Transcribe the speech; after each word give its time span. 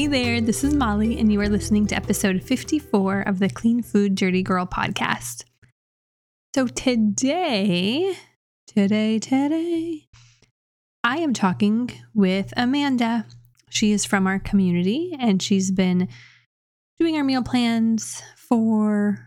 Hey 0.00 0.06
there, 0.06 0.40
this 0.40 0.64
is 0.64 0.72
Molly, 0.72 1.18
and 1.18 1.30
you 1.30 1.38
are 1.42 1.48
listening 1.50 1.86
to 1.88 1.94
episode 1.94 2.42
54 2.42 3.20
of 3.20 3.38
the 3.38 3.50
Clean 3.50 3.82
Food 3.82 4.14
Dirty 4.14 4.42
Girl 4.42 4.64
podcast. 4.64 5.44
So 6.54 6.68
today, 6.68 8.14
today, 8.66 9.18
today, 9.18 10.08
I 11.04 11.18
am 11.18 11.34
talking 11.34 11.90
with 12.14 12.54
Amanda. 12.56 13.26
She 13.68 13.92
is 13.92 14.06
from 14.06 14.26
our 14.26 14.38
community 14.38 15.14
and 15.20 15.42
she's 15.42 15.70
been 15.70 16.08
doing 16.98 17.16
our 17.16 17.24
meal 17.24 17.42
plans 17.42 18.22
for 18.36 19.18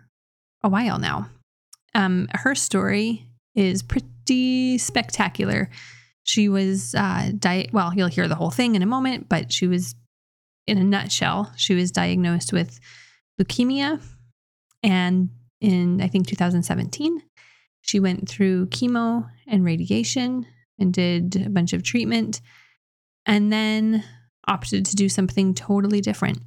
a 0.63 0.70
while 0.70 0.98
now. 0.98 1.30
Um, 1.94 2.27
her 2.34 2.55
story 2.55 3.27
is 3.53 3.84
pretty 3.84 4.80
spectacular. 4.80 5.70
She 6.23 6.49
was 6.49 6.95
uh, 6.95 7.30
diet. 7.38 7.71
Well, 7.73 7.94
you'll 7.94 8.08
hear 8.08 8.27
the 8.27 8.34
whole 8.34 8.49
thing 8.49 8.73
in 8.73 8.81
a 8.81 8.88
moment, 8.88 9.30
but 9.30 9.53
she 9.53 9.67
was, 9.67 9.94
in 10.67 10.77
a 10.77 10.84
nutshell, 10.84 11.52
she 11.55 11.76
was 11.76 11.91
diagnosed 11.91 12.53
with 12.53 12.80
leukemia, 13.40 14.02
and 14.81 15.30
in 15.62 16.02
I 16.02 16.08
think 16.08 16.27
2017, 16.27 17.22
she 17.81 17.99
went 17.99 18.27
through 18.27 18.67
chemo 18.67 19.30
and 19.48 19.63
radiation 19.63 20.45
and 20.80 20.94
did 20.94 21.36
a 21.45 21.49
bunch 21.49 21.73
of 21.73 21.84
treatment, 21.84 22.41
and 23.26 23.52
then 23.52 24.03
opted 24.48 24.86
to 24.86 24.95
do 24.95 25.09
something 25.09 25.53
totally 25.53 26.02
different. 26.02 26.39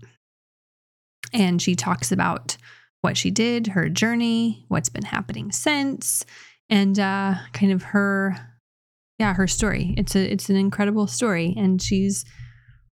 And 1.33 1.61
she 1.61 1.75
talks 1.75 2.12
about 2.12 2.56
what 3.01 3.17
she 3.17 3.30
did, 3.30 3.69
her 3.69 3.89
journey, 3.89 4.64
what's 4.69 4.89
been 4.89 5.05
happening 5.05 5.53
since, 5.53 6.25
and 6.69 6.98
uh, 6.98 7.34
kind 7.53 7.72
of 7.72 7.83
her 7.83 8.37
yeah, 9.19 9.34
her 9.34 9.47
story. 9.47 9.94
It's 9.97 10.14
a 10.14 10.33
it's 10.33 10.50
an 10.50 10.56
incredible 10.56 11.06
story 11.06 11.55
and 11.56 11.81
she's 11.81 12.25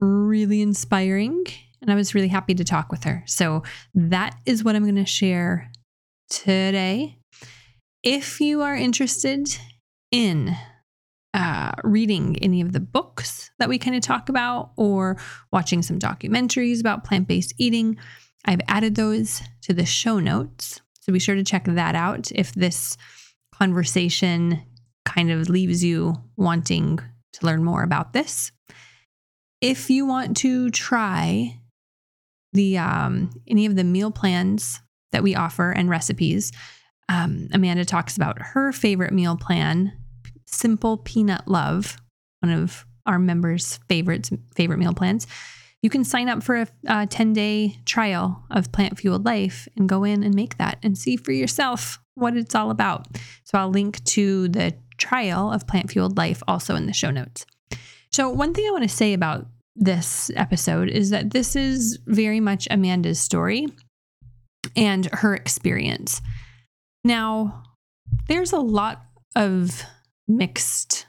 really 0.00 0.62
inspiring 0.62 1.44
and 1.80 1.90
I 1.90 1.94
was 1.94 2.14
really 2.14 2.28
happy 2.28 2.54
to 2.54 2.64
talk 2.64 2.90
with 2.90 3.04
her. 3.04 3.22
So 3.26 3.62
that 3.94 4.36
is 4.46 4.64
what 4.64 4.76
I'm 4.76 4.82
going 4.82 4.96
to 4.96 5.06
share 5.06 5.70
today. 6.28 7.18
If 8.02 8.40
you 8.40 8.62
are 8.62 8.76
interested 8.76 9.48
in 10.10 10.56
uh, 11.34 11.72
reading 11.84 12.38
any 12.38 12.60
of 12.60 12.72
the 12.72 12.80
books 12.80 13.50
that 13.58 13.68
we 13.68 13.78
kind 13.78 13.96
of 13.96 14.02
talk 14.02 14.28
about 14.28 14.72
or 14.76 15.18
watching 15.52 15.82
some 15.82 15.98
documentaries 15.98 16.80
about 16.80 17.04
plant 17.04 17.28
based 17.28 17.54
eating, 17.58 17.96
I've 18.44 18.60
added 18.66 18.94
those 18.94 19.42
to 19.62 19.74
the 19.74 19.84
show 19.84 20.18
notes. 20.20 20.80
So 21.00 21.12
be 21.12 21.18
sure 21.18 21.34
to 21.34 21.44
check 21.44 21.64
that 21.64 21.94
out 21.94 22.30
if 22.32 22.52
this 22.52 22.96
conversation 23.52 24.62
kind 25.04 25.30
of 25.30 25.48
leaves 25.48 25.82
you 25.82 26.14
wanting 26.36 26.98
to 27.34 27.46
learn 27.46 27.64
more 27.64 27.82
about 27.82 28.12
this. 28.12 28.52
If 29.60 29.90
you 29.90 30.06
want 30.06 30.36
to 30.38 30.70
try 30.70 31.58
the 32.52 32.78
um, 32.78 33.30
any 33.46 33.66
of 33.66 33.76
the 33.76 33.84
meal 33.84 34.10
plans 34.10 34.80
that 35.12 35.22
we 35.22 35.34
offer 35.34 35.70
and 35.70 35.90
recipes, 35.90 36.52
um, 37.08 37.48
Amanda 37.52 37.84
talks 37.84 38.16
about 38.16 38.38
her 38.40 38.72
favorite 38.72 39.12
meal 39.12 39.36
plan, 39.36 39.92
Simple 40.46 40.98
Peanut 40.98 41.48
Love, 41.48 41.96
one 42.40 42.52
of 42.52 42.86
our 43.06 43.18
members' 43.18 43.80
favorites 43.88 44.30
favorite 44.54 44.78
meal 44.78 44.94
plans. 44.94 45.26
You 45.82 45.90
can 45.90 46.04
sign 46.04 46.28
up 46.28 46.42
for 46.42 46.56
a, 46.56 46.68
a 46.86 47.06
10 47.06 47.32
day 47.32 47.78
trial 47.84 48.44
of 48.50 48.72
Plant 48.72 48.98
Fueled 48.98 49.24
Life 49.24 49.68
and 49.76 49.88
go 49.88 50.04
in 50.04 50.22
and 50.22 50.34
make 50.34 50.58
that 50.58 50.78
and 50.82 50.98
see 50.98 51.16
for 51.16 51.32
yourself 51.32 52.00
what 52.14 52.36
it's 52.36 52.54
all 52.54 52.70
about. 52.70 53.06
So 53.44 53.58
I'll 53.58 53.70
link 53.70 54.04
to 54.04 54.48
the 54.48 54.74
trial 54.98 55.52
of 55.52 55.66
Plant 55.66 55.90
Fueled 55.90 56.16
Life 56.16 56.42
also 56.46 56.74
in 56.74 56.86
the 56.86 56.92
show 56.92 57.10
notes. 57.10 57.46
So, 58.10 58.30
one 58.30 58.54
thing 58.54 58.66
I 58.66 58.72
want 58.72 58.84
to 58.84 58.88
say 58.88 59.12
about 59.12 59.46
this 59.76 60.30
episode 60.34 60.88
is 60.88 61.10
that 61.10 61.30
this 61.30 61.54
is 61.54 61.98
very 62.06 62.40
much 62.40 62.66
Amanda's 62.70 63.20
story 63.20 63.68
and 64.76 65.06
her 65.06 65.34
experience. 65.34 66.20
Now, 67.04 67.62
there's 68.26 68.52
a 68.52 68.58
lot 68.58 69.04
of 69.36 69.82
mixed 70.26 71.06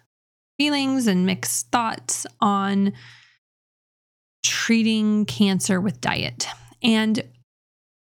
feelings 0.57 1.07
and 1.07 1.25
mixed 1.25 1.71
thoughts 1.71 2.27
on 2.41 2.93
treating 4.43 5.25
cancer 5.25 5.81
with 5.81 6.01
diet. 6.01 6.47
And 6.83 7.23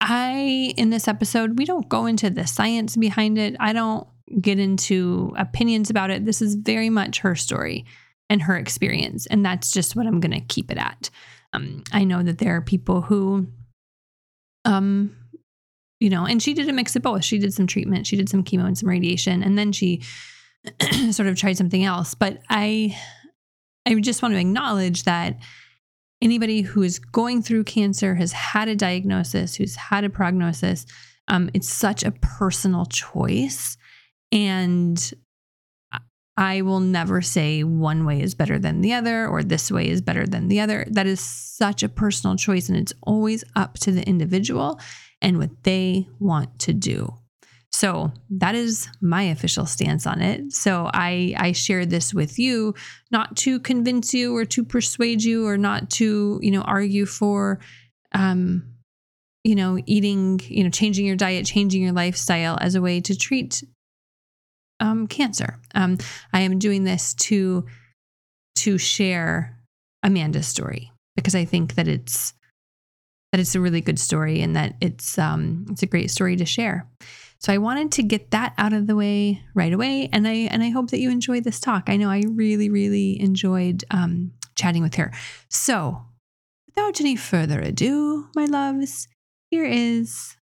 I, 0.00 0.74
in 0.76 0.90
this 0.90 1.08
episode, 1.08 1.58
we 1.58 1.64
don't 1.64 1.88
go 1.88 2.06
into 2.06 2.30
the 2.30 2.46
science 2.46 2.96
behind 2.96 3.38
it. 3.38 3.56
I 3.58 3.72
don't 3.72 4.06
get 4.40 4.58
into 4.58 5.32
opinions 5.36 5.90
about 5.90 6.10
it. 6.10 6.24
This 6.24 6.40
is 6.40 6.54
very 6.54 6.90
much 6.90 7.20
her 7.20 7.34
story 7.34 7.84
and 8.32 8.40
her 8.40 8.56
experience. 8.56 9.26
And 9.26 9.44
that's 9.44 9.70
just 9.70 9.94
what 9.94 10.06
I'm 10.06 10.18
going 10.18 10.32
to 10.32 10.40
keep 10.40 10.70
it 10.70 10.78
at. 10.78 11.10
Um, 11.52 11.84
I 11.92 12.04
know 12.04 12.22
that 12.22 12.38
there 12.38 12.56
are 12.56 12.62
people 12.62 13.02
who, 13.02 13.46
um, 14.64 15.14
you 16.00 16.08
know, 16.08 16.24
and 16.24 16.42
she 16.42 16.54
did 16.54 16.66
a 16.66 16.72
mix 16.72 16.96
of 16.96 17.02
both. 17.02 17.24
She 17.24 17.38
did 17.38 17.52
some 17.52 17.66
treatment, 17.66 18.06
she 18.06 18.16
did 18.16 18.30
some 18.30 18.42
chemo 18.42 18.64
and 18.64 18.76
some 18.76 18.88
radiation, 18.88 19.42
and 19.42 19.58
then 19.58 19.70
she 19.70 20.00
sort 21.10 21.28
of 21.28 21.36
tried 21.36 21.58
something 21.58 21.84
else. 21.84 22.14
But 22.14 22.38
I, 22.48 22.96
I 23.84 23.94
just 23.96 24.22
want 24.22 24.32
to 24.32 24.40
acknowledge 24.40 25.02
that 25.02 25.38
anybody 26.22 26.62
who 26.62 26.82
is 26.82 26.98
going 26.98 27.42
through 27.42 27.64
cancer 27.64 28.14
has 28.14 28.32
had 28.32 28.66
a 28.66 28.74
diagnosis, 28.74 29.56
who's 29.56 29.76
had 29.76 30.04
a 30.04 30.10
prognosis. 30.10 30.86
Um, 31.28 31.50
it's 31.52 31.68
such 31.68 32.02
a 32.02 32.12
personal 32.12 32.86
choice. 32.86 33.76
And 34.30 35.12
I 36.36 36.62
will 36.62 36.80
never 36.80 37.20
say 37.20 37.62
one 37.62 38.06
way 38.06 38.22
is 38.22 38.34
better 38.34 38.58
than 38.58 38.80
the 38.80 38.94
other 38.94 39.26
or 39.26 39.42
this 39.42 39.70
way 39.70 39.88
is 39.88 40.00
better 40.00 40.26
than 40.26 40.48
the 40.48 40.60
other. 40.60 40.86
That 40.90 41.06
is 41.06 41.20
such 41.20 41.82
a 41.82 41.88
personal 41.88 42.36
choice. 42.36 42.68
And 42.68 42.78
it's 42.78 42.94
always 43.02 43.44
up 43.54 43.74
to 43.80 43.92
the 43.92 44.02
individual 44.08 44.80
and 45.20 45.38
what 45.38 45.62
they 45.64 46.08
want 46.18 46.58
to 46.60 46.72
do. 46.72 47.14
So 47.70 48.12
that 48.30 48.54
is 48.54 48.88
my 49.00 49.24
official 49.24 49.66
stance 49.66 50.06
on 50.06 50.20
it. 50.20 50.52
So 50.52 50.90
I 50.92 51.34
I 51.38 51.52
share 51.52 51.86
this 51.86 52.12
with 52.12 52.38
you 52.38 52.74
not 53.10 53.36
to 53.38 53.60
convince 53.60 54.12
you 54.12 54.36
or 54.36 54.44
to 54.46 54.64
persuade 54.64 55.22
you 55.22 55.46
or 55.46 55.56
not 55.56 55.90
to, 55.90 56.38
you 56.42 56.50
know, 56.50 56.62
argue 56.62 57.06
for 57.06 57.60
um 58.12 58.64
you 59.44 59.56
know, 59.56 59.76
eating, 59.86 60.40
you 60.44 60.62
know, 60.62 60.70
changing 60.70 61.04
your 61.04 61.16
diet, 61.16 61.44
changing 61.44 61.82
your 61.82 61.90
lifestyle 61.92 62.56
as 62.60 62.76
a 62.76 62.80
way 62.80 63.00
to 63.00 63.16
treat 63.16 63.64
um, 64.82 65.06
cancer. 65.06 65.58
Um, 65.74 65.96
I 66.32 66.40
am 66.40 66.58
doing 66.58 66.84
this 66.84 67.14
to 67.14 67.64
to 68.56 68.76
share 68.76 69.58
Amanda's 70.02 70.46
story 70.46 70.92
because 71.16 71.34
I 71.34 71.46
think 71.46 71.76
that 71.76 71.88
it's 71.88 72.34
that 73.30 73.40
it's 73.40 73.54
a 73.54 73.60
really 73.60 73.80
good 73.80 73.98
story 73.98 74.42
and 74.42 74.54
that 74.56 74.74
it's 74.80 75.18
um, 75.18 75.64
it's 75.70 75.82
a 75.82 75.86
great 75.86 76.10
story 76.10 76.36
to 76.36 76.44
share. 76.44 76.86
So 77.38 77.52
I 77.52 77.58
wanted 77.58 77.90
to 77.92 78.02
get 78.02 78.30
that 78.32 78.54
out 78.58 78.72
of 78.72 78.86
the 78.86 78.94
way 78.94 79.42
right 79.54 79.72
away, 79.72 80.08
and 80.12 80.28
I 80.28 80.48
and 80.50 80.62
I 80.62 80.70
hope 80.70 80.90
that 80.90 80.98
you 80.98 81.10
enjoyed 81.10 81.44
this 81.44 81.60
talk. 81.60 81.84
I 81.86 81.96
know 81.96 82.10
I 82.10 82.24
really 82.28 82.68
really 82.68 83.20
enjoyed 83.20 83.84
um, 83.90 84.32
chatting 84.56 84.82
with 84.82 84.96
her. 84.96 85.12
So 85.48 86.02
without 86.66 87.00
any 87.00 87.16
further 87.16 87.60
ado, 87.60 88.28
my 88.34 88.46
loves, 88.46 89.08
here 89.50 89.64
is 89.64 90.36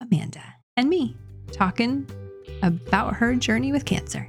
Amanda 0.00 0.42
and 0.76 0.88
me 0.88 1.16
talking 1.52 2.06
about 2.62 3.14
her 3.16 3.34
journey 3.34 3.72
with 3.72 3.84
cancer. 3.84 4.28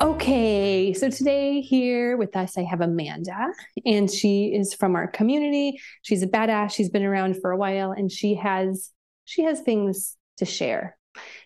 Okay, 0.00 0.92
so 0.92 1.08
today 1.08 1.60
here 1.60 2.16
with 2.16 2.36
us, 2.36 2.58
I 2.58 2.62
have 2.62 2.80
Amanda, 2.80 3.52
and 3.86 4.10
she 4.10 4.46
is 4.46 4.74
from 4.74 4.96
our 4.96 5.06
community. 5.06 5.80
She's 6.02 6.22
a 6.22 6.26
badass. 6.26 6.72
She's 6.72 6.90
been 6.90 7.04
around 7.04 7.40
for 7.40 7.52
a 7.52 7.56
while, 7.56 7.92
and 7.92 8.10
she 8.10 8.34
has 8.34 8.90
she 9.24 9.44
has 9.44 9.60
things 9.60 10.16
to 10.38 10.44
share. 10.44 10.96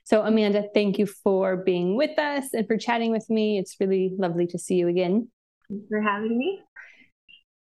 So, 0.04 0.22
Amanda, 0.22 0.64
thank 0.72 0.98
you 0.98 1.06
for 1.06 1.56
being 1.56 1.94
with 1.94 2.18
us 2.18 2.54
and 2.54 2.66
for 2.66 2.78
chatting 2.78 3.10
with 3.10 3.28
me. 3.28 3.58
It's 3.58 3.76
really 3.78 4.14
lovely 4.18 4.46
to 4.48 4.58
see 4.58 4.76
you 4.76 4.88
again. 4.88 5.28
Thanks 5.68 5.86
for 5.88 6.00
having 6.00 6.38
me. 6.38 6.62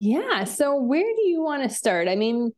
Yeah. 0.00 0.44
So, 0.44 0.76
where 0.80 1.14
do 1.14 1.22
you 1.28 1.42
want 1.42 1.62
to 1.62 1.68
start? 1.68 2.08
I 2.08 2.16
mean, 2.16 2.50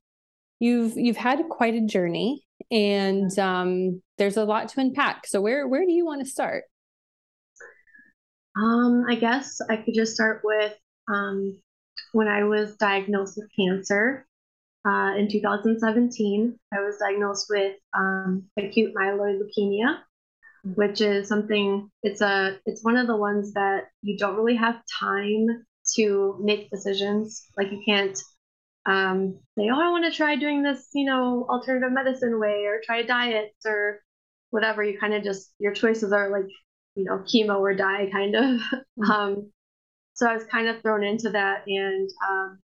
you've 0.61 0.97
you've 0.97 1.19
had 1.19 1.43
quite 1.51 1.75
a 1.75 1.83
journey 1.83 2.47
and 2.71 3.37
um, 3.39 4.03
there's 4.19 4.37
a 4.37 4.45
lot 4.45 4.69
to 4.71 4.81
unpack. 4.81 5.27
So 5.27 5.41
where 5.41 5.67
where 5.69 5.85
do 5.85 5.93
you 5.93 6.05
want 6.05 6.23
to 6.23 6.31
start? 6.31 6.65
Um, 8.57 9.05
I 9.09 9.17
guess 9.17 9.61
I 9.69 9.77
could 9.77 9.95
just 9.95 10.15
start 10.15 10.43
with 10.45 10.75
um, 11.09 11.59
when 12.13 12.29
I 12.29 12.45
was 12.45 12.77
diagnosed 12.77 13.37
with 13.37 13.49
cancer 13.59 14.27
uh, 14.87 15.13
in 15.17 15.29
2017. 15.29 16.59
I 16.73 16.81
was 16.81 16.99
diagnosed 16.99 17.47
with 17.51 17.77
um, 17.95 18.45
acute 18.59 18.95
myeloid 18.95 19.41
leukemia, 19.41 19.99
which 20.77 21.01
is 21.01 21.29
something. 21.29 21.91
It's 22.03 22.21
a 22.21 22.59
it's 22.67 22.85
one 22.85 22.97
of 22.97 23.07
the 23.07 23.17
ones 23.17 23.53
that 23.55 23.89
you 24.03 24.17
don't 24.17 24.37
really 24.37 24.57
have 24.57 24.77
time 25.01 25.47
to 25.97 26.39
make 26.41 26.71
decisions. 26.71 27.49
Like 27.57 27.73
you 27.73 27.83
can't 27.85 28.19
um, 28.87 29.39
say, 29.59 29.69
oh, 29.71 29.81
I 29.81 29.91
want 29.91 30.05
to 30.05 30.17
try 30.17 30.37
doing 30.37 30.63
this, 30.63 30.89
you 30.95 31.07
know, 31.07 31.47
alternative 31.49 31.93
medicine 31.93 32.39
way 32.39 32.65
or 32.67 32.81
try 32.85 32.99
a 32.99 33.07
diet 33.07 33.55
or 33.65 34.01
whatever. 34.51 34.83
You 34.85 34.99
kind 34.99 35.15
of 35.15 35.23
just, 35.23 35.53
your 35.59 35.73
choices 35.73 36.13
are 36.13 36.31
like, 36.31 36.51
you 36.95 37.05
know, 37.05 37.19
chemo 37.19 37.59
or 37.61 37.75
die 37.75 38.09
kind 38.13 38.35
of. 38.35 38.45
Mm-hmm. 38.45 39.11
Um, 39.11 39.51
so 40.15 40.29
I 40.29 40.35
was 40.35 40.45
kind 40.45 40.69
of 40.69 40.81
thrown 40.81 41.03
into 41.03 41.31
that, 41.31 41.65
and 41.67 42.09
um, 42.31 42.59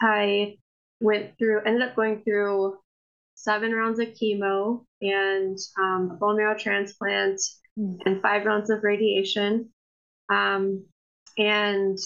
I 0.00 0.56
went 1.00 1.36
through, 1.36 1.62
ended 1.66 1.82
up 1.82 1.96
going 1.96 2.22
through 2.22 2.78
seven 3.34 3.72
rounds 3.72 3.98
of 3.98 4.08
chemo 4.10 4.84
and 5.00 5.58
um, 5.76 6.12
a 6.12 6.14
bone 6.14 6.36
marrow 6.36 6.56
transplant 6.56 7.40
mm. 7.76 7.98
and 8.06 8.22
five 8.22 8.44
rounds 8.44 8.70
of 8.70 8.84
radiation. 8.84 9.70
Um, 10.28 10.86
and 11.36 11.98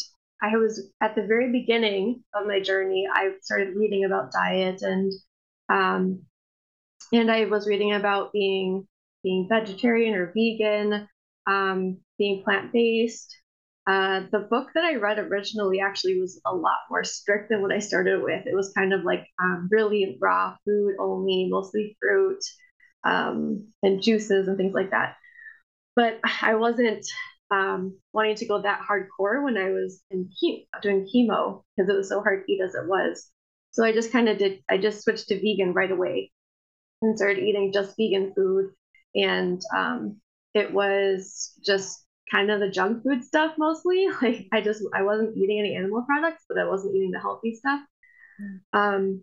I 0.42 0.56
was 0.56 0.90
at 1.00 1.14
the 1.14 1.26
very 1.26 1.50
beginning 1.50 2.22
of 2.34 2.46
my 2.46 2.60
journey. 2.60 3.06
I 3.12 3.32
started 3.40 3.76
reading 3.76 4.04
about 4.04 4.32
diet 4.32 4.82
and 4.82 5.12
um, 5.68 6.22
and 7.12 7.30
I 7.30 7.46
was 7.46 7.66
reading 7.66 7.94
about 7.94 8.32
being 8.32 8.86
being 9.22 9.48
vegetarian 9.48 10.14
or 10.14 10.32
vegan, 10.34 11.08
um, 11.46 11.98
being 12.18 12.42
plant 12.44 12.72
based. 12.72 13.34
Uh, 13.86 14.22
the 14.32 14.40
book 14.40 14.68
that 14.74 14.84
I 14.84 14.96
read 14.96 15.18
originally 15.18 15.80
actually 15.80 16.20
was 16.20 16.40
a 16.44 16.54
lot 16.54 16.78
more 16.90 17.04
strict 17.04 17.48
than 17.50 17.62
what 17.62 17.72
I 17.72 17.78
started 17.78 18.20
with. 18.22 18.46
It 18.46 18.54
was 18.54 18.72
kind 18.76 18.92
of 18.92 19.04
like 19.04 19.26
um, 19.40 19.68
really 19.70 20.18
raw 20.20 20.56
food 20.64 20.94
only, 20.98 21.48
mostly 21.50 21.96
fruit 22.00 22.40
um, 23.04 23.68
and 23.82 24.02
juices 24.02 24.48
and 24.48 24.56
things 24.56 24.74
like 24.74 24.90
that. 24.90 25.16
But 25.94 26.20
I 26.42 26.56
wasn't 26.56 27.06
um, 27.50 27.98
wanting 28.12 28.36
to 28.36 28.46
go 28.46 28.60
that 28.60 28.80
hardcore 28.80 29.42
when 29.44 29.56
I 29.56 29.70
was 29.70 30.02
in 30.10 30.30
doing 30.82 31.08
chemo 31.14 31.62
because 31.76 31.88
it 31.88 31.96
was 31.96 32.08
so 32.08 32.20
hard 32.20 32.44
to 32.44 32.52
eat 32.52 32.60
as 32.60 32.74
it 32.74 32.86
was. 32.86 33.30
So 33.70 33.84
I 33.84 33.92
just 33.92 34.12
kind 34.12 34.28
of 34.28 34.38
did, 34.38 34.62
I 34.68 34.78
just 34.78 35.02
switched 35.02 35.28
to 35.28 35.36
vegan 35.36 35.74
right 35.74 35.90
away 35.90 36.32
and 37.02 37.16
started 37.16 37.42
eating 37.42 37.72
just 37.72 37.96
vegan 37.96 38.32
food. 38.34 38.70
And 39.14 39.60
um, 39.76 40.20
it 40.54 40.72
was 40.72 41.52
just 41.64 42.04
kind 42.30 42.50
of 42.50 42.60
the 42.60 42.70
junk 42.70 43.02
food 43.02 43.24
stuff 43.24 43.54
mostly. 43.58 44.08
Like 44.22 44.48
I 44.52 44.60
just 44.60 44.82
I 44.94 45.02
wasn't 45.02 45.36
eating 45.36 45.58
any 45.58 45.76
animal 45.76 46.04
products, 46.06 46.44
but 46.48 46.58
I 46.58 46.66
wasn't 46.66 46.94
eating 46.94 47.10
the 47.10 47.20
healthy 47.20 47.54
stuff. 47.54 47.80
Um, 48.72 49.22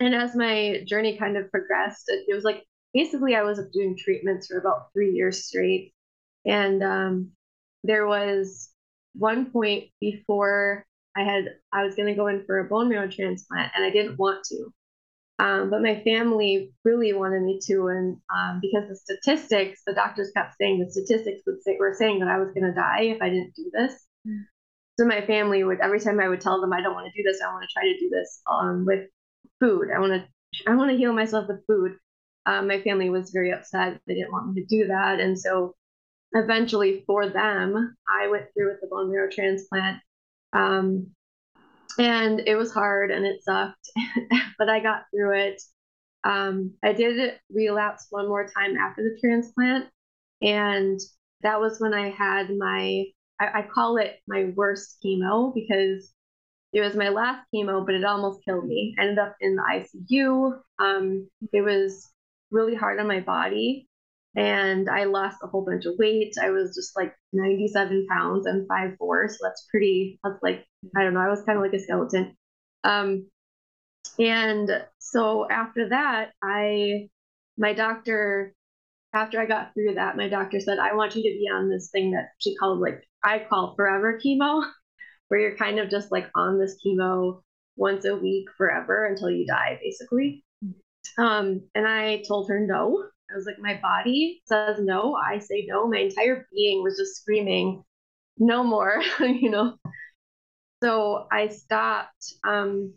and 0.00 0.14
as 0.14 0.34
my 0.34 0.82
journey 0.86 1.16
kind 1.18 1.36
of 1.36 1.50
progressed, 1.50 2.04
it, 2.08 2.24
it, 2.28 2.34
was 2.34 2.44
like 2.44 2.64
basically 2.92 3.36
I 3.36 3.42
was 3.42 3.60
doing 3.72 3.96
treatments 3.96 4.48
for 4.48 4.58
about 4.58 4.92
three 4.92 5.12
years 5.12 5.44
straight, 5.44 5.94
and 6.44 6.82
um, 6.82 7.30
there 7.82 8.06
was 8.06 8.70
one 9.14 9.50
point 9.50 9.84
before 10.00 10.84
I 11.16 11.22
had 11.22 11.44
I 11.72 11.84
was 11.84 11.94
going 11.94 12.08
to 12.08 12.14
go 12.14 12.26
in 12.26 12.44
for 12.44 12.58
a 12.58 12.64
bone 12.64 12.88
marrow 12.88 13.08
transplant, 13.08 13.72
and 13.74 13.84
I 13.84 13.90
didn't 13.90 14.18
want 14.18 14.44
to. 14.46 14.72
Um, 15.38 15.68
but 15.68 15.82
my 15.82 16.00
family 16.02 16.72
really 16.84 17.12
wanted 17.12 17.42
me 17.42 17.58
to, 17.66 17.88
and 17.88 18.16
um, 18.34 18.60
because 18.60 18.88
the 18.88 18.96
statistics, 18.96 19.82
the 19.86 19.94
doctors 19.94 20.30
kept 20.34 20.54
saying 20.60 20.78
the 20.78 20.90
statistics 20.90 21.42
would 21.46 21.62
say 21.62 21.76
were 21.78 21.94
saying 21.98 22.20
that 22.20 22.28
I 22.28 22.38
was 22.38 22.52
going 22.54 22.66
to 22.66 22.72
die 22.72 23.02
if 23.02 23.22
I 23.22 23.30
didn't 23.30 23.54
do 23.54 23.70
this. 23.72 23.92
Mm. 24.26 24.44
So 24.98 25.06
my 25.06 25.26
family 25.26 25.64
would 25.64 25.80
every 25.80 25.98
time 25.98 26.20
I 26.20 26.28
would 26.28 26.40
tell 26.40 26.60
them 26.60 26.72
I 26.72 26.80
don't 26.80 26.94
want 26.94 27.10
to 27.12 27.22
do 27.22 27.28
this, 27.28 27.40
I 27.42 27.52
want 27.52 27.64
to 27.64 27.72
try 27.72 27.82
to 27.82 27.98
do 27.98 28.10
this 28.10 28.40
um, 28.50 28.84
with 28.86 29.08
food. 29.60 29.88
I 29.94 29.98
want 29.98 30.12
to 30.12 30.70
I 30.70 30.76
want 30.76 30.90
to 30.90 30.96
heal 30.96 31.12
myself 31.12 31.48
with 31.48 31.66
food. 31.66 31.96
Um, 32.46 32.68
my 32.68 32.80
family 32.80 33.10
was 33.10 33.30
very 33.30 33.52
upset; 33.52 34.00
they 34.06 34.14
didn't 34.14 34.32
want 34.32 34.52
me 34.52 34.62
to 34.62 34.66
do 34.66 34.86
that, 34.88 35.18
and 35.18 35.38
so 35.38 35.74
eventually, 36.34 37.04
for 37.06 37.28
them, 37.28 37.96
I 38.08 38.28
went 38.28 38.46
through 38.52 38.72
with 38.72 38.80
the 38.80 38.88
bone 38.88 39.10
marrow 39.10 39.30
transplant. 39.30 40.00
Um, 40.52 41.14
and 41.98 42.40
it 42.46 42.56
was 42.56 42.72
hard 42.72 43.10
and 43.10 43.24
it 43.24 43.42
sucked, 43.42 43.88
but 44.58 44.68
I 44.68 44.80
got 44.80 45.04
through 45.10 45.38
it. 45.38 45.62
Um, 46.24 46.72
I 46.82 46.92
did 46.92 47.34
relapse 47.52 48.06
one 48.10 48.28
more 48.28 48.46
time 48.46 48.76
after 48.76 49.02
the 49.02 49.18
transplant, 49.20 49.86
and 50.42 50.98
that 51.42 51.60
was 51.60 51.78
when 51.78 51.94
I 51.94 52.10
had 52.10 52.50
my 52.56 53.04
I, 53.40 53.60
I 53.60 53.68
call 53.72 53.98
it 53.98 54.16
my 54.26 54.52
worst 54.56 54.98
chemo 55.04 55.52
because 55.54 56.12
it 56.72 56.80
was 56.80 56.96
my 56.96 57.10
last 57.10 57.46
chemo, 57.54 57.84
but 57.84 57.94
it 57.94 58.04
almost 58.04 58.44
killed 58.44 58.66
me. 58.66 58.94
I 58.98 59.02
ended 59.02 59.18
up 59.18 59.36
in 59.40 59.56
the 59.56 59.62
ICU. 59.62 60.58
Um, 60.78 61.28
it 61.52 61.60
was 61.60 62.10
really 62.50 62.74
hard 62.74 62.98
on 63.00 63.06
my 63.06 63.20
body 63.20 63.88
and 64.36 64.88
I 64.88 65.04
lost 65.04 65.38
a 65.42 65.46
whole 65.46 65.64
bunch 65.64 65.86
of 65.86 65.94
weight. 65.98 66.34
I 66.40 66.50
was 66.50 66.74
just 66.74 66.96
like 66.96 67.14
97 67.32 68.06
pounds 68.10 68.46
and 68.46 68.66
five 68.68 68.96
four, 68.98 69.28
so 69.28 69.36
that's 69.42 69.66
pretty. 69.70 70.18
That's 70.24 70.42
like 70.42 70.64
I 70.96 71.02
don't 71.02 71.14
know. 71.14 71.20
I 71.20 71.28
was 71.28 71.42
kind 71.42 71.58
of 71.58 71.62
like 71.62 71.72
a 71.72 71.78
skeleton. 71.78 72.36
Um, 72.82 73.28
and 74.18 74.84
so 74.98 75.48
after 75.48 75.88
that, 75.90 76.32
I 76.42 77.08
my 77.56 77.72
doctor 77.72 78.54
after 79.12 79.40
I 79.40 79.46
got 79.46 79.72
through 79.72 79.94
that, 79.94 80.16
my 80.16 80.28
doctor 80.28 80.60
said, 80.60 80.78
I 80.78 80.94
want 80.94 81.14
you 81.14 81.22
to 81.22 81.38
be 81.38 81.48
on 81.48 81.70
this 81.70 81.90
thing 81.90 82.10
that 82.12 82.30
she 82.38 82.56
called 82.56 82.80
like 82.80 83.02
I 83.22 83.38
call 83.48 83.74
forever 83.76 84.20
chemo, 84.24 84.64
where 85.28 85.40
you're 85.40 85.56
kind 85.56 85.78
of 85.78 85.88
just 85.88 86.10
like 86.12 86.28
on 86.34 86.58
this 86.58 86.76
chemo 86.84 87.42
once 87.76 88.04
a 88.04 88.16
week 88.16 88.46
forever 88.56 89.06
until 89.06 89.30
you 89.30 89.46
die, 89.46 89.78
basically. 89.82 90.44
Um, 91.16 91.62
and 91.74 91.86
I 91.86 92.22
told 92.26 92.48
her 92.48 92.60
no. 92.60 93.04
I 93.34 93.36
was 93.36 93.46
like, 93.46 93.58
my 93.58 93.80
body 93.82 94.42
says 94.46 94.78
no. 94.80 95.16
I 95.16 95.40
say 95.40 95.66
no. 95.66 95.88
My 95.88 95.98
entire 95.98 96.46
being 96.52 96.84
was 96.84 96.96
just 96.96 97.16
screaming, 97.16 97.82
no 98.38 98.62
more, 98.62 99.02
you 99.20 99.50
know. 99.50 99.74
So 100.82 101.26
I 101.32 101.48
stopped 101.48 102.34
um, 102.46 102.94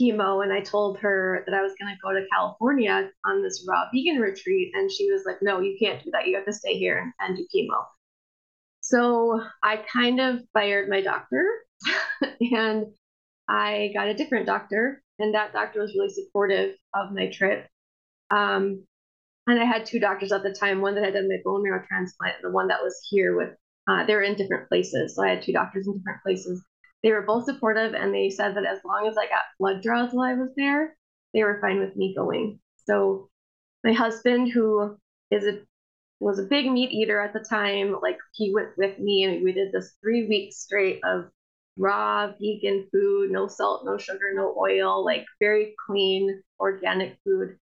chemo 0.00 0.44
and 0.44 0.52
I 0.52 0.60
told 0.60 0.98
her 0.98 1.42
that 1.46 1.54
I 1.54 1.62
was 1.62 1.72
going 1.80 1.92
to 1.92 1.98
go 2.00 2.12
to 2.12 2.26
California 2.32 3.10
on 3.24 3.42
this 3.42 3.66
raw 3.68 3.86
vegan 3.92 4.20
retreat. 4.20 4.72
And 4.74 4.90
she 4.90 5.10
was 5.10 5.22
like, 5.26 5.38
no, 5.42 5.60
you 5.60 5.76
can't 5.80 6.02
do 6.04 6.10
that. 6.12 6.28
You 6.28 6.36
have 6.36 6.44
to 6.44 6.52
stay 6.52 6.78
here 6.78 7.12
and, 7.18 7.36
do 7.36 7.46
chemo. 7.54 7.84
So 8.82 9.42
I 9.64 9.82
kind 9.92 10.20
of 10.20 10.42
fired 10.52 10.88
my 10.88 11.00
doctor 11.00 11.44
and 12.52 12.86
I 13.48 13.90
got 13.94 14.08
a 14.08 14.14
different 14.14 14.46
doctor. 14.46 15.02
And 15.18 15.34
that 15.34 15.52
doctor 15.52 15.80
was 15.80 15.94
really 15.96 16.12
supportive 16.12 16.76
of 16.94 17.12
my 17.12 17.30
trip. 17.30 17.66
Um, 18.30 18.84
and 19.46 19.60
I 19.60 19.64
had 19.64 19.86
two 19.86 20.00
doctors 20.00 20.32
at 20.32 20.42
the 20.42 20.52
time, 20.52 20.80
one 20.80 20.94
that 20.94 21.04
had 21.04 21.14
done 21.14 21.28
my 21.28 21.38
bone 21.44 21.62
marrow 21.62 21.84
transplant 21.86 22.36
and 22.36 22.44
the 22.44 22.54
one 22.54 22.68
that 22.68 22.82
was 22.82 22.98
here 23.10 23.36
with, 23.36 23.50
uh, 23.88 24.04
they 24.04 24.14
were 24.14 24.22
in 24.22 24.34
different 24.34 24.68
places. 24.68 25.14
So 25.14 25.22
I 25.22 25.28
had 25.28 25.42
two 25.42 25.52
doctors 25.52 25.86
in 25.86 25.98
different 25.98 26.22
places. 26.22 26.64
They 27.02 27.12
were 27.12 27.22
both 27.22 27.44
supportive 27.44 27.94
and 27.94 28.12
they 28.12 28.30
said 28.30 28.56
that 28.56 28.66
as 28.66 28.80
long 28.84 29.06
as 29.06 29.16
I 29.16 29.26
got 29.26 29.44
blood 29.58 29.82
draws 29.82 30.12
while 30.12 30.28
I 30.28 30.34
was 30.34 30.50
there, 30.56 30.96
they 31.32 31.44
were 31.44 31.60
fine 31.60 31.78
with 31.78 31.94
me 31.96 32.14
going. 32.16 32.58
So 32.86 33.28
my 33.84 33.92
husband, 33.92 34.50
who 34.50 34.96
is 35.30 35.44
a 35.44 35.60
was 36.18 36.38
a 36.38 36.44
big 36.44 36.70
meat 36.70 36.90
eater 36.90 37.20
at 37.20 37.34
the 37.34 37.40
time, 37.40 37.94
like 38.00 38.18
he 38.32 38.52
went 38.52 38.70
with 38.78 38.98
me 38.98 39.24
and 39.24 39.44
we 39.44 39.52
did 39.52 39.70
this 39.70 39.96
three 40.00 40.26
weeks 40.26 40.56
straight 40.56 41.00
of 41.04 41.26
raw 41.76 42.32
vegan 42.40 42.88
food, 42.90 43.30
no 43.30 43.46
salt, 43.46 43.84
no 43.84 43.98
sugar, 43.98 44.32
no 44.34 44.54
oil, 44.58 45.04
like 45.04 45.26
very 45.40 45.74
clean 45.86 46.42
organic 46.58 47.18
food. 47.22 47.58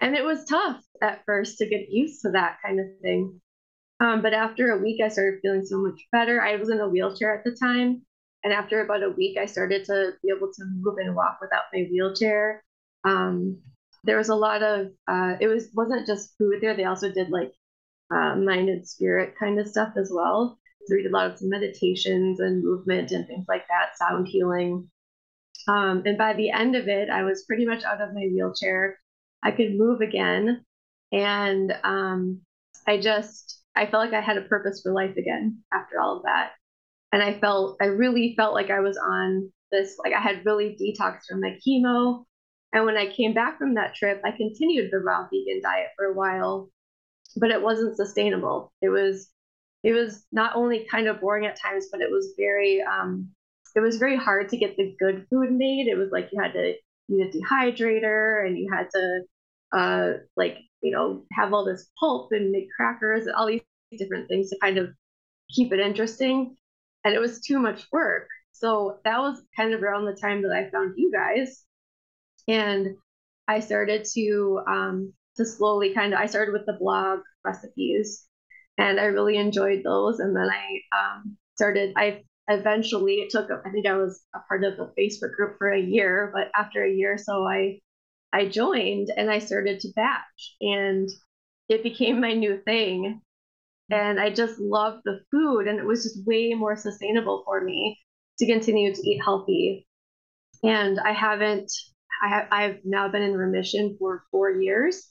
And 0.00 0.14
it 0.14 0.24
was 0.24 0.44
tough 0.44 0.80
at 1.02 1.22
first 1.26 1.58
to 1.58 1.68
get 1.68 1.90
used 1.90 2.22
to 2.22 2.30
that 2.32 2.58
kind 2.64 2.80
of 2.80 2.86
thing. 3.02 3.40
Um, 4.00 4.22
but 4.22 4.32
after 4.32 4.70
a 4.70 4.78
week, 4.78 5.00
I 5.02 5.08
started 5.08 5.40
feeling 5.42 5.64
so 5.64 5.78
much 5.78 6.00
better. 6.12 6.40
I 6.40 6.56
was 6.56 6.70
in 6.70 6.80
a 6.80 6.88
wheelchair 6.88 7.36
at 7.36 7.44
the 7.44 7.56
time. 7.56 8.02
And 8.44 8.52
after 8.52 8.80
about 8.80 9.02
a 9.02 9.10
week, 9.10 9.36
I 9.36 9.46
started 9.46 9.84
to 9.86 10.12
be 10.22 10.32
able 10.36 10.52
to 10.52 10.64
move 10.64 10.98
and 10.98 11.16
walk 11.16 11.38
without 11.40 11.64
my 11.72 11.88
wheelchair. 11.90 12.62
Um, 13.04 13.58
there 14.04 14.16
was 14.16 14.28
a 14.28 14.36
lot 14.36 14.62
of, 14.62 14.92
uh, 15.08 15.34
it 15.40 15.48
was, 15.48 15.68
wasn't 15.74 16.06
just 16.06 16.36
food 16.38 16.60
there. 16.60 16.76
They 16.76 16.84
also 16.84 17.12
did 17.12 17.30
like 17.30 17.52
uh, 18.12 18.36
mind 18.36 18.68
and 18.68 18.86
spirit 18.86 19.34
kind 19.38 19.58
of 19.58 19.66
stuff 19.66 19.94
as 19.96 20.10
well. 20.14 20.58
So 20.86 20.94
we 20.94 21.02
did 21.02 21.10
a 21.10 21.14
lot 21.14 21.30
of 21.32 21.38
meditations 21.42 22.38
and 22.38 22.64
movement 22.64 23.10
and 23.10 23.26
things 23.26 23.46
like 23.48 23.66
that, 23.68 23.98
sound 23.98 24.28
healing. 24.28 24.88
Um, 25.66 26.02
and 26.06 26.16
by 26.16 26.32
the 26.32 26.50
end 26.50 26.76
of 26.76 26.88
it, 26.88 27.10
I 27.10 27.24
was 27.24 27.44
pretty 27.44 27.66
much 27.66 27.82
out 27.82 28.00
of 28.00 28.14
my 28.14 28.28
wheelchair. 28.32 28.98
I 29.42 29.50
could 29.50 29.76
move 29.76 30.00
again. 30.00 30.64
And 31.12 31.72
um, 31.84 32.40
I 32.86 32.98
just, 32.98 33.62
I 33.74 33.86
felt 33.86 34.04
like 34.04 34.14
I 34.14 34.20
had 34.20 34.36
a 34.36 34.42
purpose 34.42 34.80
for 34.82 34.92
life 34.92 35.16
again 35.16 35.58
after 35.72 36.00
all 36.00 36.18
of 36.18 36.22
that. 36.24 36.52
And 37.12 37.22
I 37.22 37.38
felt, 37.38 37.78
I 37.80 37.86
really 37.86 38.34
felt 38.36 38.54
like 38.54 38.70
I 38.70 38.80
was 38.80 38.98
on 38.98 39.50
this, 39.72 39.96
like 40.02 40.12
I 40.12 40.20
had 40.20 40.44
really 40.44 40.76
detoxed 40.80 41.26
from 41.28 41.40
my 41.40 41.58
chemo. 41.66 42.24
And 42.72 42.84
when 42.84 42.98
I 42.98 43.10
came 43.10 43.32
back 43.32 43.58
from 43.58 43.74
that 43.74 43.94
trip, 43.94 44.20
I 44.24 44.30
continued 44.32 44.90
the 44.90 44.98
raw 44.98 45.26
vegan 45.32 45.62
diet 45.62 45.88
for 45.96 46.06
a 46.06 46.12
while, 46.12 46.70
but 47.36 47.50
it 47.50 47.62
wasn't 47.62 47.96
sustainable. 47.96 48.72
It 48.82 48.90
was, 48.90 49.30
it 49.82 49.92
was 49.92 50.26
not 50.32 50.56
only 50.56 50.86
kind 50.90 51.08
of 51.08 51.20
boring 51.20 51.46
at 51.46 51.58
times, 51.58 51.86
but 51.90 52.02
it 52.02 52.10
was 52.10 52.34
very, 52.36 52.82
um, 52.82 53.30
it 53.74 53.80
was 53.80 53.96
very 53.96 54.16
hard 54.16 54.50
to 54.50 54.58
get 54.58 54.76
the 54.76 54.94
good 54.98 55.26
food 55.30 55.52
made. 55.52 55.86
It 55.86 55.96
was 55.96 56.10
like 56.10 56.28
you 56.32 56.42
had 56.42 56.52
to 56.52 56.74
need 57.08 57.26
a 57.26 57.30
dehydrator 57.30 58.46
and 58.46 58.58
you 58.58 58.70
had 58.72 58.88
to 58.90 59.20
uh, 59.72 60.12
like 60.36 60.58
you 60.82 60.90
know 60.90 61.24
have 61.32 61.52
all 61.52 61.64
this 61.64 61.90
pulp 61.98 62.28
and 62.32 62.50
make 62.50 62.68
crackers 62.76 63.26
and 63.26 63.34
all 63.34 63.46
these 63.46 63.62
different 63.96 64.28
things 64.28 64.50
to 64.50 64.58
kind 64.62 64.78
of 64.78 64.90
keep 65.50 65.72
it 65.72 65.80
interesting. 65.80 66.56
And 67.04 67.14
it 67.14 67.20
was 67.20 67.40
too 67.40 67.58
much 67.58 67.86
work. 67.92 68.28
So 68.52 68.98
that 69.04 69.18
was 69.18 69.40
kind 69.56 69.72
of 69.72 69.82
around 69.82 70.04
the 70.04 70.18
time 70.20 70.42
that 70.42 70.52
i 70.52 70.70
found 70.70 70.94
you 70.96 71.12
guys. 71.12 71.64
And 72.48 72.96
i 73.46 73.60
started 73.60 74.06
to 74.14 74.60
um, 74.68 75.12
to 75.36 75.44
slowly 75.44 75.94
kind 75.94 76.12
of 76.12 76.20
i 76.20 76.26
started 76.26 76.52
with 76.52 76.66
the 76.66 76.76
blog 76.80 77.20
recipes 77.44 78.26
and 78.78 78.98
i 78.98 79.04
really 79.04 79.36
enjoyed 79.36 79.82
those. 79.84 80.20
And 80.20 80.34
then 80.36 80.48
i 80.50 80.80
um, 80.98 81.36
started, 81.58 81.92
I 81.96 82.22
eventually, 82.48 83.16
it 83.16 83.30
took, 83.30 83.50
I 83.50 83.70
think 83.70 83.86
I 83.86 83.96
was 83.96 84.22
a 84.34 84.40
part 84.48 84.64
of 84.64 84.76
the 84.76 84.92
Facebook 84.98 85.34
group 85.34 85.58
for 85.58 85.70
a 85.70 85.80
year, 85.80 86.32
but 86.34 86.50
after 86.58 86.82
a 86.82 86.90
year, 86.90 87.14
or 87.14 87.18
so 87.18 87.46
I, 87.46 87.80
I 88.32 88.48
joined 88.48 89.08
and 89.16 89.30
I 89.30 89.38
started 89.38 89.80
to 89.80 89.92
batch 89.94 90.56
and 90.60 91.08
it 91.68 91.82
became 91.82 92.20
my 92.20 92.34
new 92.34 92.58
thing. 92.64 93.20
And 93.90 94.20
I 94.20 94.30
just 94.30 94.58
loved 94.58 95.02
the 95.04 95.20
food 95.30 95.66
and 95.66 95.78
it 95.78 95.84
was 95.84 96.02
just 96.02 96.26
way 96.26 96.52
more 96.54 96.76
sustainable 96.76 97.42
for 97.44 97.62
me 97.62 97.98
to 98.38 98.46
continue 98.46 98.94
to 98.94 99.08
eat 99.08 99.20
healthy. 99.22 99.86
And 100.62 100.98
I 101.00 101.12
haven't, 101.12 101.72
I 102.22 102.28
have, 102.28 102.48
I've 102.50 102.78
now 102.84 103.08
been 103.08 103.22
in 103.22 103.34
remission 103.34 103.96
for 103.98 104.24
four 104.30 104.50
years. 104.50 105.08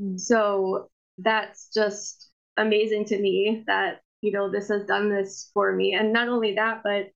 Mm. 0.00 0.20
So 0.20 0.88
that's 1.18 1.70
just 1.74 2.30
amazing 2.56 3.06
to 3.06 3.18
me 3.18 3.64
that 3.66 4.00
you 4.22 4.32
know 4.32 4.50
this 4.50 4.68
has 4.68 4.84
done 4.86 5.10
this 5.10 5.50
for 5.54 5.72
me. 5.74 5.94
And 5.94 6.12
not 6.12 6.28
only 6.28 6.54
that 6.54 6.82
but 6.82 7.08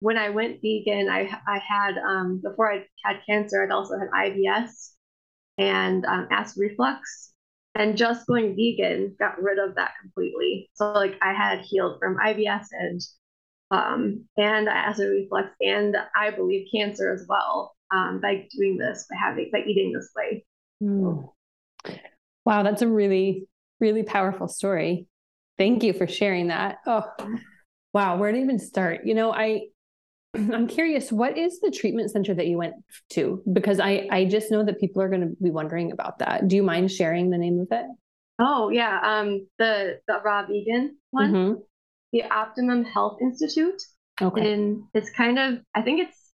when 0.00 0.18
i 0.18 0.28
went 0.28 0.60
vegan 0.60 1.08
i 1.08 1.30
i 1.46 1.58
had 1.58 1.96
um 1.98 2.40
before 2.42 2.72
i 2.72 2.84
had 3.04 3.20
cancer 3.24 3.62
i'd 3.62 3.70
also 3.70 3.96
had 3.96 4.08
ibs 4.10 4.90
and 5.58 6.04
um, 6.06 6.28
acid 6.30 6.60
reflux. 6.60 7.30
And 7.74 7.96
just 7.96 8.26
going 8.26 8.54
vegan 8.54 9.16
got 9.18 9.40
rid 9.42 9.58
of 9.58 9.76
that 9.76 9.92
completely. 10.00 10.70
So 10.74 10.92
like 10.92 11.16
i 11.22 11.32
had 11.32 11.60
healed 11.60 11.98
from 12.00 12.16
ibs 12.18 12.66
and 12.72 13.00
um 13.70 14.24
and 14.36 14.68
acid 14.68 15.08
reflux 15.08 15.48
and 15.60 15.96
i 16.14 16.30
believe 16.30 16.68
cancer 16.74 17.12
as 17.12 17.24
well 17.28 17.74
um 17.94 18.20
by 18.20 18.46
doing 18.54 18.76
this 18.76 19.06
by 19.08 19.16
having 19.16 19.50
by 19.52 19.60
eating 19.66 19.92
this 19.92 20.10
way. 20.16 20.44
Mm. 20.82 21.30
wow 22.44 22.62
that's 22.62 22.82
a 22.82 22.88
really 22.88 23.46
really 23.80 24.02
powerful 24.02 24.48
story 24.48 25.06
Thank 25.58 25.82
you 25.82 25.92
for 25.92 26.06
sharing 26.06 26.48
that. 26.48 26.78
Oh, 26.86 27.04
wow. 27.92 28.16
Where 28.16 28.32
to 28.32 28.38
even 28.38 28.58
start? 28.58 29.00
You 29.04 29.14
know, 29.14 29.32
I 29.32 29.66
I'm 30.34 30.66
curious, 30.66 31.12
what 31.12 31.36
is 31.36 31.60
the 31.60 31.70
treatment 31.70 32.10
center 32.10 32.34
that 32.34 32.46
you 32.46 32.58
went 32.58 32.74
to? 33.10 33.42
Because 33.52 33.80
I 33.80 34.08
I 34.10 34.24
just 34.24 34.50
know 34.50 34.64
that 34.64 34.80
people 34.80 35.02
are 35.02 35.08
going 35.08 35.20
to 35.20 35.36
be 35.42 35.50
wondering 35.50 35.92
about 35.92 36.18
that. 36.20 36.48
Do 36.48 36.56
you 36.56 36.62
mind 36.62 36.90
sharing 36.90 37.30
the 37.30 37.38
name 37.38 37.60
of 37.60 37.68
it? 37.70 37.86
Oh 38.38 38.70
yeah, 38.70 39.00
um, 39.02 39.46
the 39.58 40.00
the 40.08 40.20
Rob 40.24 40.48
vegan 40.48 40.96
one, 41.10 41.32
mm-hmm. 41.32 41.60
the 42.12 42.24
Optimum 42.24 42.84
Health 42.84 43.18
Institute. 43.20 43.80
Okay, 44.20 44.52
and 44.52 44.84
it's 44.94 45.10
kind 45.10 45.38
of 45.38 45.58
I 45.74 45.82
think 45.82 46.00
it's 46.00 46.32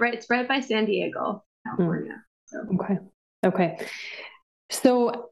right. 0.00 0.14
It's 0.14 0.28
right 0.28 0.46
by 0.46 0.60
San 0.60 0.86
Diego, 0.86 1.44
California. 1.64 2.12
Mm. 2.12 2.18
So 2.46 2.58
okay, 2.74 2.98
okay. 3.44 3.86
So 4.70 5.30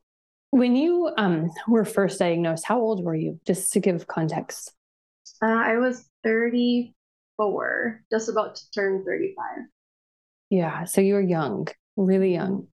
when 0.54 0.76
you 0.76 1.10
um, 1.16 1.50
were 1.66 1.84
first 1.84 2.20
diagnosed, 2.20 2.64
how 2.64 2.80
old 2.80 3.02
were 3.02 3.16
you? 3.16 3.40
Just 3.44 3.72
to 3.72 3.80
give 3.80 4.06
context. 4.06 4.72
Uh, 5.42 5.46
I 5.46 5.78
was 5.78 6.08
34, 6.22 8.02
just 8.08 8.28
about 8.28 8.54
to 8.54 8.70
turn 8.70 9.04
35. 9.04 9.64
Yeah. 10.50 10.84
So 10.84 11.00
you 11.00 11.14
were 11.14 11.20
young, 11.20 11.66
really 11.96 12.32
young. 12.32 12.68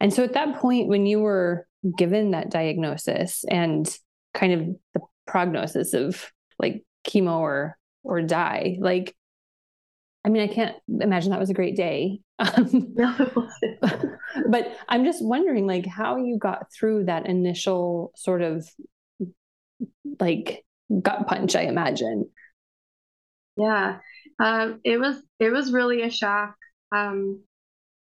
And 0.00 0.12
so 0.12 0.24
at 0.24 0.32
that 0.32 0.56
point, 0.56 0.88
when 0.88 1.06
you 1.06 1.20
were 1.20 1.68
given 1.96 2.32
that 2.32 2.50
diagnosis 2.50 3.44
and 3.44 3.88
kind 4.34 4.52
of 4.52 4.76
the 4.94 5.00
prognosis 5.24 5.94
of 5.94 6.32
like 6.58 6.84
chemo 7.06 7.38
or 7.38 7.78
or 8.02 8.22
die, 8.22 8.76
like 8.80 9.14
I 10.24 10.28
mean, 10.28 10.48
I 10.48 10.52
can't 10.52 10.76
imagine 10.88 11.30
that 11.30 11.40
was 11.40 11.50
a 11.50 11.54
great 11.54 11.76
day. 11.76 12.20
Um, 12.42 12.94
no, 12.96 13.14
it 13.20 13.36
wasn't. 13.36 14.18
but 14.50 14.76
I'm 14.88 15.04
just 15.04 15.24
wondering, 15.24 15.64
like, 15.64 15.86
how 15.86 16.16
you 16.16 16.38
got 16.38 16.66
through 16.72 17.04
that 17.04 17.26
initial 17.26 18.10
sort 18.16 18.42
of 18.42 18.68
like 20.18 20.64
gut 21.00 21.28
punch. 21.28 21.54
I 21.54 21.62
imagine. 21.62 22.28
Yeah, 23.56 23.98
um, 24.40 24.80
it 24.82 24.98
was 24.98 25.22
it 25.38 25.50
was 25.50 25.72
really 25.72 26.02
a 26.02 26.10
shock. 26.10 26.56
Um, 26.90 27.44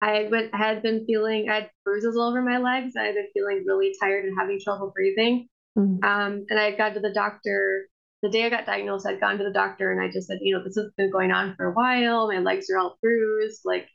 I 0.01 0.27
went, 0.31 0.55
had 0.55 0.81
been 0.81 1.05
feeling, 1.05 1.49
I 1.49 1.55
had 1.55 1.69
bruises 1.83 2.15
all 2.15 2.29
over 2.29 2.41
my 2.41 2.57
legs. 2.57 2.93
I 2.97 3.05
had 3.05 3.15
been 3.15 3.27
feeling 3.33 3.63
really 3.65 3.93
tired 3.99 4.25
and 4.25 4.37
having 4.39 4.59
trouble 4.63 4.91
breathing. 4.95 5.49
Mm-hmm. 5.77 6.03
Um, 6.03 6.45
and 6.49 6.59
I 6.59 6.75
got 6.75 6.93
to 6.93 6.99
the 6.99 7.13
doctor 7.13 7.88
the 8.21 8.29
day 8.29 8.45
I 8.45 8.49
got 8.49 8.65
diagnosed, 8.65 9.07
I'd 9.07 9.19
gone 9.19 9.37
to 9.37 9.43
the 9.43 9.53
doctor 9.53 9.91
and 9.91 10.01
I 10.01 10.11
just 10.11 10.27
said, 10.27 10.39
you 10.41 10.55
know, 10.55 10.63
this 10.63 10.75
has 10.75 10.91
been 10.97 11.11
going 11.11 11.31
on 11.31 11.55
for 11.55 11.65
a 11.65 11.73
while. 11.73 12.27
My 12.27 12.39
legs 12.39 12.69
are 12.69 12.77
all 12.77 12.97
bruised. 13.01 13.61
Like, 13.63 13.87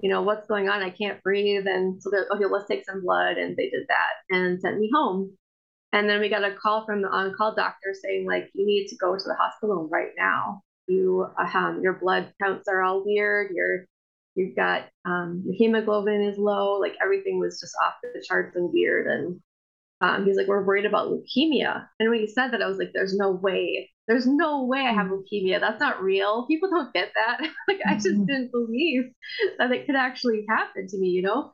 you 0.00 0.10
know, 0.10 0.22
what's 0.22 0.46
going 0.46 0.68
on? 0.68 0.82
I 0.82 0.90
can't 0.90 1.22
breathe. 1.22 1.66
And 1.66 2.02
so 2.02 2.10
they're, 2.10 2.26
okay, 2.34 2.44
let's 2.50 2.68
take 2.68 2.84
some 2.84 3.02
blood. 3.02 3.38
And 3.38 3.56
they 3.56 3.70
did 3.70 3.86
that 3.88 4.36
and 4.36 4.60
sent 4.60 4.78
me 4.78 4.90
home. 4.92 5.36
And 5.92 6.08
then 6.08 6.20
we 6.20 6.28
got 6.28 6.44
a 6.44 6.54
call 6.54 6.84
from 6.84 7.02
the 7.02 7.08
on-call 7.08 7.54
doctor 7.54 7.94
saying, 7.94 8.26
like, 8.26 8.50
you 8.52 8.66
need 8.66 8.88
to 8.88 8.96
go 8.96 9.16
to 9.16 9.24
the 9.24 9.36
hospital 9.40 9.88
right 9.90 10.10
now. 10.18 10.62
You, 10.86 11.26
um, 11.54 11.80
your 11.82 11.94
blood 11.94 12.32
counts 12.42 12.68
are 12.68 12.82
all 12.82 13.04
weird. 13.04 13.52
You're, 13.54 13.86
you've 14.34 14.56
got 14.56 14.86
um, 15.06 15.42
your 15.46 15.54
hemoglobin 15.54 16.22
is 16.22 16.36
low. 16.36 16.78
Like 16.80 16.96
everything 17.02 17.38
was 17.38 17.60
just 17.60 17.74
off 17.82 17.94
the 18.02 18.22
charts 18.26 18.56
and 18.56 18.70
weird. 18.72 19.06
And 19.06 19.40
um, 20.00 20.24
he's 20.24 20.36
like, 20.36 20.46
we're 20.46 20.64
worried 20.64 20.86
about 20.86 21.08
leukemia. 21.08 21.86
And 21.98 22.10
when 22.10 22.20
he 22.20 22.26
said 22.26 22.50
that, 22.50 22.62
I 22.62 22.66
was 22.66 22.78
like, 22.78 22.90
there's 22.92 23.16
no 23.16 23.30
way. 23.30 23.90
There's 24.06 24.26
no 24.26 24.64
way 24.64 24.80
I 24.80 24.92
have 24.92 25.06
mm. 25.06 25.22
leukemia. 25.22 25.60
That's 25.60 25.80
not 25.80 26.02
real. 26.02 26.46
People 26.46 26.70
don't 26.70 26.92
get 26.92 27.12
that. 27.14 27.40
like, 27.68 27.80
I 27.86 27.94
just 27.94 28.08
mm-hmm. 28.08 28.24
didn't 28.24 28.52
believe 28.52 29.04
that 29.58 29.72
it 29.72 29.86
could 29.86 29.96
actually 29.96 30.44
happen 30.48 30.86
to 30.88 30.98
me, 30.98 31.08
you 31.08 31.22
know? 31.22 31.52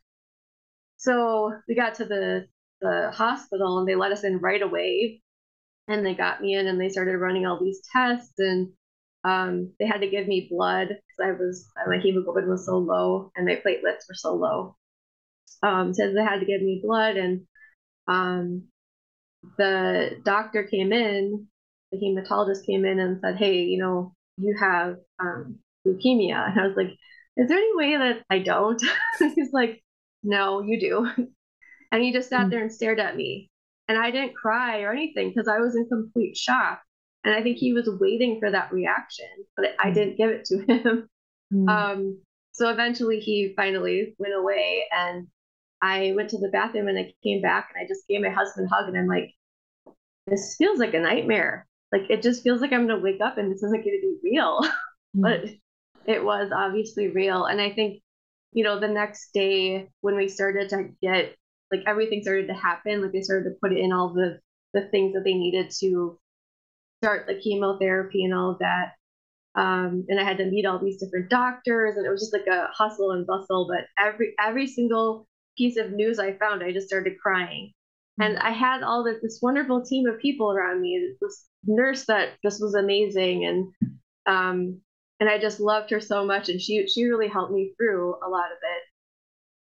So 0.97 1.53
we 1.69 1.75
got 1.75 1.95
to 1.97 2.05
the, 2.05 2.47
the 2.81 3.11
hospital 3.15 3.79
and 3.79 3.89
they 3.89 3.95
let 3.95 4.13
us 4.13 4.25
in 4.25 4.39
right 4.39 4.63
away. 4.63 5.23
And 5.89 6.05
they 6.05 6.15
got 6.15 6.41
me 6.41 6.55
in 6.55 6.67
and 6.67 6.81
they 6.81 6.89
started 6.89 7.19
running 7.19 7.47
all 7.47 7.61
these 7.61 7.83
tests. 7.93 8.39
And 8.39 8.71
um, 9.25 9.73
they 9.79 9.87
had 9.87 10.01
to 10.01 10.11
give 10.11 10.27
me 10.27 10.49
blood 10.51 10.89
because 10.89 11.23
I 11.23 11.33
was, 11.33 11.67
my 11.87 11.99
hemoglobin 11.99 12.49
was 12.49 12.67
so 12.67 12.79
low 12.79 13.31
and 13.37 13.47
my 13.47 13.57
platelets 13.57 14.09
were 14.09 14.15
so 14.15 14.35
low. 14.35 14.77
Um, 15.63 15.93
so 15.93 16.13
they 16.13 16.23
had 16.23 16.41
to 16.41 16.47
give 16.47 16.63
me 16.63 16.81
blood 16.83 17.17
and 17.17 17.43
um, 18.07 18.65
the 19.59 20.21
doctor 20.25 20.65
came 20.65 20.93
in, 20.93 21.47
the 21.93 21.99
hematologist 21.99 22.67
came 22.67 22.85
in 22.85 22.99
and 22.99 23.21
said, 23.21 23.37
Hey, 23.37 23.63
you 23.63 23.79
know, 23.79 24.15
you 24.37 24.57
have 24.59 24.97
um, 25.19 25.59
leukemia. 25.87 26.51
And 26.51 26.61
I 26.61 26.67
was 26.67 26.77
like, 26.77 26.91
Is 27.37 27.49
there 27.49 27.59
any 27.59 27.77
way 27.77 27.97
that 27.97 28.23
I 28.31 28.41
don't? 28.41 28.83
He's 29.19 29.53
like, 29.53 29.83
No, 30.23 30.63
you 30.63 30.81
do. 30.81 31.27
And 31.93 32.05
he 32.05 32.13
just 32.13 32.29
sat 32.29 32.47
mm. 32.47 32.51
there 32.51 32.63
and 32.63 32.73
stared 32.73 33.01
at 33.01 33.17
me. 33.17 33.51
And 33.89 33.99
I 33.99 34.13
didn't 34.13 34.37
cry 34.37 34.83
or 34.83 34.93
anything 34.93 35.31
because 35.31 35.49
I 35.49 35.59
was 35.59 35.75
in 35.75 35.89
complete 35.89 36.37
shock. 36.37 36.81
And 37.25 37.35
I 37.35 37.43
think 37.43 37.59
he 37.59 37.73
was 37.73 37.91
waiting 38.01 38.39
for 38.39 38.49
that 38.49 38.73
reaction, 38.73 39.27
but 39.57 39.67
I 39.79 39.91
mm. 39.91 39.95
didn't 39.95 40.17
give 40.17 40.31
it 40.31 40.45
to 40.45 40.59
him. 40.69 41.09
Mm. 41.53 41.69
Um, 41.69 42.21
so 42.53 42.69
eventually 42.69 43.19
he 43.19 43.55
finally 43.57 44.15
went 44.19 44.35
away 44.35 44.85
and 44.93 45.27
I 45.83 46.13
went 46.15 46.31
to 46.31 46.39
the 46.39 46.49
bathroom 46.49 46.89
and 46.89 46.99
I 46.99 47.15
came 47.23 47.41
back 47.41 47.71
and 47.75 47.83
I 47.83 47.89
just 47.89 48.07
gave 48.09 48.21
my 48.21 48.29
husband 48.29 48.69
a 48.71 48.75
hug 48.75 48.89
and 48.89 48.99
I'm 48.99 49.07
like, 49.07 49.35
this 50.27 50.57
feels 50.57 50.79
like 50.79 50.95
a 50.95 51.01
nightmare. 51.01 51.67
Like 51.93 52.03
it 52.11 52.23
just 52.23 52.43
feels 52.43 52.61
like 52.61 52.73
I'm 52.73 52.87
gonna 52.87 53.01
wake 53.01 53.21
up 53.21 53.39
and 53.39 53.51
this 53.51 53.63
isn't 53.63 53.85
gonna 53.85 54.01
be 54.01 54.17
real. 54.23 54.61
Mm-hmm. 54.63 55.21
but 55.23 55.45
it 56.07 56.25
was 56.25 56.51
obviously 56.55 57.09
real. 57.09 57.45
And 57.47 57.61
I 57.61 57.71
think, 57.73 58.03
you 58.53 58.65
know, 58.65 58.79
the 58.79 58.89
next 58.89 59.33
day 59.33 59.89
when 60.01 60.17
we 60.17 60.29
started 60.29 60.69
to 60.71 60.91
get 61.03 61.35
like 61.71 61.83
everything 61.87 62.23
started 62.23 62.49
to 62.49 62.55
happen, 62.55 63.03
like 63.03 63.13
they 63.13 63.23
started 63.23 63.49
to 63.49 63.57
put 63.63 63.77
in 63.77 63.93
all 63.93 64.13
the 64.13 64.41
the 64.73 64.83
things 64.89 65.15
that 65.15 65.25
they 65.25 65.35
needed 65.35 65.71
to 65.81 66.19
start 67.03 67.27
the 67.27 67.41
chemotherapy 67.41 68.25
and 68.25 68.35
all 68.35 68.53
of 68.53 68.59
that. 68.59 68.93
Um, 69.57 70.05
and 70.09 70.21
I 70.21 70.25
had 70.25 70.39
to 70.39 70.47
meet 70.47 70.65
all 70.65 70.79
these 70.79 71.01
different 71.01 71.29
doctors, 71.29 71.97
and 71.97 72.07
it 72.07 72.11
was 72.11 72.21
just 72.21 72.33
like 72.33 72.47
a 72.47 72.69
hustle 72.73 73.11
and 73.13 73.27
bustle. 73.27 73.69
But 73.69 73.87
every 73.99 74.35
every 74.39 74.67
single 74.67 75.27
piece 75.61 75.77
of 75.77 75.93
news 75.93 76.19
I 76.19 76.39
found, 76.39 76.63
I 76.63 76.73
just 76.73 76.87
started 76.87 77.19
crying. 77.23 77.73
And 78.19 78.39
I 78.39 78.51
had 78.51 78.83
all 78.83 79.05
this, 79.05 79.19
this 79.23 79.41
wonderful 79.43 79.85
team 79.85 80.07
of 80.07 80.19
people 80.19 80.51
around 80.51 80.81
me, 80.81 81.15
this 81.21 81.45
nurse 81.67 82.07
that 82.07 82.31
just 82.43 82.63
was 82.63 82.75
amazing. 82.75 83.45
And, 83.45 83.93
um, 84.27 84.81
and 85.21 85.29
I 85.29 85.39
just 85.39 85.61
loved 85.61 85.91
her 85.91 86.01
so 86.01 86.25
much. 86.25 86.49
And 86.49 86.61
she, 86.61 86.87
she 86.87 87.05
really 87.05 87.29
helped 87.29 87.53
me 87.53 87.75
through 87.77 88.15
a 88.25 88.29
lot 88.29 88.53
of 88.53 88.59
it. 88.63 88.83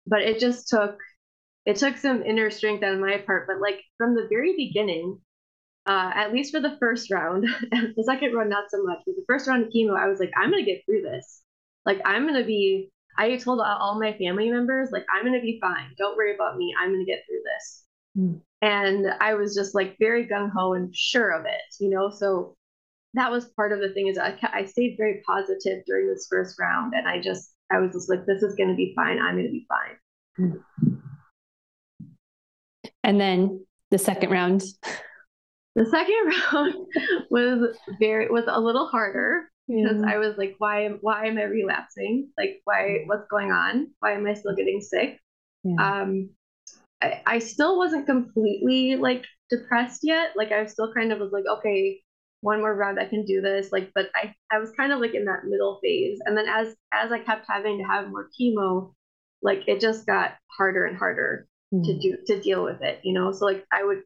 But 0.05 0.21
it 0.21 0.39
just 0.39 0.67
took, 0.67 0.99
it 1.65 1.77
took 1.77 1.95
some 1.95 2.23
inner 2.23 2.49
strength 2.49 2.83
on 2.83 2.99
my 2.99 3.17
part. 3.25 3.47
But 3.47 3.61
like 3.61 3.81
from 3.97 4.15
the 4.15 4.27
very 4.29 4.53
beginning, 4.57 5.21
uh, 5.85 6.11
at 6.13 6.33
least 6.33 6.51
for 6.51 6.59
the 6.59 6.77
first 6.77 7.09
round, 7.09 7.45
the 7.71 8.03
second 8.05 8.33
round, 8.33 8.49
not 8.49 8.69
so 8.69 8.83
much, 8.83 8.99
but 9.05 9.15
the 9.15 9.25
first 9.27 9.47
round 9.47 9.63
of 9.63 9.69
chemo, 9.69 9.97
I 9.97 10.09
was 10.09 10.19
like, 10.19 10.31
I'm 10.35 10.51
to 10.51 10.63
get 10.63 10.83
through 10.85 11.03
this. 11.03 11.41
Like, 11.85 12.01
I'm 12.03 12.27
to 12.33 12.43
be 12.43 12.91
I 13.17 13.38
told 13.38 13.62
all 13.62 14.00
my 14.00 14.13
family 14.17 14.50
members, 14.50 14.89
like, 14.91 15.05
I'm 15.13 15.24
going 15.24 15.39
to 15.39 15.41
be 15.41 15.60
fine. 15.62 15.91
Don't 15.98 16.17
worry 16.17 16.36
about 16.36 16.57
me. 16.57 16.74
I'm 16.79 16.89
going 16.91 17.05
to 17.05 17.12
get 17.12 17.24
through 17.27 17.41
this. 17.43 17.84
Mm. 18.17 18.41
And 18.62 19.07
I 19.22 19.36
was 19.36 19.53
just 19.55 19.75
like 19.75 19.98
very 20.00 20.27
gung 20.27 20.50
ho 20.51 20.74
and 20.74 20.95
sure 20.95 21.31
of 21.31 21.45
it, 21.45 21.75
you 21.79 21.89
know? 21.89 22.10
So 22.10 22.55
that 23.13 23.31
was 23.31 23.45
part 23.55 23.72
of 23.72 23.79
the 23.79 23.93
thing 23.93 24.07
is 24.07 24.17
I, 24.17 24.38
I 24.53 24.65
stayed 24.65 24.95
very 24.98 25.22
positive 25.25 25.84
during 25.86 26.07
this 26.07 26.27
first 26.29 26.60
round. 26.60 26.93
And 26.95 27.07
I 27.07 27.22
just, 27.22 27.51
I 27.72 27.79
was 27.79 27.93
just 27.93 28.10
like, 28.10 28.25
this 28.25 28.43
is 28.43 28.55
going 28.55 28.69
to 28.69 28.75
be 28.75 28.93
fine. 28.95 29.19
I'm 29.19 29.36
going 29.36 29.45
to 29.45 29.51
be 29.51 29.67
fine. 29.69 30.62
And 33.03 33.22
then 33.22 33.65
the 33.91 33.98
second 33.98 34.31
round. 34.31 34.63
The 35.75 35.86
second 35.86 36.34
round 36.53 36.75
was 37.29 37.77
very 38.00 38.29
was 38.29 38.45
a 38.48 38.60
little 38.60 38.88
harder 38.88 39.51
because 39.81 40.01
Yeah. 40.01 40.07
I 40.07 40.17
was 40.17 40.38
like, 40.38 40.55
why 40.60 40.86
am 40.86 41.00
why 41.01 41.27
am 41.27 41.38
I 41.38 41.43
relapsing? 41.43 42.29
Like, 42.38 42.62
why 42.65 43.03
what's 43.05 43.27
going 43.29 43.51
on? 43.51 43.89
Why 44.00 44.13
am 44.13 44.25
I 44.27 44.34
still 44.34 44.55
getting 44.55 44.81
sick? 44.81 45.19
Yeah. 45.63 45.74
Um, 45.79 46.31
I, 47.01 47.22
I 47.25 47.39
still 47.39 47.77
wasn't 47.77 48.05
completely 48.07 48.95
like 48.95 49.25
depressed 49.50 50.01
yet. 50.03 50.31
Like, 50.36 50.51
I 50.51 50.65
still 50.67 50.93
kind 50.93 51.12
of 51.12 51.19
was 51.19 51.31
like, 51.31 51.45
okay, 51.60 52.01
one 52.41 52.60
more 52.62 52.75
round, 52.75 53.00
I 53.00 53.05
can 53.05 53.25
do 53.25 53.41
this. 53.41 53.72
Like, 53.72 53.91
but 53.95 54.10
I 54.15 54.34
I 54.51 54.60
was 54.60 54.72
kind 54.72 54.93
of 54.93 55.00
like 55.00 55.15
in 55.15 55.25
that 55.25 55.45
middle 55.45 55.79
phase, 55.84 56.19
and 56.25 56.38
then 56.38 56.48
as 56.48 56.75
as 56.93 57.12
I 57.12 57.19
kept 57.19 57.45
having 57.50 57.79
to 57.79 57.86
have 57.86 58.10
more 58.10 58.29
chemo, 58.39 58.93
like 59.41 59.63
it 59.67 59.79
just 59.81 60.05
got 60.05 60.36
harder 60.57 60.86
and 60.86 60.98
harder 60.98 61.48
to 61.86 61.93
Mm. 61.93 62.00
do 62.00 62.17
to 62.27 62.41
deal 62.41 62.63
with 62.63 62.81
it. 62.81 63.00
You 63.03 63.13
know, 63.13 63.31
so 63.31 63.45
like 63.45 63.65
I 63.74 63.84
would 63.84 64.03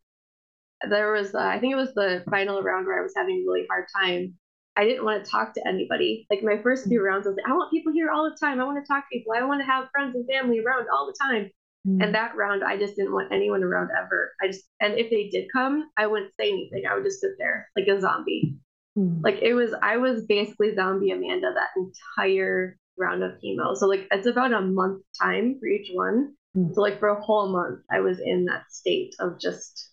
there 0.89 1.11
was 1.11 1.35
uh, 1.35 1.39
I 1.39 1.59
think 1.59 1.73
it 1.73 1.77
was 1.77 1.93
the 1.93 2.23
final 2.29 2.61
round 2.61 2.85
where 2.87 2.99
I 2.99 3.03
was 3.03 3.13
having 3.15 3.43
a 3.45 3.49
really 3.49 3.65
hard 3.69 3.85
time. 4.01 4.37
I 4.79 4.85
didn't 4.85 5.03
want 5.03 5.25
to 5.25 5.29
talk 5.29 5.53
to 5.55 5.67
anybody. 5.67 6.25
Like 6.29 6.41
my 6.41 6.57
first 6.63 6.87
few 6.87 7.03
rounds, 7.03 7.27
I 7.27 7.31
was 7.31 7.37
like, 7.37 7.51
I 7.51 7.53
want 7.53 7.69
people 7.69 7.91
here 7.91 8.09
all 8.11 8.23
the 8.23 8.37
time. 8.39 8.61
I 8.61 8.63
want 8.63 8.81
to 8.81 8.87
talk 8.87 9.03
to 9.03 9.17
people. 9.17 9.33
I 9.33 9.43
want 9.43 9.59
to 9.59 9.65
have 9.65 9.89
friends 9.91 10.15
and 10.15 10.25
family 10.25 10.59
around 10.59 10.87
all 10.89 11.05
the 11.05 11.17
time. 11.21 11.51
Mm. 11.85 12.01
And 12.01 12.15
that 12.15 12.37
round, 12.37 12.63
I 12.63 12.77
just 12.77 12.95
didn't 12.95 13.11
want 13.11 13.33
anyone 13.33 13.61
around 13.61 13.89
ever. 13.91 14.31
I 14.41 14.47
just 14.47 14.63
and 14.79 14.93
if 14.97 15.09
they 15.09 15.27
did 15.27 15.49
come, 15.51 15.89
I 15.97 16.07
wouldn't 16.07 16.31
say 16.39 16.47
anything. 16.47 16.83
I 16.89 16.95
would 16.95 17.03
just 17.03 17.19
sit 17.19 17.31
there 17.37 17.69
like 17.75 17.87
a 17.87 17.99
zombie. 17.99 18.55
Mm. 18.97 19.21
Like 19.21 19.39
it 19.41 19.53
was, 19.53 19.73
I 19.83 19.97
was 19.97 20.23
basically 20.25 20.73
zombie 20.75 21.11
Amanda 21.11 21.51
that 21.53 21.69
entire 21.75 22.77
round 22.97 23.21
of 23.21 23.31
chemo. 23.43 23.75
So 23.75 23.85
like 23.85 24.07
it's 24.11 24.27
about 24.27 24.53
a 24.53 24.61
month 24.61 25.03
time 25.21 25.57
for 25.59 25.67
each 25.67 25.89
one. 25.93 26.35
Mm. 26.55 26.73
So 26.73 26.79
like 26.79 26.99
for 26.99 27.09
a 27.09 27.21
whole 27.21 27.51
month, 27.51 27.81
I 27.91 27.99
was 27.99 28.19
in 28.23 28.45
that 28.45 28.63
state 28.69 29.13
of 29.19 29.41
just 29.41 29.89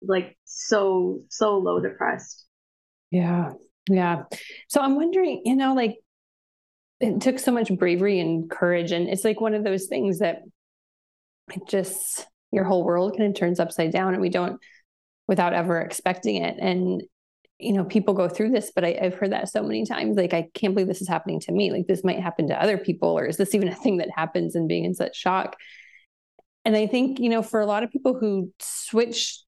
like 0.00 0.34
so 0.46 1.20
so 1.28 1.58
low 1.58 1.78
depressed. 1.78 2.46
Yeah. 3.10 3.52
Yeah. 3.88 4.24
So 4.68 4.80
I'm 4.80 4.96
wondering, 4.96 5.42
you 5.44 5.56
know, 5.56 5.74
like 5.74 5.96
it 7.00 7.20
took 7.20 7.38
so 7.38 7.52
much 7.52 7.70
bravery 7.76 8.20
and 8.20 8.50
courage. 8.50 8.92
And 8.92 9.08
it's 9.08 9.24
like 9.24 9.40
one 9.40 9.54
of 9.54 9.64
those 9.64 9.86
things 9.86 10.18
that 10.18 10.42
it 11.52 11.62
just, 11.68 12.26
your 12.52 12.64
whole 12.64 12.84
world 12.84 13.16
kind 13.16 13.30
of 13.30 13.38
turns 13.38 13.60
upside 13.60 13.92
down 13.92 14.14
and 14.14 14.20
we 14.20 14.28
don't, 14.28 14.60
without 15.26 15.52
ever 15.52 15.80
expecting 15.80 16.42
it. 16.42 16.56
And, 16.58 17.02
you 17.58 17.72
know, 17.72 17.84
people 17.84 18.14
go 18.14 18.28
through 18.28 18.50
this, 18.50 18.72
but 18.74 18.84
I, 18.84 18.98
I've 19.00 19.14
heard 19.14 19.32
that 19.32 19.48
so 19.48 19.62
many 19.62 19.84
times. 19.84 20.16
Like, 20.16 20.32
I 20.32 20.48
can't 20.54 20.74
believe 20.74 20.88
this 20.88 21.02
is 21.02 21.08
happening 21.08 21.40
to 21.40 21.52
me. 21.52 21.70
Like, 21.70 21.86
this 21.86 22.04
might 22.04 22.20
happen 22.20 22.48
to 22.48 22.62
other 22.62 22.78
people, 22.78 23.18
or 23.18 23.26
is 23.26 23.36
this 23.36 23.54
even 23.54 23.68
a 23.68 23.74
thing 23.74 23.98
that 23.98 24.08
happens 24.14 24.54
and 24.54 24.68
being 24.68 24.84
in 24.84 24.94
such 24.94 25.16
shock? 25.16 25.56
And 26.64 26.76
I 26.76 26.86
think, 26.86 27.18
you 27.18 27.28
know, 27.28 27.42
for 27.42 27.60
a 27.60 27.66
lot 27.66 27.82
of 27.82 27.90
people 27.90 28.18
who 28.18 28.52
switch 28.60 29.40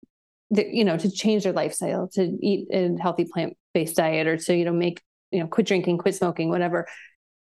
the, 0.51 0.65
you 0.65 0.83
know, 0.83 0.97
to 0.97 1.11
change 1.11 1.43
their 1.43 1.53
lifestyle, 1.53 2.07
to 2.13 2.37
eat 2.41 2.67
a 2.71 2.95
healthy 2.99 3.25
plant 3.25 3.55
based 3.73 3.95
diet 3.95 4.27
or 4.27 4.37
to, 4.37 4.55
you 4.55 4.65
know, 4.65 4.73
make, 4.73 5.01
you 5.31 5.39
know, 5.39 5.47
quit 5.47 5.67
drinking, 5.67 5.97
quit 5.97 6.15
smoking, 6.15 6.49
whatever. 6.49 6.87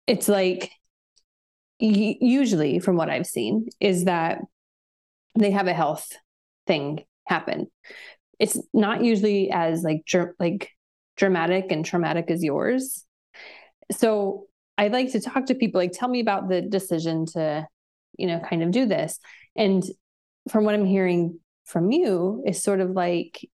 It's 0.08 0.27
like, 0.27 0.72
usually 1.80 2.80
from 2.80 2.96
what 2.96 3.10
I've 3.10 3.27
seen 3.27 3.68
is 3.80 4.06
that 4.06 4.39
they 5.38 5.51
have 5.51 5.68
a 5.68 5.74
health 5.74 6.12
thing 6.66 7.04
happen. 7.27 7.68
It's 8.39 8.60
not 8.74 9.04
usually 9.04 9.51
as 9.51 9.84
like, 9.84 10.04
like 10.39 10.72
dramatic 11.18 11.72
and 11.72 11.86
traumatic 11.86 12.32
as 12.32 12.44
yours. 12.44 13.04
So 13.92 14.48
I 14.77 14.88
like 14.88 15.12
to 15.12 15.20
talk 15.20 15.46
to 15.48 15.56
people, 15.56 15.80
like, 15.80 15.92
tell 15.92 16.10
me 16.10 16.20
about 16.20 16.50
the 16.50 16.62
decision 16.62 17.25
to, 17.34 17.68
you 18.18 18.27
know, 18.27 18.39
kind 18.39 18.63
of 18.63 18.72
do 18.72 18.86
this. 18.86 19.20
And 19.55 19.83
from 20.50 20.64
what 20.64 20.74
I'm 20.74 20.86
hearing 20.86 21.40
from 21.68 21.92
you 21.92 22.44
is 22.48 22.64
sort 22.64 22.80
of 22.80 22.92
like 22.92 23.48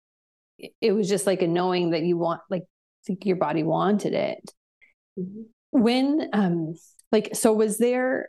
it 0.80 0.92
was 0.92 1.08
just 1.08 1.26
like 1.26 1.42
a 1.42 1.48
knowing 1.48 1.90
that 1.90 2.02
you 2.02 2.16
want 2.16 2.40
like 2.50 2.64
think 3.06 3.26
your 3.26 3.36
body 3.36 3.62
wanted 3.62 4.14
it. 4.14 4.52
When 5.70 6.28
um 6.32 6.74
like 7.10 7.34
so 7.34 7.52
was 7.52 7.78
there 7.78 8.28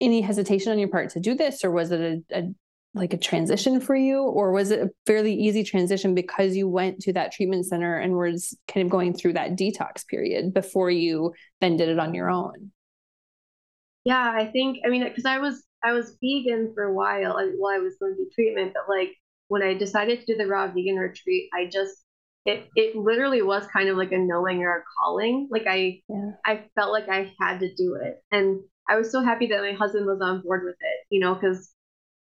any 0.00 0.20
hesitation 0.20 0.72
on 0.72 0.78
your 0.78 0.88
part 0.88 1.10
to 1.10 1.20
do 1.20 1.34
this 1.34 1.64
or 1.64 1.70
was 1.70 1.90
it 1.90 2.00
a, 2.00 2.38
a 2.38 2.48
like 2.94 3.12
a 3.12 3.18
transition 3.18 3.78
for 3.80 3.94
you 3.94 4.22
or 4.22 4.52
was 4.52 4.70
it 4.70 4.80
a 4.80 4.90
fairly 5.04 5.34
easy 5.34 5.62
transition 5.62 6.14
because 6.14 6.56
you 6.56 6.66
went 6.66 7.00
to 7.00 7.12
that 7.12 7.30
treatment 7.30 7.66
center 7.66 7.98
and 7.98 8.16
was 8.16 8.56
kind 8.68 8.86
of 8.86 8.90
going 8.90 9.12
through 9.12 9.34
that 9.34 9.50
detox 9.50 10.06
period 10.06 10.54
before 10.54 10.90
you 10.90 11.34
then 11.60 11.76
did 11.76 11.90
it 11.90 11.98
on 11.98 12.14
your 12.14 12.30
own? 12.30 12.70
Yeah, 14.04 14.32
I 14.34 14.46
think 14.46 14.78
I 14.86 14.88
mean 14.88 15.02
because 15.02 15.26
I 15.26 15.38
was 15.38 15.62
I 15.86 15.92
was 15.92 16.16
vegan 16.20 16.72
for 16.74 16.82
a 16.82 16.92
while 16.92 17.36
while 17.58 17.74
I 17.74 17.78
was 17.78 17.96
going 18.00 18.16
through 18.16 18.30
treatment, 18.34 18.74
but 18.74 18.92
like 18.92 19.14
when 19.46 19.62
I 19.62 19.74
decided 19.74 20.18
to 20.20 20.26
do 20.26 20.36
the 20.36 20.48
raw 20.48 20.66
vegan 20.66 20.96
retreat, 20.96 21.48
I 21.54 21.66
just 21.66 21.94
it 22.44 22.68
it 22.74 22.96
literally 22.96 23.42
was 23.42 23.66
kind 23.68 23.88
of 23.88 23.96
like 23.96 24.10
a 24.10 24.18
knowing 24.18 24.64
or 24.64 24.78
a 24.78 24.82
calling. 24.98 25.48
Like 25.50 25.66
I 25.68 26.02
yeah 26.08 26.32
I 26.44 26.64
felt 26.74 26.90
like 26.90 27.08
I 27.08 27.32
had 27.40 27.60
to 27.60 27.72
do 27.74 27.94
it. 28.02 28.16
And 28.32 28.60
I 28.88 28.96
was 28.96 29.12
so 29.12 29.22
happy 29.22 29.46
that 29.48 29.60
my 29.60 29.72
husband 29.72 30.06
was 30.06 30.20
on 30.20 30.42
board 30.42 30.64
with 30.64 30.76
it, 30.80 31.06
you 31.10 31.20
know, 31.20 31.34
because 31.34 31.70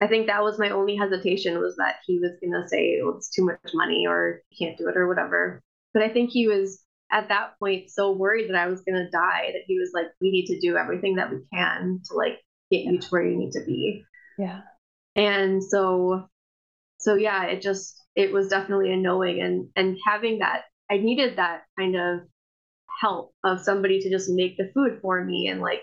I 0.01 0.07
think 0.07 0.27
that 0.27 0.43
was 0.43 0.59
my 0.59 0.69
only 0.69 0.97
hesitation 0.97 1.59
was 1.59 1.77
that 1.77 1.95
he 2.05 2.19
was 2.19 2.31
going 2.41 2.51
to 2.51 2.67
say, 2.67 2.99
well, 3.01 3.15
it's 3.15 3.29
too 3.29 3.45
much 3.45 3.73
money 3.73 4.05
or 4.07 4.41
you 4.49 4.67
can't 4.67 4.77
do 4.77 4.89
it 4.89 4.97
or 4.97 5.07
whatever. 5.07 5.61
But 5.93 6.03
I 6.03 6.09
think 6.09 6.31
he 6.31 6.47
was 6.47 6.81
at 7.11 7.29
that 7.29 7.57
point 7.59 7.89
so 7.89 8.11
worried 8.11 8.49
that 8.49 8.57
I 8.57 8.67
was 8.67 8.81
going 8.81 8.95
to 8.95 9.09
die 9.09 9.51
that 9.53 9.63
he 9.67 9.77
was 9.77 9.91
like, 9.93 10.07
we 10.19 10.31
need 10.31 10.47
to 10.47 10.59
do 10.59 10.75
everything 10.75 11.15
that 11.15 11.31
we 11.31 11.39
can 11.53 12.01
to 12.09 12.17
like 12.17 12.39
get 12.71 12.85
you 12.85 12.99
to 12.99 13.07
where 13.09 13.25
you 13.25 13.37
need 13.37 13.51
to 13.51 13.63
be. 13.65 14.03
yeah 14.37 14.61
And 15.15 15.63
so, 15.63 16.27
so 16.97 17.15
yeah, 17.15 17.45
it 17.45 17.61
just, 17.61 17.95
it 18.15 18.31
was 18.31 18.47
definitely 18.49 18.91
a 18.91 18.97
knowing 18.97 19.41
and, 19.41 19.69
and 19.75 19.97
having 20.05 20.39
that, 20.39 20.63
I 20.89 20.97
needed 20.97 21.37
that 21.37 21.63
kind 21.77 21.95
of 21.95 22.21
help 23.01 23.33
of 23.43 23.61
somebody 23.61 23.99
to 24.01 24.09
just 24.09 24.29
make 24.29 24.57
the 24.57 24.71
food 24.73 24.99
for 25.01 25.23
me. 25.23 25.47
And 25.47 25.61
like, 25.61 25.81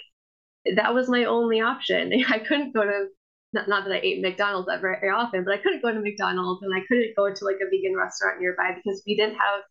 that 0.76 0.94
was 0.94 1.08
my 1.08 1.24
only 1.24 1.60
option. 1.60 2.12
I 2.28 2.38
couldn't 2.38 2.72
go 2.74 2.84
to, 2.84 3.06
not, 3.52 3.68
not 3.68 3.84
that 3.84 3.94
I 3.94 4.00
ate 4.00 4.22
McDonald's 4.22 4.68
ever 4.72 4.96
very 5.00 5.12
often, 5.12 5.44
but 5.44 5.54
I 5.54 5.58
couldn't 5.58 5.82
go 5.82 5.92
to 5.92 6.00
McDonald's 6.00 6.62
and 6.62 6.74
I 6.74 6.84
couldn't 6.86 7.16
go 7.16 7.32
to 7.32 7.44
like 7.44 7.56
a 7.56 7.68
vegan 7.70 7.96
restaurant 7.96 8.40
nearby 8.40 8.72
because 8.76 9.02
we 9.06 9.16
didn't 9.16 9.36
have, 9.36 9.62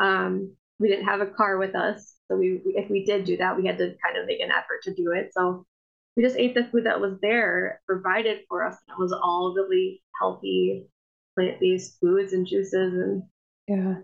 um, 0.00 0.56
we 0.78 0.88
didn't 0.88 1.06
have 1.06 1.20
a 1.20 1.26
car 1.26 1.58
with 1.58 1.74
us. 1.74 2.14
So 2.28 2.36
we, 2.36 2.60
if 2.66 2.88
we 2.90 3.04
did 3.04 3.24
do 3.24 3.36
that, 3.38 3.56
we 3.56 3.66
had 3.66 3.78
to 3.78 3.94
kind 4.04 4.16
of 4.16 4.26
make 4.26 4.40
an 4.40 4.50
effort 4.50 4.82
to 4.84 4.94
do 4.94 5.12
it. 5.12 5.30
So 5.32 5.66
we 6.18 6.24
just 6.24 6.36
ate 6.36 6.52
the 6.52 6.64
food 6.64 6.84
that 6.84 7.00
was 7.00 7.16
there, 7.22 7.80
provided 7.86 8.40
for 8.48 8.66
us. 8.66 8.76
And 8.88 8.96
it 8.98 9.00
was 9.00 9.12
all 9.12 9.54
really 9.54 10.02
healthy, 10.20 10.88
plant-based 11.36 12.00
foods 12.00 12.32
and 12.32 12.44
juices 12.44 12.92
and 12.92 13.22
Yeah. 13.68 13.94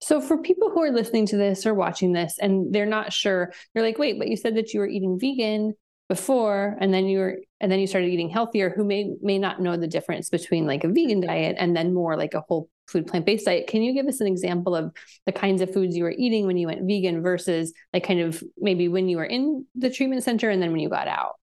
So 0.00 0.20
for 0.20 0.42
people 0.42 0.70
who 0.70 0.82
are 0.82 0.90
listening 0.90 1.26
to 1.26 1.36
this 1.36 1.64
or 1.64 1.74
watching 1.74 2.12
this 2.12 2.38
and 2.40 2.74
they're 2.74 2.86
not 2.86 3.12
sure, 3.12 3.52
they're 3.72 3.84
like, 3.84 3.98
wait, 3.98 4.18
but 4.18 4.26
you 4.26 4.36
said 4.36 4.56
that 4.56 4.74
you 4.74 4.80
were 4.80 4.88
eating 4.88 5.16
vegan 5.20 5.74
before 6.08 6.76
and 6.80 6.92
then 6.92 7.06
you 7.06 7.18
were 7.20 7.38
and 7.60 7.70
then 7.70 7.78
you 7.78 7.86
started 7.86 8.08
eating 8.08 8.30
healthier 8.30 8.70
who 8.74 8.84
may 8.84 9.12
may 9.20 9.38
not 9.38 9.60
know 9.60 9.76
the 9.76 9.86
difference 9.86 10.30
between 10.30 10.66
like 10.66 10.82
a 10.82 10.88
vegan 10.88 11.20
mm-hmm. 11.20 11.28
diet 11.28 11.56
and 11.58 11.76
then 11.76 11.94
more 11.94 12.16
like 12.16 12.34
a 12.34 12.42
whole 12.48 12.68
food 12.88 13.06
plant-based 13.06 13.44
diet. 13.44 13.66
Can 13.66 13.82
you 13.82 13.92
give 13.92 14.06
us 14.06 14.20
an 14.20 14.26
example 14.26 14.74
of 14.74 14.92
the 15.26 15.32
kinds 15.32 15.60
of 15.62 15.72
foods 15.72 15.96
you 15.96 16.04
were 16.04 16.14
eating 16.16 16.46
when 16.46 16.56
you 16.56 16.66
went 16.66 16.86
vegan 16.86 17.22
versus 17.22 17.72
like 17.92 18.04
kind 18.04 18.20
of 18.20 18.42
maybe 18.56 18.88
when 18.88 19.08
you 19.08 19.18
were 19.18 19.24
in 19.24 19.66
the 19.74 19.90
treatment 19.90 20.22
center 20.24 20.50
and 20.50 20.62
then 20.62 20.72
when 20.72 20.80
you 20.80 20.88
got 20.88 21.08
out? 21.08 21.36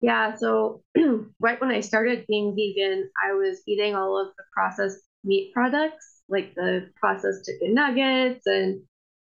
Yeah, 0.00 0.34
so 0.34 0.82
right 1.40 1.60
when 1.60 1.70
I 1.70 1.80
started 1.80 2.24
being 2.26 2.56
vegan, 2.56 3.10
I 3.22 3.34
was 3.34 3.62
eating 3.66 3.94
all 3.94 4.18
of 4.18 4.28
the 4.36 4.44
processed 4.52 5.02
meat 5.24 5.52
products, 5.52 6.22
like 6.28 6.54
the 6.54 6.90
processed 6.96 7.44
chicken 7.44 7.74
nuggets 7.74 8.46
and 8.46 8.80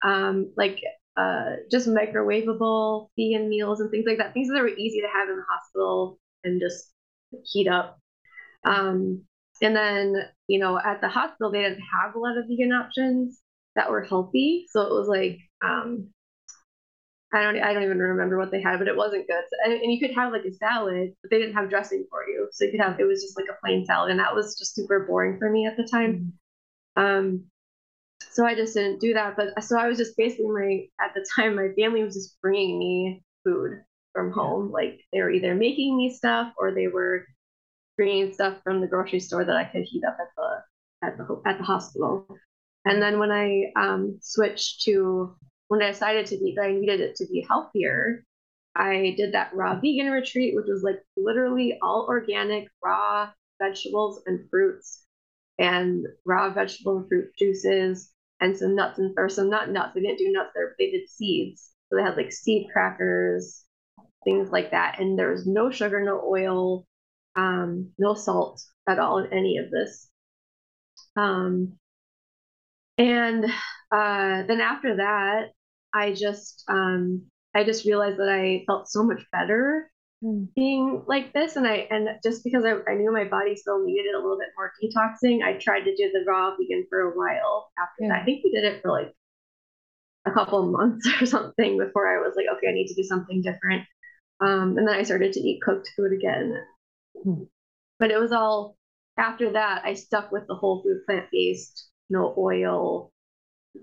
um, 0.04 0.52
like 0.56 0.80
uh, 1.16 1.56
just 1.70 1.88
microwavable 1.88 3.08
vegan 3.18 3.48
meals 3.48 3.80
and 3.80 3.90
things 3.90 4.04
like 4.06 4.18
that. 4.18 4.32
Things 4.32 4.48
that 4.48 4.62
were 4.62 4.68
easy 4.68 5.00
to 5.00 5.08
have 5.12 5.28
in 5.28 5.36
the 5.36 5.44
hospital 5.50 6.18
and 6.44 6.60
just 6.60 6.92
heat 7.44 7.66
up. 7.68 7.98
Um, 8.64 9.24
and 9.60 9.76
then, 9.76 10.16
you 10.48 10.58
know, 10.58 10.78
at 10.78 11.00
the 11.00 11.08
hospital, 11.08 11.50
they 11.50 11.62
didn't 11.62 11.82
have 12.02 12.14
a 12.14 12.18
lot 12.18 12.38
of 12.38 12.46
vegan 12.48 12.72
options 12.72 13.40
that 13.76 13.90
were 13.90 14.02
healthy. 14.02 14.66
So 14.70 14.82
it 14.82 14.92
was 14.92 15.08
like, 15.08 15.38
um, 15.62 16.08
I 17.32 17.42
don't, 17.42 17.62
I 17.62 17.72
don't 17.72 17.84
even 17.84 17.98
remember 17.98 18.38
what 18.38 18.50
they 18.50 18.60
had, 18.60 18.78
but 18.78 18.88
it 18.88 18.96
wasn't 18.96 19.28
good. 19.28 19.44
So, 19.48 19.56
and, 19.64 19.80
and 19.80 19.92
you 19.92 20.00
could 20.00 20.16
have 20.16 20.32
like 20.32 20.44
a 20.44 20.52
salad, 20.52 21.12
but 21.22 21.30
they 21.30 21.38
didn't 21.38 21.54
have 21.54 21.70
dressing 21.70 22.06
for 22.10 22.26
you. 22.26 22.48
So 22.50 22.64
you 22.64 22.72
could 22.72 22.80
have, 22.80 22.98
it 22.98 23.04
was 23.04 23.22
just 23.22 23.36
like 23.36 23.46
a 23.48 23.60
plain 23.64 23.84
salad. 23.84 24.10
And 24.10 24.18
that 24.18 24.34
was 24.34 24.58
just 24.58 24.74
super 24.74 25.06
boring 25.06 25.38
for 25.38 25.48
me 25.48 25.66
at 25.66 25.76
the 25.76 25.84
time. 25.84 26.32
Um, 26.96 27.44
so 28.32 28.44
I 28.44 28.54
just 28.54 28.74
didn't 28.74 29.00
do 29.00 29.14
that. 29.14 29.36
But 29.36 29.62
so 29.62 29.78
I 29.78 29.86
was 29.86 29.98
just 29.98 30.16
basically 30.16 30.48
my, 30.48 30.86
at 31.04 31.14
the 31.14 31.24
time, 31.36 31.54
my 31.54 31.68
family 31.78 32.02
was 32.02 32.14
just 32.14 32.40
bringing 32.42 32.78
me 32.78 33.22
food 33.44 33.80
from 34.12 34.32
home. 34.32 34.72
Like 34.72 35.00
they 35.12 35.20
were 35.20 35.30
either 35.30 35.54
making 35.54 35.96
me 35.96 36.12
stuff 36.12 36.52
or 36.58 36.72
they 36.74 36.88
were 36.88 37.26
bringing 38.00 38.32
stuff 38.32 38.56
from 38.64 38.80
the 38.80 38.86
grocery 38.86 39.20
store 39.20 39.44
that 39.44 39.56
I 39.56 39.64
could 39.64 39.84
heat 39.84 40.04
up 40.08 40.16
at 40.24 40.30
the, 40.36 41.06
at 41.06 41.18
the, 41.18 41.24
at 41.50 41.58
the 41.58 41.64
hospital. 41.64 42.26
And 42.86 43.02
then 43.02 43.18
when 43.18 43.30
I 43.30 43.72
um, 43.76 44.18
switched 44.22 44.82
to, 44.84 45.36
when 45.68 45.82
I 45.82 45.90
decided 45.92 46.26
to 46.28 46.38
be, 46.38 46.54
that 46.56 46.64
I 46.64 46.72
needed 46.72 47.00
it 47.00 47.16
to 47.16 47.26
be 47.26 47.46
healthier, 47.48 48.24
I 48.74 49.14
did 49.18 49.34
that 49.34 49.52
raw 49.54 49.74
vegan 49.74 50.10
retreat, 50.10 50.54
which 50.56 50.66
was 50.68 50.82
like 50.82 51.00
literally 51.16 51.78
all 51.82 52.06
organic, 52.08 52.68
raw 52.82 53.30
vegetables 53.60 54.22
and 54.26 54.48
fruits. 54.50 55.04
and 55.58 56.06
raw 56.24 56.50
vegetable 56.50 56.98
and 56.98 57.08
fruit 57.08 57.30
juices 57.38 58.10
and 58.40 58.56
some 58.56 58.74
nuts 58.74 58.98
and 58.98 59.14
or 59.18 59.28
some 59.28 59.50
not 59.50 59.70
nuts. 59.70 59.92
They 59.94 60.00
didn't 60.00 60.18
do 60.18 60.32
nuts 60.32 60.52
there, 60.54 60.68
but 60.68 60.76
they 60.78 60.90
did 60.90 61.08
seeds. 61.08 61.70
So 61.88 61.96
they 61.96 62.02
had 62.02 62.16
like 62.16 62.32
seed 62.32 62.68
crackers, 62.72 63.64
things 64.24 64.50
like 64.50 64.70
that. 64.70 64.98
And 65.00 65.18
there 65.18 65.30
was 65.30 65.46
no 65.46 65.70
sugar, 65.70 66.02
no 66.02 66.22
oil, 66.26 66.86
um, 67.36 67.90
no 67.98 68.14
salt 68.14 68.62
at 68.88 68.98
all 68.98 69.18
in 69.18 69.32
any 69.32 69.58
of 69.58 69.70
this. 69.70 70.08
Um, 71.16 71.78
and 72.98 73.44
uh, 73.90 74.42
then 74.46 74.60
after 74.60 74.96
that, 74.96 75.50
I 75.92 76.12
just 76.12 76.64
um, 76.68 77.22
I 77.54 77.64
just 77.64 77.84
realized 77.84 78.18
that 78.18 78.28
I 78.28 78.64
felt 78.66 78.88
so 78.88 79.02
much 79.02 79.22
better 79.32 79.90
mm. 80.22 80.46
being 80.54 81.02
like 81.06 81.32
this, 81.32 81.56
and 81.56 81.66
I 81.66 81.88
and 81.90 82.08
just 82.22 82.44
because 82.44 82.64
I, 82.64 82.74
I 82.90 82.94
knew 82.94 83.12
my 83.12 83.24
body 83.24 83.56
still 83.56 83.84
needed 83.84 84.14
a 84.14 84.18
little 84.18 84.38
bit 84.38 84.48
more 84.56 84.72
detoxing, 84.82 85.42
I 85.42 85.54
tried 85.54 85.80
to 85.84 85.96
do 85.96 86.10
the 86.12 86.24
raw 86.26 86.54
vegan 86.56 86.86
for 86.88 87.00
a 87.00 87.16
while. 87.16 87.70
After 87.78 88.04
yeah. 88.04 88.08
that, 88.08 88.22
I 88.22 88.24
think 88.24 88.44
we 88.44 88.52
did 88.52 88.64
it 88.64 88.82
for 88.82 88.90
like 88.90 89.12
a 90.26 90.30
couple 90.30 90.62
of 90.62 90.70
months 90.70 91.08
or 91.20 91.26
something 91.26 91.78
before 91.78 92.06
I 92.06 92.20
was 92.20 92.34
like, 92.36 92.46
okay, 92.56 92.68
I 92.68 92.74
need 92.74 92.88
to 92.88 92.94
do 92.94 93.02
something 93.02 93.42
different. 93.42 93.82
Um, 94.40 94.78
and 94.78 94.88
then 94.88 94.94
I 94.94 95.02
started 95.02 95.32
to 95.34 95.40
eat 95.40 95.62
cooked 95.62 95.90
food 95.96 96.12
again. 96.12 96.56
But 97.98 98.10
it 98.10 98.18
was 98.18 98.32
all 98.32 98.76
after 99.16 99.52
that, 99.52 99.82
I 99.84 99.94
stuck 99.94 100.32
with 100.32 100.46
the 100.48 100.54
whole 100.54 100.82
food 100.82 101.04
plant 101.06 101.26
based, 101.30 101.88
no 102.08 102.34
oil, 102.38 103.12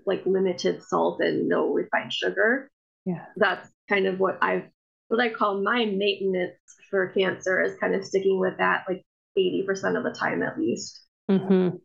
like 0.06 0.26
limited 0.26 0.82
salt 0.82 1.20
and 1.20 1.48
no 1.48 1.72
refined 1.72 2.12
sugar. 2.12 2.70
Yeah. 3.04 3.24
That's 3.36 3.68
kind 3.88 4.06
of 4.06 4.18
what 4.18 4.38
I've 4.42 4.64
what 5.08 5.20
I 5.20 5.30
call 5.30 5.62
my 5.62 5.86
maintenance 5.86 6.54
for 6.90 7.08
cancer 7.08 7.62
is 7.62 7.78
kind 7.78 7.94
of 7.94 8.04
sticking 8.04 8.38
with 8.38 8.58
that 8.58 8.84
like 8.88 9.02
80% 9.38 9.96
of 9.96 10.04
the 10.04 10.14
time 10.18 10.42
at 10.42 10.58
least. 10.58 11.00
Mm-hmm. 11.30 11.76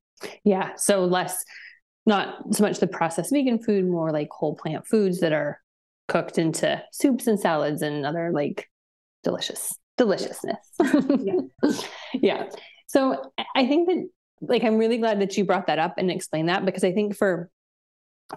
Yeah. 0.43 0.75
So 0.75 1.05
less, 1.05 1.43
not 2.05 2.53
so 2.53 2.63
much 2.63 2.79
the 2.79 2.87
processed 2.87 3.31
vegan 3.31 3.59
food, 3.59 3.85
more 3.85 4.11
like 4.11 4.27
whole 4.31 4.55
plant 4.55 4.85
foods 4.87 5.21
that 5.21 5.31
are 5.31 5.59
cooked 6.09 6.37
into 6.37 6.83
soups 6.91 7.27
and 7.27 7.39
salads 7.39 7.81
and 7.81 8.05
other 8.05 8.31
like 8.33 8.67
delicious 9.23 9.73
deliciousness. 9.97 10.67
yeah. 11.19 11.71
yeah. 12.13 12.49
So 12.87 13.31
I 13.55 13.65
think 13.65 13.87
that 13.87 14.07
like 14.41 14.63
I'm 14.63 14.77
really 14.77 14.97
glad 14.97 15.21
that 15.21 15.37
you 15.37 15.45
brought 15.45 15.67
that 15.67 15.79
up 15.79 15.95
and 15.97 16.11
explained 16.11 16.49
that 16.49 16.65
because 16.65 16.83
I 16.83 16.91
think 16.91 17.15
for 17.15 17.49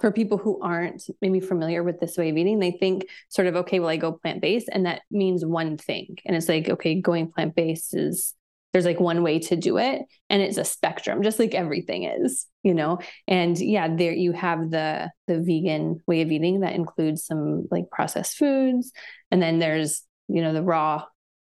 for 0.00 0.12
people 0.12 0.36
who 0.36 0.60
aren't 0.60 1.04
maybe 1.22 1.40
familiar 1.40 1.82
with 1.82 2.00
this 2.00 2.16
way 2.18 2.28
of 2.28 2.36
eating, 2.36 2.58
they 2.58 2.72
think 2.72 3.06
sort 3.28 3.48
of, 3.48 3.56
okay, 3.56 3.80
well, 3.80 3.88
I 3.88 3.96
go 3.96 4.12
plant 4.12 4.42
based, 4.42 4.68
and 4.70 4.84
that 4.84 5.02
means 5.10 5.44
one 5.44 5.78
thing. 5.78 6.16
And 6.26 6.36
it's 6.36 6.48
like, 6.48 6.68
okay, 6.68 7.00
going 7.00 7.30
plant 7.30 7.54
based 7.54 7.96
is 7.96 8.34
there's 8.72 8.84
like 8.84 9.00
one 9.00 9.22
way 9.22 9.38
to 9.38 9.56
do 9.56 9.78
it, 9.78 10.02
and 10.28 10.42
it's 10.42 10.58
a 10.58 10.64
spectrum, 10.64 11.22
just 11.22 11.38
like 11.38 11.54
everything 11.54 12.04
is, 12.04 12.46
you 12.62 12.74
know. 12.74 12.98
And 13.26 13.58
yeah, 13.58 13.94
there 13.94 14.12
you 14.12 14.32
have 14.32 14.70
the 14.70 15.10
the 15.26 15.40
vegan 15.40 16.00
way 16.06 16.20
of 16.22 16.30
eating 16.30 16.60
that 16.60 16.74
includes 16.74 17.24
some 17.24 17.68
like 17.70 17.90
processed 17.90 18.36
foods, 18.36 18.92
and 19.30 19.40
then 19.40 19.58
there's 19.58 20.02
you 20.28 20.42
know 20.42 20.52
the 20.52 20.62
raw 20.62 21.04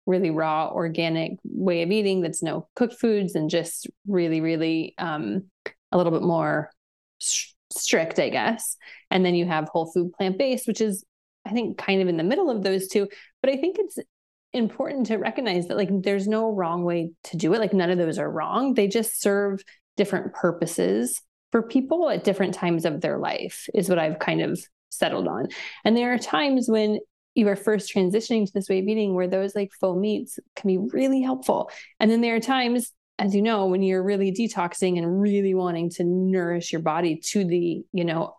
really 0.07 0.31
raw 0.31 0.69
organic 0.69 1.33
way 1.45 1.83
of 1.83 1.91
eating 1.91 2.21
that's 2.21 2.43
no 2.43 2.69
cooked 2.75 2.99
foods 3.01 3.35
and 3.35 3.51
just 3.51 3.89
really 4.07 4.41
really 4.41 4.95
um, 4.99 5.45
a 5.93 5.97
little 5.97 6.13
bit 6.13 6.23
more 6.23 6.71
strict, 7.71 8.19
I 8.19 8.29
guess. 8.29 8.77
And 9.11 9.25
then 9.25 9.35
you 9.35 9.47
have 9.47 9.69
whole 9.69 9.91
food 9.91 10.13
plant 10.13 10.39
based, 10.39 10.67
which 10.67 10.81
is, 10.81 11.05
I 11.47 11.51
think, 11.51 11.79
kind 11.79 12.03
of 12.03 12.09
in 12.09 12.17
the 12.17 12.23
middle 12.23 12.51
of 12.51 12.63
those 12.63 12.89
two. 12.89 13.09
But 13.41 13.51
I 13.51 13.57
think 13.57 13.77
it's 13.79 13.99
important 14.53 15.07
to 15.07 15.17
recognize 15.17 15.69
that, 15.69 15.77
like, 15.77 15.89
there's 15.91 16.29
no 16.29 16.53
wrong 16.53 16.85
way 16.85 17.13
to 17.25 17.37
do 17.37 17.55
it. 17.55 17.61
Like, 17.61 17.73
none 17.73 17.91
of 17.91 17.99
those 17.99 18.19
are 18.19 18.31
wrong. 18.31 18.75
They 18.75 18.89
just 18.89 19.21
serve 19.21 19.63
different 19.97 20.35
purposes 20.35 21.21
for 21.51 21.63
people 21.63 22.09
at 22.09 22.25
different 22.25 22.55
times 22.55 22.85
of 22.85 23.01
their 23.01 23.19
life, 23.19 23.67
is 23.75 23.89
what 23.89 23.99
I've 23.99 24.19
kind 24.19 24.41
of 24.41 24.61
settled 24.91 25.29
on. 25.29 25.49
And 25.85 25.97
there 25.97 26.13
are 26.13 26.19
times 26.19 26.69
when 26.69 26.99
you 27.35 27.49
are 27.49 27.57
first 27.57 27.95
transitioning 27.95 28.47
to 28.47 28.53
this 28.53 28.69
way 28.69 28.79
of 28.79 28.87
eating 28.87 29.15
where 29.15 29.29
those 29.29 29.55
like 29.55 29.73
faux 29.81 29.99
meats 29.99 30.39
can 30.57 30.69
be 30.69 30.79
really 30.79 31.23
helpful. 31.23 31.71
And 31.99 32.11
then 32.11 32.21
there 32.21 32.37
are 32.37 32.41
times 32.41 32.93
as 33.19 33.35
you 33.35 33.43
know, 33.43 33.67
when 33.67 33.83
you're 33.83 34.03
really 34.03 34.33
detoxing 34.33 34.99
and 34.99 35.21
really 35.21 35.55
wanting 35.55 35.91
to 35.91 36.03
nourish 36.05 36.73
your 36.73 36.83
body 36.83 37.17
to 37.17 37.45
the, 37.45 37.85
you 37.93 38.05
know, 38.05 38.35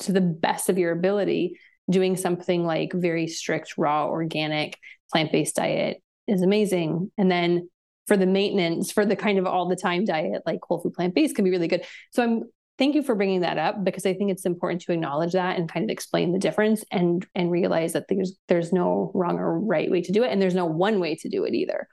to 0.00 0.12
the 0.12 0.20
best 0.20 0.68
of 0.68 0.78
your 0.78 0.92
ability, 0.92 1.60
doing 1.88 2.16
something 2.16 2.64
like 2.64 2.92
very 2.92 3.28
strict, 3.28 3.74
raw, 3.76 4.08
organic, 4.08 4.76
plant 5.12 5.30
based 5.30 5.56
diet 5.56 6.02
is 6.26 6.42
amazing. 6.42 7.10
And 7.16 7.30
then 7.30 7.68
for 8.06 8.16
the 8.16 8.26
maintenance, 8.26 8.90
for 8.90 9.04
the 9.04 9.16
kind 9.16 9.38
of 9.38 9.46
all 9.46 9.68
the 9.68 9.76
time 9.76 10.04
diet, 10.04 10.42
like 10.46 10.60
whole 10.62 10.80
food 10.80 10.94
plant 10.94 11.14
based 11.14 11.36
can 11.36 11.44
be 11.44 11.50
really 11.50 11.68
good. 11.68 11.84
So 12.12 12.22
I'm 12.22 12.42
thank 12.78 12.94
you 12.94 13.02
for 13.02 13.14
bringing 13.14 13.40
that 13.40 13.58
up 13.58 13.82
because 13.82 14.06
I 14.06 14.14
think 14.14 14.30
it's 14.30 14.46
important 14.46 14.82
to 14.82 14.92
acknowledge 14.92 15.32
that 15.32 15.58
and 15.58 15.70
kind 15.70 15.84
of 15.84 15.90
explain 15.90 16.32
the 16.32 16.38
difference 16.38 16.84
and 16.90 17.26
and 17.34 17.50
realize 17.50 17.92
that 17.94 18.06
there's 18.08 18.36
there's 18.48 18.72
no 18.72 19.10
wrong 19.14 19.38
or 19.38 19.58
right 19.58 19.90
way 19.90 20.02
to 20.02 20.12
do 20.12 20.22
it 20.22 20.30
and 20.30 20.40
there's 20.40 20.54
no 20.54 20.66
one 20.66 21.00
way 21.00 21.14
to 21.16 21.28
do 21.28 21.44
it 21.44 21.54
either 21.54 21.88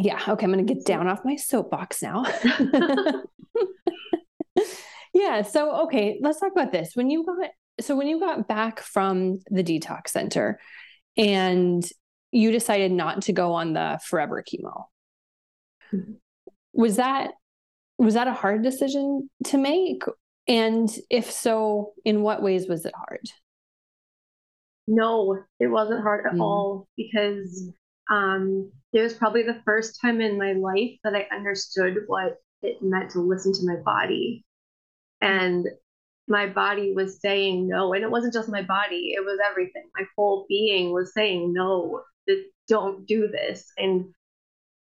yeah, 0.00 0.20
okay, 0.28 0.44
I'm 0.44 0.52
going 0.52 0.66
to 0.66 0.74
get 0.74 0.84
down 0.84 1.08
off 1.08 1.24
my 1.24 1.36
soapbox 1.36 2.02
now. 2.02 2.24
yeah, 5.14 5.42
so 5.42 5.82
okay, 5.84 6.18
let's 6.20 6.40
talk 6.40 6.52
about 6.52 6.72
this. 6.72 6.92
When 6.94 7.10
you 7.10 7.24
got 7.24 7.50
so 7.80 7.96
when 7.96 8.06
you 8.06 8.20
got 8.20 8.46
back 8.46 8.80
from 8.80 9.40
the 9.50 9.64
detox 9.64 10.08
center 10.08 10.60
and 11.16 11.84
you 12.30 12.50
decided 12.50 12.92
not 12.92 13.22
to 13.22 13.32
go 13.32 13.52
on 13.52 13.72
the 13.72 14.00
forever 14.04 14.42
chemo. 14.42 14.84
Mm-hmm. 15.92 16.12
Was 16.72 16.96
that 16.96 17.32
was 17.98 18.14
that 18.14 18.28
a 18.28 18.32
hard 18.32 18.62
decision 18.62 19.30
to 19.44 19.58
make? 19.58 20.02
And 20.46 20.90
if 21.10 21.30
so, 21.30 21.92
in 22.04 22.22
what 22.22 22.42
ways 22.42 22.68
was 22.68 22.84
it 22.84 22.94
hard? 22.94 23.26
No, 24.86 25.38
it 25.58 25.68
wasn't 25.68 26.02
hard 26.02 26.26
at 26.26 26.34
mm. 26.34 26.42
all 26.42 26.88
because 26.96 27.70
um, 28.10 28.70
it 28.92 29.00
was 29.00 29.14
probably 29.14 29.42
the 29.42 29.62
first 29.64 29.98
time 30.00 30.20
in 30.20 30.38
my 30.38 30.52
life 30.52 30.98
that 31.04 31.14
I 31.14 31.26
understood 31.34 31.98
what 32.06 32.36
it 32.62 32.82
meant 32.82 33.10
to 33.12 33.20
listen 33.20 33.52
to 33.54 33.66
my 33.66 33.76
body. 33.76 34.44
And 35.22 35.66
my 36.28 36.46
body 36.46 36.92
was 36.92 37.20
saying 37.20 37.68
no. 37.68 37.94
And 37.94 38.02
it 38.02 38.10
wasn't 38.10 38.34
just 38.34 38.48
my 38.48 38.62
body, 38.62 39.14
it 39.16 39.24
was 39.24 39.38
everything. 39.50 39.84
My 39.98 40.04
whole 40.16 40.44
being 40.48 40.92
was 40.92 41.14
saying 41.14 41.52
no, 41.52 42.02
don't 42.68 43.06
do 43.06 43.28
this. 43.28 43.70
And 43.76 44.06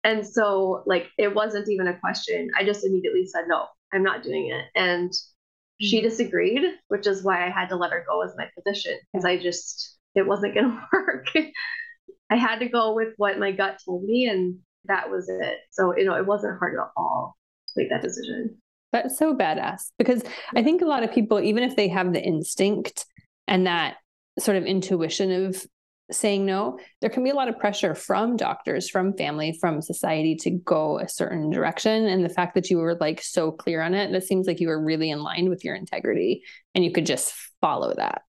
and 0.05 0.27
so 0.27 0.83
like 0.87 1.07
it 1.19 1.35
wasn't 1.35 1.69
even 1.69 1.87
a 1.87 1.99
question. 1.99 2.51
I 2.57 2.65
just 2.65 2.85
immediately 2.85 3.27
said 3.27 3.45
no, 3.47 3.67
I'm 3.93 4.03
not 4.03 4.23
doing 4.23 4.51
it. 4.51 4.65
And 4.75 5.13
she 5.81 5.99
mm-hmm. 5.99 6.09
disagreed, 6.09 6.63
which 6.89 7.07
is 7.07 7.23
why 7.23 7.47
I 7.47 7.51
had 7.51 7.69
to 7.71 7.77
let 7.77 7.93
her 7.93 8.05
go 8.09 8.23
as 8.23 8.35
my 8.37 8.49
physician 8.55 8.99
because 9.13 9.25
I 9.25 9.39
just 9.39 9.99
it 10.15 10.27
wasn't 10.27 10.55
going 10.55 10.71
to 10.71 10.87
work. 10.93 11.27
I 12.31 12.37
had 12.37 12.61
to 12.61 12.69
go 12.69 12.95
with 12.95 13.15
what 13.17 13.39
my 13.39 13.53
gut 13.53 13.79
told 13.85 14.05
me, 14.05 14.29
and 14.29 14.59
that 14.85 15.11
was 15.11 15.29
it. 15.29 15.59
So, 15.71 15.97
you 15.97 16.05
know, 16.05 16.15
it 16.15 16.27
wasn't 16.27 16.59
hard 16.59 16.75
at 16.75 16.91
all 16.97 17.37
to 17.69 17.73
make 17.77 17.91
that 17.91 18.03
decision. 18.03 18.57
That's 18.93 19.19
so 19.19 19.35
badass 19.35 19.91
because 19.99 20.23
I 20.55 20.63
think 20.63 20.83
a 20.83 20.87
lot 20.87 21.03
of 21.03 21.13
people, 21.13 21.41
even 21.41 21.63
if 21.63 21.77
they 21.77 21.89
have 21.89 22.13
the 22.13 22.23
instinct 22.23 23.07
and 23.47 23.67
that 23.67 23.97
sort 24.39 24.57
of 24.57 24.65
intuition 24.65 25.31
of 25.45 25.65
saying 26.11 26.47
no, 26.47 26.79
there 27.01 27.11
can 27.11 27.25
be 27.25 27.31
a 27.31 27.35
lot 27.35 27.49
of 27.49 27.59
pressure 27.59 27.95
from 27.95 28.37
doctors, 28.37 28.89
from 28.89 29.17
family, 29.17 29.57
from 29.61 29.83
society 29.83 30.37
to 30.37 30.51
go 30.51 30.99
a 30.99 31.09
certain 31.09 31.51
direction. 31.51 32.07
And 32.07 32.25
the 32.25 32.29
fact 32.29 32.55
that 32.55 32.71
you 32.71 32.79
were 32.79 32.97
like 33.01 33.23
so 33.23 33.53
clear 33.53 33.83
on 33.83 33.95
it, 33.95 34.13
that 34.13 34.25
seems 34.25 34.47
like 34.47 34.61
you 34.61 34.69
were 34.69 34.83
really 34.83 35.11
in 35.11 35.23
line 35.23 35.49
with 35.49 35.65
your 35.65 35.75
integrity 35.75 36.43
and 36.75 36.85
you 36.85 36.93
could 36.93 37.07
just 37.07 37.33
follow 37.61 37.95
that. 37.95 38.23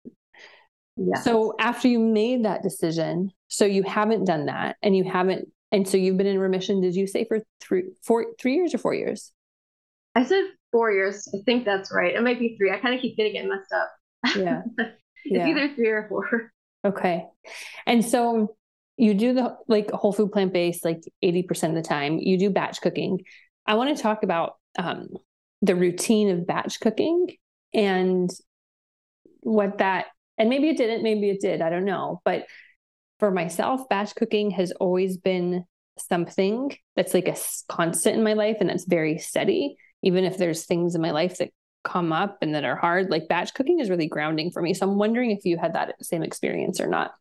Yeah. 0.98 1.20
So 1.22 1.56
after 1.60 1.88
you 1.88 2.00
made 2.00 2.46
that 2.46 2.64
decision, 2.64 3.32
so 3.48 3.66
you 3.66 3.84
haven't 3.84 4.26
done 4.26 4.46
that 4.46 4.78
and 4.82 4.96
you 4.96 5.04
haven't, 5.04 5.48
and 5.72 5.88
so 5.88 5.98
you've 5.98 6.18
been 6.18 6.28
in 6.28 6.40
remission, 6.40 6.82
did 6.82 6.96
you 6.96 7.08
say 7.08 7.26
for 7.26 7.40
three, 7.62 7.84
four, 8.04 8.28
three 8.40 8.56
years 8.56 8.74
or 8.74 8.78
four 8.78 8.94
years? 8.94 9.32
I 10.16 10.26
said 10.26 10.44
four 10.72 10.92
years. 10.92 11.28
I 11.34 11.38
think 11.46 11.66
that's 11.66 11.92
right. 11.94 12.14
It 12.14 12.22
might 12.22 12.40
be 12.40 12.58
three. 12.58 12.72
I 12.72 12.78
kind 12.78 12.94
of 12.94 13.02
keep 13.02 13.16
getting 13.16 13.36
it 13.36 13.48
messed 13.48 13.72
up. 13.74 14.38
Yeah. 14.38 14.62
it's 14.78 14.92
yeah. 15.26 15.48
either 15.48 15.74
three 15.74 15.90
or 15.90 16.08
four. 16.10 16.52
Okay. 16.84 17.28
And 17.86 18.04
so 18.04 18.56
you 18.98 19.14
do 19.14 19.34
the 19.34 19.58
like 19.68 19.92
whole 19.92 20.14
food 20.14 20.32
plant 20.32 20.54
based 20.54 20.86
like 20.86 21.02
80% 21.24 21.70
of 21.70 21.76
the 21.76 21.82
time. 21.82 22.20
You 22.20 22.38
do 22.38 22.50
batch 22.50 22.82
cooking. 22.82 23.22
I 23.66 23.76
want 23.76 23.96
to 23.96 24.02
talk 24.02 24.24
about 24.24 24.56
um, 24.78 25.10
the 25.62 25.76
routine 25.76 26.30
of 26.30 26.48
batch 26.48 26.80
cooking 26.80 27.28
and 27.74 28.30
what 29.42 29.80
that 29.80 30.08
and 30.38 30.50
maybe 30.50 30.70
it 30.70 30.78
didn't, 30.78 31.04
maybe 31.04 31.30
it 31.30 31.40
did, 31.40 31.62
I 31.62 31.70
don't 31.70 31.86
know. 31.86 32.20
But 32.26 32.46
for 33.20 33.30
myself, 33.30 33.88
batch 33.90 34.16
cooking 34.16 34.50
has 34.52 34.72
always 34.72 35.18
been 35.18 35.66
something 36.00 36.76
that's 36.96 37.14
like 37.14 37.28
a 37.28 37.36
constant 37.68 38.18
in 38.18 38.24
my 38.24 38.34
life 38.34 38.58
and 38.60 38.70
that's 38.70 38.86
very 38.86 39.20
steady. 39.20 39.76
Even 40.02 40.24
if 40.24 40.38
there's 40.38 40.66
things 40.66 40.96
in 40.96 41.02
my 41.02 41.12
life 41.12 41.38
that 41.38 41.52
come 41.84 42.14
up 42.14 42.38
and 42.42 42.54
that 42.56 42.64
are 42.64 42.76
hard, 42.76 43.10
like 43.10 43.28
batch 43.28 43.54
cooking 43.54 43.80
is 43.80 43.90
really 43.90 44.08
grounding 44.08 44.52
for 44.52 44.62
me. 44.62 44.74
So 44.74 44.88
I'm 44.90 44.98
wondering 44.98 45.32
if 45.32 45.46
you 45.46 45.58
had 45.58 45.74
that 45.74 45.96
same 46.04 46.24
experience 46.24 46.80
or 46.80 46.88
not. 46.88 47.14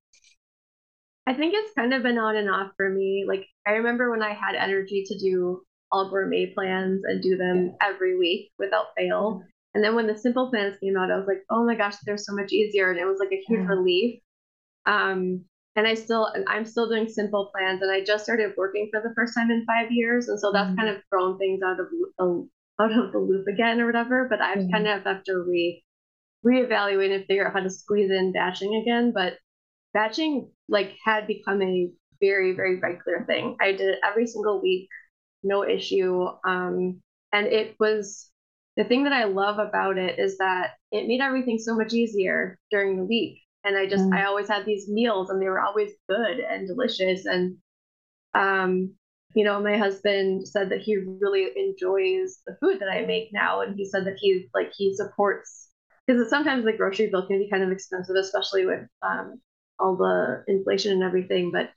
I 1.26 1.34
think 1.34 1.54
it's 1.54 1.74
kind 1.74 1.94
of 1.94 2.02
been 2.02 2.18
on 2.18 2.36
and 2.36 2.50
off 2.50 2.72
for 2.76 2.88
me. 2.88 3.24
Like 3.28 3.46
I 3.66 3.72
remember 3.72 4.10
when 4.10 4.22
I 4.22 4.32
had 4.32 4.54
energy 4.54 5.04
to 5.06 5.18
do 5.18 5.62
all 5.92 6.10
gourmet 6.10 6.52
plans 6.54 7.02
and 7.04 7.22
do 7.22 7.36
them 7.36 7.74
every 7.82 8.18
week 8.18 8.50
without 8.58 8.86
fail. 8.96 9.42
And 9.74 9.84
then 9.84 9.94
when 9.94 10.06
the 10.06 10.16
simple 10.16 10.50
plans 10.50 10.78
came 10.80 10.96
out, 10.96 11.10
I 11.10 11.16
was 11.16 11.26
like, 11.26 11.44
oh 11.50 11.64
my 11.64 11.76
gosh, 11.76 11.94
they're 12.04 12.16
so 12.16 12.34
much 12.34 12.52
easier. 12.52 12.90
And 12.90 12.98
it 12.98 13.04
was 13.04 13.18
like 13.20 13.32
a 13.32 13.42
huge 13.46 13.60
yeah. 13.60 13.66
relief. 13.66 14.20
Um, 14.86 15.44
and 15.76 15.86
I 15.86 15.94
still, 15.94 16.32
I'm 16.48 16.64
still 16.64 16.88
doing 16.88 17.08
simple 17.08 17.50
plans 17.54 17.80
and 17.80 17.90
I 17.90 18.02
just 18.02 18.24
started 18.24 18.54
working 18.56 18.88
for 18.90 19.00
the 19.00 19.14
first 19.14 19.34
time 19.34 19.50
in 19.50 19.64
five 19.66 19.92
years. 19.92 20.28
And 20.28 20.40
so 20.40 20.50
that's 20.52 20.68
mm-hmm. 20.68 20.78
kind 20.78 20.88
of 20.90 21.02
thrown 21.08 21.38
things 21.38 21.60
out 21.62 21.78
of 21.78 21.86
the, 22.18 22.48
out 22.80 22.92
of 22.96 23.12
the 23.12 23.18
loop 23.18 23.46
again 23.46 23.80
or 23.80 23.86
whatever, 23.86 24.26
but 24.28 24.40
I've 24.40 24.58
mm-hmm. 24.58 24.72
kind 24.72 24.88
of 24.88 25.04
have 25.04 25.24
to 25.24 25.44
re, 25.46 25.82
reevaluate 26.44 27.14
and 27.14 27.24
figure 27.26 27.46
out 27.46 27.52
how 27.52 27.60
to 27.60 27.70
squeeze 27.70 28.10
in 28.10 28.32
batching 28.32 28.74
again. 28.82 29.12
But 29.14 29.34
batching 29.92 30.50
like 30.68 30.96
had 31.04 31.26
become 31.26 31.62
a 31.62 31.90
very, 32.20 32.54
very 32.54 32.78
regular 32.78 33.24
thing. 33.26 33.56
I 33.60 33.72
did 33.72 33.88
it 33.88 33.98
every 34.04 34.26
single 34.26 34.60
week, 34.62 34.88
no 35.42 35.66
issue. 35.66 36.26
Um, 36.46 37.00
and 37.32 37.46
it 37.46 37.76
was 37.78 38.30
the 38.76 38.84
thing 38.84 39.04
that 39.04 39.12
I 39.12 39.24
love 39.24 39.58
about 39.58 39.98
it 39.98 40.18
is 40.18 40.38
that 40.38 40.72
it 40.92 41.06
made 41.06 41.20
everything 41.20 41.58
so 41.58 41.74
much 41.76 41.92
easier 41.92 42.58
during 42.70 42.96
the 42.96 43.04
week. 43.04 43.40
And 43.64 43.76
I 43.76 43.86
just, 43.86 44.04
mm. 44.04 44.14
I 44.14 44.24
always 44.24 44.48
had 44.48 44.64
these 44.64 44.88
meals 44.88 45.28
and 45.28 45.40
they 45.40 45.48
were 45.48 45.60
always 45.60 45.92
good 46.08 46.40
and 46.40 46.66
delicious. 46.66 47.26
And, 47.26 47.56
um, 48.34 48.94
you 49.34 49.44
know, 49.44 49.60
my 49.60 49.76
husband 49.76 50.48
said 50.48 50.70
that 50.70 50.80
he 50.80 50.96
really 50.96 51.46
enjoys 51.56 52.38
the 52.46 52.56
food 52.60 52.80
that 52.80 52.88
I 52.88 53.06
make 53.06 53.30
now. 53.32 53.60
And 53.60 53.76
he 53.76 53.84
said 53.84 54.04
that 54.06 54.16
he's 54.18 54.46
like, 54.54 54.72
he 54.76 54.94
supports, 54.94 55.68
because 56.06 56.28
sometimes 56.28 56.64
the 56.64 56.72
grocery 56.72 57.08
bill 57.10 57.26
can 57.26 57.38
be 57.38 57.48
kind 57.50 57.62
of 57.62 57.70
expensive, 57.70 58.16
especially 58.16 58.66
with 58.66 58.86
um, 59.02 59.40
all 59.78 59.96
the 59.96 60.44
inflation 60.48 60.92
and 60.92 61.02
everything. 61.02 61.52
But 61.52 61.70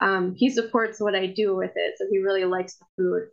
um, 0.00 0.34
he 0.36 0.50
supports 0.50 1.00
what 1.00 1.14
I 1.14 1.26
do 1.26 1.56
with 1.56 1.72
it. 1.74 1.94
So 1.96 2.06
he 2.10 2.18
really 2.18 2.44
likes 2.44 2.76
the 2.76 2.86
food. 2.96 3.28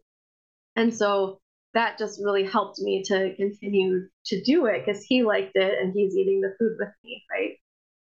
And 0.76 0.96
so 0.96 1.40
that 1.74 1.98
just 2.00 2.22
really 2.24 2.46
helped 2.46 2.80
me 2.80 3.04
to 3.04 3.36
continue 3.36 4.08
to 4.28 4.44
do 4.44 4.66
it 4.66 4.86
because 4.86 5.04
he 5.04 5.24
liked 5.24 5.56
it 5.56 5.78
and 5.82 5.94
he's 5.94 6.16
eating 6.16 6.40
the 6.40 6.56
food 6.58 6.78
with 6.80 6.90
me, 7.04 7.24
right? 7.30 7.52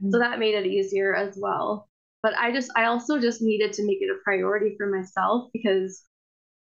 Mm-hmm. 0.02 0.12
So 0.12 0.18
that 0.20 0.38
made 0.38 0.54
it 0.54 0.66
easier 0.66 1.14
as 1.14 1.36
well. 1.40 1.88
But 2.22 2.36
I 2.38 2.52
just, 2.52 2.70
I 2.76 2.84
also 2.84 3.20
just 3.20 3.42
needed 3.42 3.72
to 3.74 3.86
make 3.86 3.98
it 4.00 4.10
a 4.10 4.22
priority 4.24 4.74
for 4.76 4.86
myself 4.86 5.50
because 5.52 6.04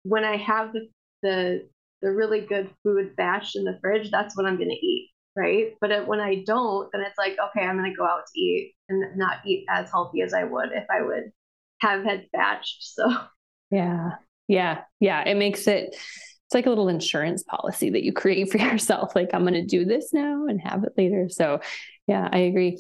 when 0.03 0.25
I 0.25 0.37
have 0.37 0.73
the, 0.73 0.89
the, 1.23 1.69
the 2.03 2.11
really 2.11 2.41
good 2.41 2.71
food 2.83 3.15
batched 3.17 3.57
in 3.57 3.65
the 3.65 3.79
fridge, 3.81 4.11
that's 4.11 4.37
what 4.37 4.47
I'm 4.47 4.57
going 4.57 4.71
to 4.71 4.87
eat, 4.87 5.11
right? 5.37 5.75
But 5.81 6.07
when 6.07 6.21
I 6.21 6.43
don't, 6.47 6.91
then 6.93 7.03
it's 7.03 7.19
like, 7.19 7.37
okay, 7.51 7.67
I'm 7.67 7.77
going 7.77 7.91
to 7.91 7.97
go 7.97 8.07
out 8.07 8.23
to 8.33 8.41
eat 8.41 8.75
and 8.89 9.17
not 9.17 9.39
eat 9.47 9.67
as 9.69 9.91
healthy 9.91 10.23
as 10.23 10.33
I 10.33 10.45
would 10.45 10.71
if 10.73 10.85
I 10.91 11.03
would 11.03 11.31
have 11.81 12.05
had 12.05 12.27
batched. 12.35 12.77
So, 12.81 13.13
yeah, 13.71 14.13
yeah, 14.49 14.83
yeah. 14.99 15.23
It 15.29 15.37
makes 15.37 15.67
it, 15.67 15.91
it's 16.51 16.55
like 16.55 16.67
a 16.67 16.71
little 16.71 16.89
insurance 16.89 17.43
policy 17.45 17.91
that 17.91 18.03
you 18.03 18.13
create 18.13 18.51
for 18.51 18.59
yourself. 18.59 19.15
Like, 19.15 19.31
I'm 19.33 19.43
going 19.43 19.55
to 19.55 19.65
do 19.65 19.85
this 19.85 20.13
now 20.13 20.47
and 20.47 20.61
have 20.61 20.85
it 20.85 20.93
later. 20.97 21.29
So, 21.29 21.61
yeah, 22.07 22.29
I 22.33 22.39
agree. 22.39 22.79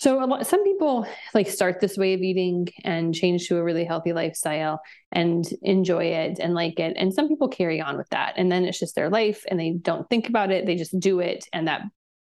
So 0.00 0.16
lot, 0.16 0.46
some 0.46 0.64
people 0.64 1.06
like 1.34 1.46
start 1.46 1.78
this 1.78 1.98
way 1.98 2.14
of 2.14 2.22
eating 2.22 2.68
and 2.84 3.14
change 3.14 3.48
to 3.48 3.58
a 3.58 3.62
really 3.62 3.84
healthy 3.84 4.14
lifestyle 4.14 4.80
and 5.12 5.44
enjoy 5.60 6.04
it 6.04 6.38
and 6.38 6.54
like 6.54 6.80
it. 6.80 6.96
And 6.96 7.12
some 7.12 7.28
people 7.28 7.48
carry 7.48 7.82
on 7.82 7.98
with 7.98 8.08
that. 8.08 8.32
And 8.38 8.50
then 8.50 8.64
it's 8.64 8.80
just 8.80 8.94
their 8.94 9.10
life 9.10 9.44
and 9.46 9.60
they 9.60 9.72
don't 9.72 10.08
think 10.08 10.26
about 10.26 10.50
it. 10.50 10.64
They 10.64 10.76
just 10.76 10.98
do 10.98 11.20
it. 11.20 11.44
And 11.52 11.68
that 11.68 11.82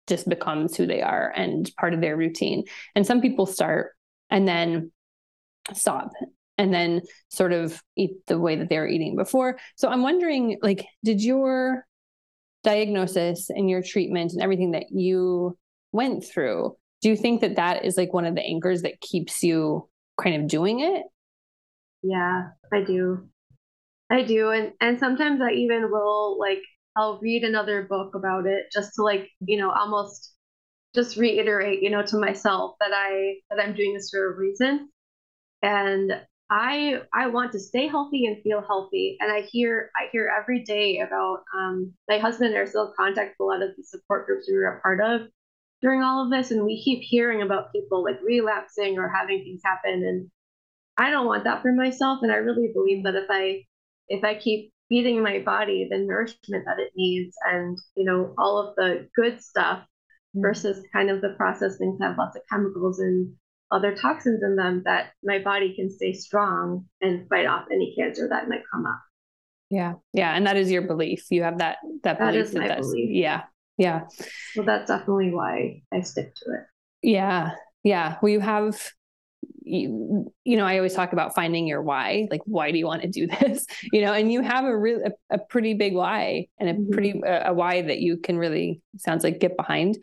just 0.06 0.28
becomes 0.28 0.76
who 0.76 0.86
they 0.86 1.00
are 1.00 1.32
and 1.34 1.70
part 1.80 1.94
of 1.94 2.02
their 2.02 2.18
routine. 2.18 2.64
And 2.94 3.06
some 3.06 3.22
people 3.22 3.46
start 3.46 3.92
and 4.28 4.46
then 4.46 4.92
stop 5.72 6.10
and 6.58 6.72
then 6.72 7.00
sort 7.30 7.54
of 7.54 7.82
eat 7.96 8.26
the 8.26 8.38
way 8.38 8.56
that 8.56 8.68
they 8.68 8.78
were 8.78 8.86
eating 8.86 9.16
before. 9.16 9.58
So 9.76 9.88
I'm 9.88 10.02
wondering, 10.02 10.58
like, 10.60 10.84
did 11.02 11.22
your 11.22 11.86
diagnosis 12.62 13.48
and 13.48 13.70
your 13.70 13.82
treatment 13.82 14.32
and 14.32 14.42
everything 14.42 14.72
that 14.72 14.90
you 14.90 15.56
went 15.92 16.26
through, 16.26 16.76
do 17.04 17.10
you 17.10 17.16
think 17.18 17.42
that 17.42 17.56
that 17.56 17.84
is 17.84 17.98
like 17.98 18.14
one 18.14 18.24
of 18.24 18.34
the 18.34 18.40
anchors 18.40 18.80
that 18.80 18.98
keeps 19.02 19.42
you 19.42 19.86
kind 20.18 20.40
of 20.40 20.48
doing 20.48 20.80
it? 20.80 21.02
Yeah, 22.02 22.48
I 22.72 22.80
do. 22.80 23.28
I 24.08 24.22
do. 24.22 24.48
And 24.48 24.72
and 24.80 24.98
sometimes 24.98 25.42
I 25.42 25.50
even 25.50 25.90
will 25.90 26.38
like 26.40 26.62
I'll 26.96 27.18
read 27.20 27.44
another 27.44 27.82
book 27.82 28.14
about 28.14 28.46
it 28.46 28.72
just 28.72 28.94
to 28.94 29.02
like, 29.02 29.28
you 29.40 29.58
know, 29.58 29.70
almost 29.70 30.32
just 30.94 31.18
reiterate, 31.18 31.82
you 31.82 31.90
know, 31.90 32.02
to 32.06 32.16
myself 32.16 32.76
that 32.80 32.92
I 32.94 33.34
that 33.50 33.62
I'm 33.62 33.74
doing 33.74 33.92
this 33.92 34.08
for 34.08 34.32
a 34.32 34.38
reason. 34.38 34.88
And 35.62 36.10
I 36.48 37.02
I 37.12 37.26
want 37.26 37.52
to 37.52 37.60
stay 37.60 37.86
healthy 37.86 38.24
and 38.24 38.42
feel 38.42 38.62
healthy. 38.62 39.18
And 39.20 39.30
I 39.30 39.42
hear 39.42 39.90
I 39.94 40.08
hear 40.10 40.32
every 40.40 40.64
day 40.64 41.00
about 41.00 41.40
um, 41.54 41.92
my 42.08 42.16
husband 42.16 42.54
are 42.54 42.66
still 42.66 42.86
in 42.86 42.92
contact 42.96 43.34
with 43.38 43.44
a 43.44 43.48
lot 43.48 43.62
of 43.62 43.76
the 43.76 43.84
support 43.84 44.24
groups 44.24 44.48
we 44.48 44.56
were 44.56 44.78
a 44.78 44.80
part 44.80 45.02
of 45.02 45.28
during 45.84 46.02
all 46.02 46.24
of 46.24 46.30
this, 46.30 46.50
and 46.50 46.64
we 46.64 46.82
keep 46.82 47.00
hearing 47.02 47.42
about 47.42 47.70
people 47.70 48.02
like 48.02 48.18
relapsing 48.24 48.98
or 48.98 49.12
having 49.14 49.44
things 49.44 49.60
happen. 49.62 50.02
And 50.02 50.30
I 50.96 51.10
don't 51.10 51.26
want 51.26 51.44
that 51.44 51.60
for 51.60 51.72
myself. 51.72 52.20
And 52.22 52.32
I 52.32 52.36
really 52.36 52.70
believe 52.72 53.04
that 53.04 53.14
if 53.14 53.26
I 53.28 53.64
if 54.08 54.24
I 54.24 54.34
keep 54.34 54.72
feeding 54.88 55.22
my 55.22 55.40
body 55.40 55.86
the 55.90 55.98
nourishment 55.98 56.64
that 56.66 56.78
it 56.78 56.92
needs 56.96 57.34
and 57.50 57.78
you 57.96 58.04
know 58.04 58.34
all 58.38 58.58
of 58.58 58.74
the 58.76 59.08
good 59.16 59.42
stuff 59.42 59.78
mm-hmm. 59.78 60.42
versus 60.42 60.84
kind 60.92 61.10
of 61.10 61.20
the 61.20 61.34
processed 61.36 61.78
things 61.78 61.98
that 61.98 62.08
have 62.08 62.18
lots 62.18 62.36
of 62.36 62.42
chemicals 62.50 62.98
and 62.98 63.32
other 63.70 63.94
toxins 63.94 64.42
in 64.42 64.56
them 64.56 64.82
that 64.84 65.12
my 65.22 65.38
body 65.38 65.74
can 65.74 65.90
stay 65.90 66.12
strong 66.12 66.86
and 67.00 67.28
fight 67.28 67.46
off 67.46 67.66
any 67.72 67.94
cancer 67.98 68.28
that 68.28 68.48
might 68.48 68.62
come 68.72 68.86
up. 68.86 69.00
Yeah. 69.70 69.94
Yeah. 70.12 70.36
And 70.36 70.46
that 70.46 70.56
is 70.56 70.70
your 70.70 70.82
belief. 70.82 71.26
You 71.30 71.42
have 71.42 71.58
that 71.58 71.78
that, 72.04 72.18
that 72.18 72.32
belief 72.32 72.46
is 72.46 72.54
my 72.54 72.76
belief. 72.76 73.10
Yeah. 73.10 73.42
Yeah. 73.76 74.02
Well, 74.56 74.66
that's 74.66 74.88
definitely 74.88 75.32
why 75.32 75.82
I 75.92 76.00
stick 76.00 76.34
to 76.34 76.44
it. 76.52 76.60
Yeah. 77.02 77.52
Yeah. 77.82 78.16
Well, 78.22 78.30
you 78.30 78.40
have 78.40 78.78
you, 79.62 80.32
you 80.44 80.56
know, 80.56 80.66
I 80.66 80.76
always 80.76 80.94
talk 80.94 81.12
about 81.12 81.34
finding 81.34 81.66
your 81.66 81.82
why. 81.82 82.28
Like, 82.30 82.42
why 82.44 82.70
do 82.70 82.78
you 82.78 82.86
want 82.86 83.02
to 83.02 83.08
do 83.08 83.26
this? 83.40 83.66
You 83.92 84.02
know, 84.02 84.12
and 84.12 84.32
you 84.32 84.42
have 84.42 84.64
a 84.64 84.76
really 84.76 85.04
a, 85.04 85.34
a 85.34 85.38
pretty 85.38 85.74
big 85.74 85.94
why 85.94 86.46
and 86.58 86.68
a 86.68 86.74
mm-hmm. 86.74 86.92
pretty 86.92 87.20
a, 87.24 87.50
a 87.50 87.54
why 87.54 87.82
that 87.82 87.98
you 87.98 88.18
can 88.18 88.38
really 88.38 88.80
sounds 88.98 89.24
like 89.24 89.40
get 89.40 89.56
behind. 89.56 89.96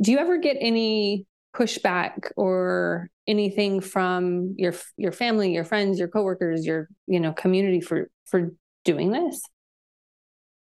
Do 0.00 0.12
you 0.12 0.18
ever 0.18 0.38
get 0.38 0.56
any 0.60 1.26
pushback 1.56 2.30
or 2.36 3.08
anything 3.26 3.80
from 3.80 4.54
your 4.56 4.74
your 4.96 5.12
family, 5.12 5.52
your 5.52 5.64
friends, 5.64 5.98
your 5.98 6.08
coworkers, 6.08 6.66
your 6.66 6.88
you 7.06 7.20
know 7.20 7.32
community 7.32 7.80
for 7.80 8.10
for 8.26 8.52
doing 8.84 9.10
this? 9.10 9.40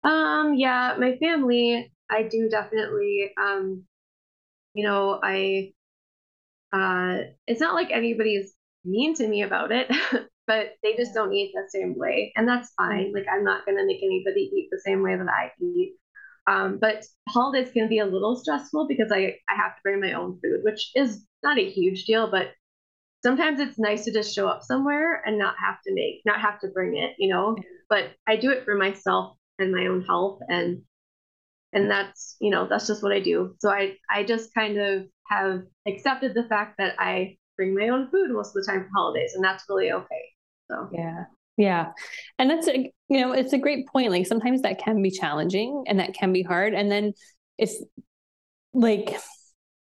Um, 0.04 0.54
yeah, 0.54 0.96
my 0.98 1.16
family, 1.16 1.92
I 2.12 2.24
do 2.24 2.48
definitely. 2.48 3.32
Um, 3.40 3.84
you 4.74 4.86
know, 4.86 5.20
I. 5.22 5.72
Uh, 6.72 7.24
it's 7.46 7.60
not 7.60 7.74
like 7.74 7.90
anybody's 7.90 8.54
mean 8.84 9.14
to 9.14 9.28
me 9.28 9.42
about 9.42 9.72
it, 9.72 9.90
but 10.46 10.74
they 10.82 10.96
just 10.96 11.14
don't 11.14 11.34
eat 11.34 11.52
the 11.54 11.68
same 11.68 11.96
way, 11.96 12.32
and 12.36 12.48
that's 12.48 12.72
fine. 12.76 13.12
Like 13.14 13.26
I'm 13.32 13.44
not 13.44 13.66
gonna 13.66 13.86
make 13.86 14.02
anybody 14.02 14.50
eat 14.54 14.68
the 14.70 14.80
same 14.84 15.02
way 15.02 15.16
that 15.16 15.28
I 15.28 15.52
eat. 15.62 15.96
Um, 16.46 16.78
but 16.80 17.04
holidays 17.28 17.70
can 17.72 17.88
be 17.88 18.00
a 18.00 18.06
little 18.06 18.36
stressful 18.36 18.88
because 18.88 19.12
I, 19.12 19.36
I 19.48 19.54
have 19.56 19.76
to 19.76 19.82
bring 19.84 20.00
my 20.00 20.14
own 20.14 20.40
food, 20.42 20.60
which 20.64 20.90
is 20.96 21.24
not 21.42 21.58
a 21.58 21.70
huge 21.70 22.04
deal, 22.04 22.30
but 22.30 22.48
sometimes 23.22 23.60
it's 23.60 23.78
nice 23.78 24.04
to 24.04 24.12
just 24.12 24.34
show 24.34 24.48
up 24.48 24.62
somewhere 24.62 25.22
and 25.24 25.38
not 25.38 25.54
have 25.64 25.76
to 25.86 25.94
make, 25.94 26.22
not 26.24 26.40
have 26.40 26.60
to 26.60 26.68
bring 26.68 26.96
it, 26.96 27.14
you 27.18 27.28
know. 27.32 27.56
But 27.88 28.10
I 28.26 28.36
do 28.36 28.50
it 28.50 28.64
for 28.64 28.74
myself 28.76 29.36
and 29.58 29.72
my 29.72 29.86
own 29.86 30.02
health 30.02 30.40
and 30.48 30.82
and 31.72 31.90
that's 31.90 32.36
you 32.40 32.50
know 32.50 32.66
that's 32.68 32.86
just 32.86 33.02
what 33.02 33.12
I 33.12 33.20
do. 33.20 33.54
So 33.58 33.70
I 33.70 33.96
I 34.10 34.24
just 34.24 34.54
kind 34.54 34.78
of 34.78 35.06
have 35.28 35.62
accepted 35.86 36.34
the 36.34 36.44
fact 36.44 36.76
that 36.78 36.94
I 36.98 37.36
bring 37.56 37.74
my 37.74 37.88
own 37.88 38.10
food 38.10 38.30
most 38.30 38.56
of 38.56 38.64
the 38.64 38.70
time 38.70 38.82
for 38.82 38.90
holidays, 38.94 39.34
and 39.34 39.44
that's 39.44 39.64
really 39.68 39.92
okay. 39.92 40.24
So 40.70 40.88
yeah, 40.92 41.24
yeah. 41.56 41.92
And 42.38 42.50
that's 42.50 42.68
a, 42.68 42.90
you 43.08 43.20
know, 43.20 43.32
it's 43.32 43.52
a 43.52 43.58
great 43.58 43.86
point. 43.88 44.10
Like 44.10 44.26
sometimes 44.26 44.62
that 44.62 44.78
can 44.78 45.02
be 45.02 45.10
challenging 45.10 45.84
and 45.86 46.00
that 46.00 46.14
can 46.14 46.32
be 46.32 46.42
hard. 46.42 46.74
And 46.74 46.90
then 46.90 47.12
it's 47.58 47.82
like, 48.72 49.16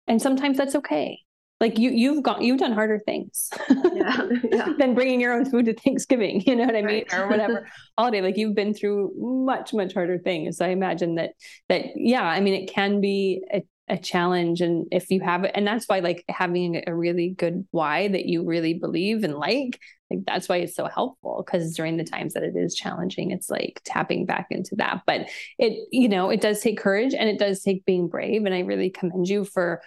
and 0.07 0.21
sometimes 0.21 0.57
that's 0.57 0.75
okay. 0.77 1.21
Like 1.61 1.79
you, 1.79 1.91
you've 1.91 2.23
got, 2.23 2.41
you've 2.41 2.59
done 2.59 2.73
harder 2.73 2.99
things 2.99 3.51
yeah, 3.69 4.27
yeah. 4.51 4.69
than 4.79 4.95
bringing 4.95 5.21
your 5.21 5.35
own 5.35 5.45
food 5.45 5.67
to 5.67 5.75
Thanksgiving. 5.75 6.43
You 6.47 6.57
know 6.57 6.65
what 6.65 6.75
I 6.75 6.83
mean, 6.83 7.05
right. 7.13 7.15
or 7.15 7.29
whatever 7.29 7.69
holiday. 7.99 8.23
Like 8.23 8.39
you've 8.39 8.55
been 8.55 8.73
through 8.73 9.13
much, 9.19 9.75
much 9.75 9.93
harder 9.93 10.19
things. 10.19 10.57
So 10.57 10.65
I 10.65 10.69
imagine 10.69 11.17
that 11.17 11.33
that 11.69 11.85
yeah. 11.97 12.25
I 12.25 12.41
mean, 12.41 12.55
it 12.55 12.73
can 12.73 13.03
be 13.03 13.43
a, 13.53 13.63
a 13.91 13.99
challenge 13.99 14.61
and 14.61 14.87
if 14.93 15.11
you 15.11 15.21
have 15.21 15.45
it 15.45 15.51
and 15.55 15.67
that's 15.67 15.87
why 15.87 15.99
like 15.99 16.25
having 16.29 16.83
a 16.87 16.95
really 16.95 17.31
good 17.31 17.67
why 17.73 18.07
that 18.07 18.25
you 18.25 18.45
really 18.45 18.73
believe 18.73 19.25
and 19.25 19.35
like 19.35 19.81
like 20.11 20.21
that's 20.27 20.49
why 20.49 20.59
it's 20.59 20.77
so 20.77 20.87
helpful 20.87 21.43
because 21.45 21.75
during 21.75 21.97
the 21.97 22.05
times 22.05 22.35
that 22.35 22.45
it 22.45 22.55
is 22.55 22.77
challenging 22.77 23.33
it's 23.33 23.51
like 23.51 23.81
tapping 23.85 24.27
back 24.27 24.47
into 24.51 24.77
that 24.77 25.03
but 25.07 25.29
it 25.59 25.89
you 25.91 26.09
know 26.09 26.31
it 26.31 26.41
does 26.41 26.61
take 26.61 26.79
courage 26.79 27.15
and 27.15 27.29
it 27.29 27.39
does 27.39 27.63
take 27.63 27.85
being 27.85 28.07
brave 28.07 28.45
and 28.45 28.55
i 28.55 28.61
really 28.61 28.91
commend 28.91 29.29
you 29.29 29.45
for 29.45 29.83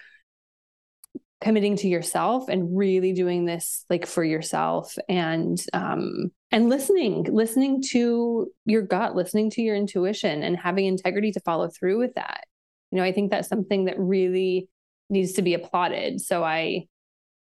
committing 1.43 1.75
to 1.75 1.89
yourself 1.89 2.47
and 2.47 2.75
really 2.75 3.12
doing 3.12 3.43
this 3.43 3.84
like 3.89 4.08
for 4.08 4.23
yourself 4.23 4.95
and 5.10 5.62
um 5.73 6.32
and 6.53 6.69
listening, 6.69 7.23
listening 7.32 7.82
to 7.82 8.47
your 8.65 8.84
gut, 8.84 9.15
listening 9.15 9.49
to 9.49 9.62
your 9.63 9.75
intuition, 9.75 10.43
and 10.43 10.56
having 10.56 10.86
integrity 10.86 11.32
to 11.32 11.39
follow 11.39 11.67
through 11.67 11.97
with 11.97 12.13
that. 12.13 12.43
You 12.91 12.99
know, 12.99 13.03
I 13.03 13.12
think 13.12 13.32
that's 13.32 13.49
something 13.49 13.86
that 13.86 13.99
really 13.99 14.69
needs 15.10 15.34
to 15.34 15.41
be 15.41 15.56
applauded. 15.56 16.21
So 16.21 16.43
I, 16.43 16.86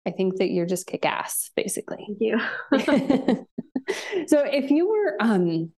I 0.06 0.10
think 0.10 0.36
that 0.36 0.50
you're 0.50 0.66
just 0.66 0.86
kick 0.86 1.06
ass, 1.06 1.50
basically. 1.56 2.06
Thank 2.06 2.18
you. 2.20 3.46
so 4.26 4.44
if 4.44 4.70
you 4.70 4.86
were, 4.86 5.16
um, 5.18 5.72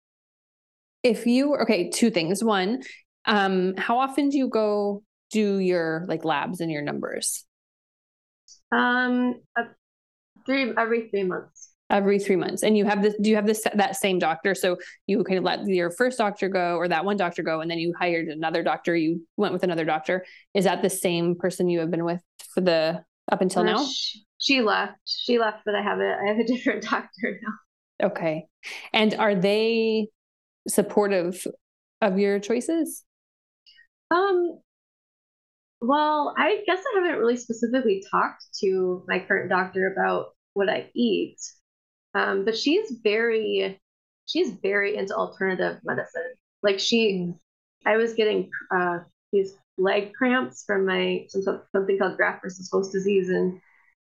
if 1.04 1.28
you 1.28 1.56
okay, 1.58 1.92
two 1.92 2.10
things. 2.10 2.44
One, 2.44 2.82
um, 3.26 3.76
how 3.78 4.00
often 4.00 4.30
do 4.30 4.38
you 4.40 4.50
go 4.50 5.04
do 5.30 5.60
your 5.60 6.06
like 6.10 6.26
labs 6.26 6.60
and 6.60 6.72
your 6.72 6.82
numbers? 6.82 7.46
Um, 8.72 9.42
uh, 9.58 9.64
three 10.46 10.74
every 10.78 11.10
three 11.10 11.24
months. 11.24 11.70
Every 11.90 12.20
three 12.20 12.38
months, 12.38 12.64
and 12.64 12.78
you 12.78 12.86
have 12.86 13.02
this. 13.02 13.16
Do 13.20 13.30
you 13.30 13.36
have 13.36 13.46
this 13.46 13.64
that 13.74 13.98
same 13.98 14.18
doctor? 14.18 14.56
So 14.56 14.78
you 15.08 15.22
kind 15.26 15.38
of 15.38 15.44
let 15.44 15.68
your 15.68 15.92
first 15.92 16.18
doctor 16.18 16.48
go, 16.48 16.78
or 16.78 16.88
that 16.88 17.04
one 17.04 17.18
doctor 17.18 17.44
go, 17.44 17.60
and 17.60 17.70
then 17.70 17.80
you 17.80 17.94
hired 18.00 18.30
another 18.30 18.64
doctor. 18.64 18.96
You 18.96 19.28
went 19.36 19.52
with 19.52 19.64
another 19.64 19.84
doctor. 19.84 20.26
Is 20.54 20.64
that 20.64 20.82
the 20.82 20.90
same 20.90 21.36
person 21.36 21.68
you 21.68 21.80
have 21.80 21.92
been 21.92 22.06
with 22.06 22.22
for 22.54 22.62
the 22.62 23.04
up 23.30 23.42
until 23.42 23.64
uh, 23.64 23.66
now? 23.66 23.86
She, 23.86 24.24
she 24.38 24.62
left. 24.62 24.94
She 25.04 25.38
left, 25.38 25.64
but 25.66 25.76
I 25.76 25.82
have 25.82 26.00
a 26.00 26.18
I 26.24 26.28
have 26.30 26.40
a 26.40 26.44
different 26.48 26.84
doctor 26.84 27.40
now. 27.42 28.08
Okay, 28.08 28.46
and 28.94 29.14
are 29.16 29.36
they 29.36 30.08
supportive 30.70 31.46
of 32.02 32.18
your 32.18 32.40
choices? 32.40 33.04
Um, 34.12 34.60
well, 35.82 36.36
I 36.38 36.64
guess 36.68 36.80
I 36.80 37.00
haven't 37.00 37.20
really 37.20 37.38
specifically 37.38 38.04
talked 38.10 38.44
to 38.60 39.04
my 39.08 39.20
current 39.20 39.50
doctor 39.50 39.92
about 39.92 40.28
what 40.54 40.70
I 40.70 40.90
eat. 40.94 41.38
Um, 42.14 42.46
but 42.46 42.58
she's 42.58 43.00
very 43.04 43.82
she's 44.28 44.52
very 44.62 44.98
into 44.98 45.16
alternative 45.16 45.80
medicine. 45.84 46.34
Like 46.62 46.80
she 46.80 47.14
mm. 47.14 47.40
I 47.86 47.98
was 47.98 48.14
getting 48.14 48.50
uh, 48.74 49.00
these 49.34 49.56
leg 49.78 50.14
cramps 50.14 50.64
from 50.66 50.86
my 50.86 51.26
some, 51.30 51.62
something 51.72 51.98
called 51.98 52.18
graft 52.18 52.44
versus 52.44 52.70
host 52.72 52.92
disease 52.92 53.30
and 53.30 53.60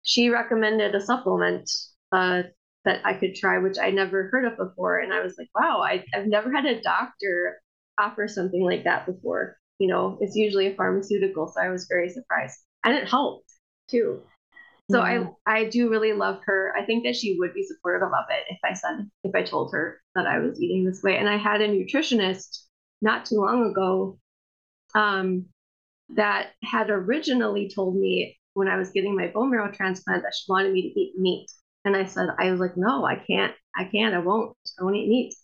she 0.03 0.29
recommended 0.29 0.95
a 0.95 1.01
supplement 1.01 1.69
uh, 2.13 2.43
that 2.85 3.01
I 3.05 3.15
could 3.15 3.35
try, 3.35 3.59
which 3.59 3.79
I 3.79 3.91
never 3.91 4.29
heard 4.29 4.45
of 4.45 4.59
before. 4.59 4.99
And 4.99 5.13
I 5.13 5.23
was 5.23 5.37
like, 5.39 5.49
wow, 5.55 5.81
I, 5.81 6.05
I've 6.15 6.27
never 6.27 6.53
had 6.53 6.67
a 6.67 6.83
doctor 6.83 7.59
offer 7.99 8.29
something 8.29 8.63
like 8.63 8.85
that 8.85 9.07
before 9.07 9.57
you 9.79 9.89
know, 9.89 10.19
it's 10.21 10.37
usually 10.37 10.69
a 10.69 10.75
pharmaceutical. 10.75 11.49
So 11.49 11.61
I 11.61 11.71
was 11.71 11.87
very 11.89 12.11
surprised. 12.11 12.59
And 12.85 12.95
it 12.95 13.09
helped 13.09 13.51
too. 13.91 14.23
So 14.91 14.99
yeah. 14.99 15.29
I 15.47 15.61
I 15.61 15.69
do 15.69 15.89
really 15.89 16.13
love 16.13 16.41
her. 16.45 16.75
I 16.77 16.85
think 16.85 17.05
that 17.05 17.17
she 17.17 17.37
would 17.39 17.55
be 17.55 17.65
supportive 17.65 18.07
of 18.07 18.25
it 18.31 18.45
if 18.51 18.59
I 18.63 18.75
said 18.75 19.09
if 19.23 19.35
I 19.35 19.43
told 19.43 19.73
her 19.73 20.01
that 20.15 20.27
I 20.27 20.39
was 20.39 20.61
eating 20.61 20.85
this 20.85 21.03
way. 21.03 21.17
And 21.17 21.29
I 21.29 21.39
had 21.39 21.63
a 21.63 21.69
nutritionist 21.69 22.59
not 23.01 23.25
too 23.25 23.37
long 23.37 23.71
ago 23.71 24.19
um, 24.95 25.47
that 26.11 26.49
had 26.63 26.91
originally 26.91 27.71
told 27.75 27.97
me 27.97 28.39
when 28.53 28.69
I 28.69 28.77
was 28.77 28.91
getting 28.91 29.17
my 29.17 29.29
bone 29.29 29.51
marrow 29.51 29.73
transplant 29.73 30.23
that 30.23 30.35
she 30.35 30.45
wanted 30.49 30.73
me 30.73 30.83
to 30.83 31.01
eat 31.01 31.15
meat. 31.19 31.51
And 31.85 31.97
I 31.97 32.05
said, 32.05 32.29
I 32.39 32.51
was 32.51 32.61
like, 32.61 32.77
no, 32.77 33.05
I 33.05 33.17
can't, 33.17 33.55
I 33.77 33.85
can't, 33.85 34.15
I 34.15 34.19
won't, 34.19 34.57
I 34.79 34.85
won't 34.85 34.97
eat 34.97 35.09
meat. 35.09 35.35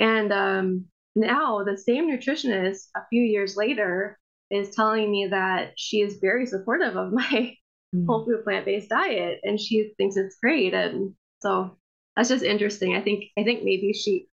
And 0.00 0.32
um, 0.32 0.86
now 1.14 1.62
the 1.64 1.76
same 1.76 2.10
nutritionist 2.10 2.88
a 2.96 3.00
few 3.10 3.22
years 3.22 3.56
later 3.56 4.18
is 4.50 4.74
telling 4.74 5.10
me 5.10 5.28
that 5.30 5.72
she 5.76 6.00
is 6.00 6.18
very 6.20 6.46
supportive 6.46 6.96
of 6.96 7.12
my 7.12 7.56
mm. 7.94 8.06
whole 8.06 8.24
food 8.24 8.44
plant-based 8.44 8.88
diet 8.88 9.40
and 9.42 9.60
she 9.60 9.92
thinks 9.96 10.16
it's 10.16 10.36
great 10.42 10.74
and 10.74 11.14
so 11.40 11.76
that's 12.16 12.28
just 12.28 12.44
interesting. 12.44 12.94
I 12.94 13.00
think 13.00 13.24
i 13.38 13.44
think 13.44 13.64
maybe 13.64 13.92
she 13.92 14.26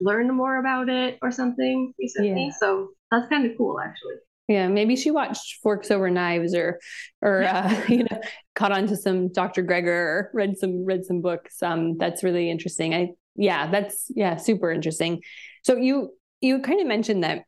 learned 0.00 0.34
more 0.34 0.58
about 0.58 0.88
it 0.88 1.18
or 1.22 1.30
something 1.30 1.94
recently 1.98 2.46
yeah. 2.46 2.56
so 2.58 2.88
that's 3.10 3.28
kind 3.28 3.50
of 3.50 3.56
cool 3.56 3.80
actually. 3.80 4.14
Yeah 4.48 4.68
maybe 4.68 4.96
she 4.96 5.10
watched 5.10 5.60
forks 5.62 5.90
over 5.90 6.10
knives 6.10 6.54
or 6.54 6.78
or 7.22 7.44
uh, 7.44 7.84
you 7.88 8.04
know 8.04 8.20
caught 8.54 8.72
on 8.72 8.86
to 8.88 8.96
some 8.96 9.32
dr 9.32 9.62
greger 9.62 9.86
or 9.86 10.30
read 10.34 10.58
some 10.58 10.84
read 10.84 11.04
some 11.04 11.22
books. 11.22 11.62
Um 11.62 11.96
that's 11.96 12.22
really 12.22 12.50
interesting. 12.50 12.94
I 12.94 13.10
yeah 13.34 13.70
that's 13.70 14.06
yeah 14.14 14.36
super 14.36 14.70
interesting. 14.70 15.22
So 15.62 15.76
you 15.76 16.10
you 16.42 16.60
kind 16.60 16.80
of 16.80 16.86
mentioned 16.86 17.24
that 17.24 17.44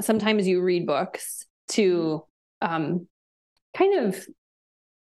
sometimes 0.00 0.46
you 0.46 0.62
read 0.62 0.86
books 0.86 1.44
to 1.68 2.24
um, 2.62 3.06
kind 3.76 4.06
of 4.06 4.24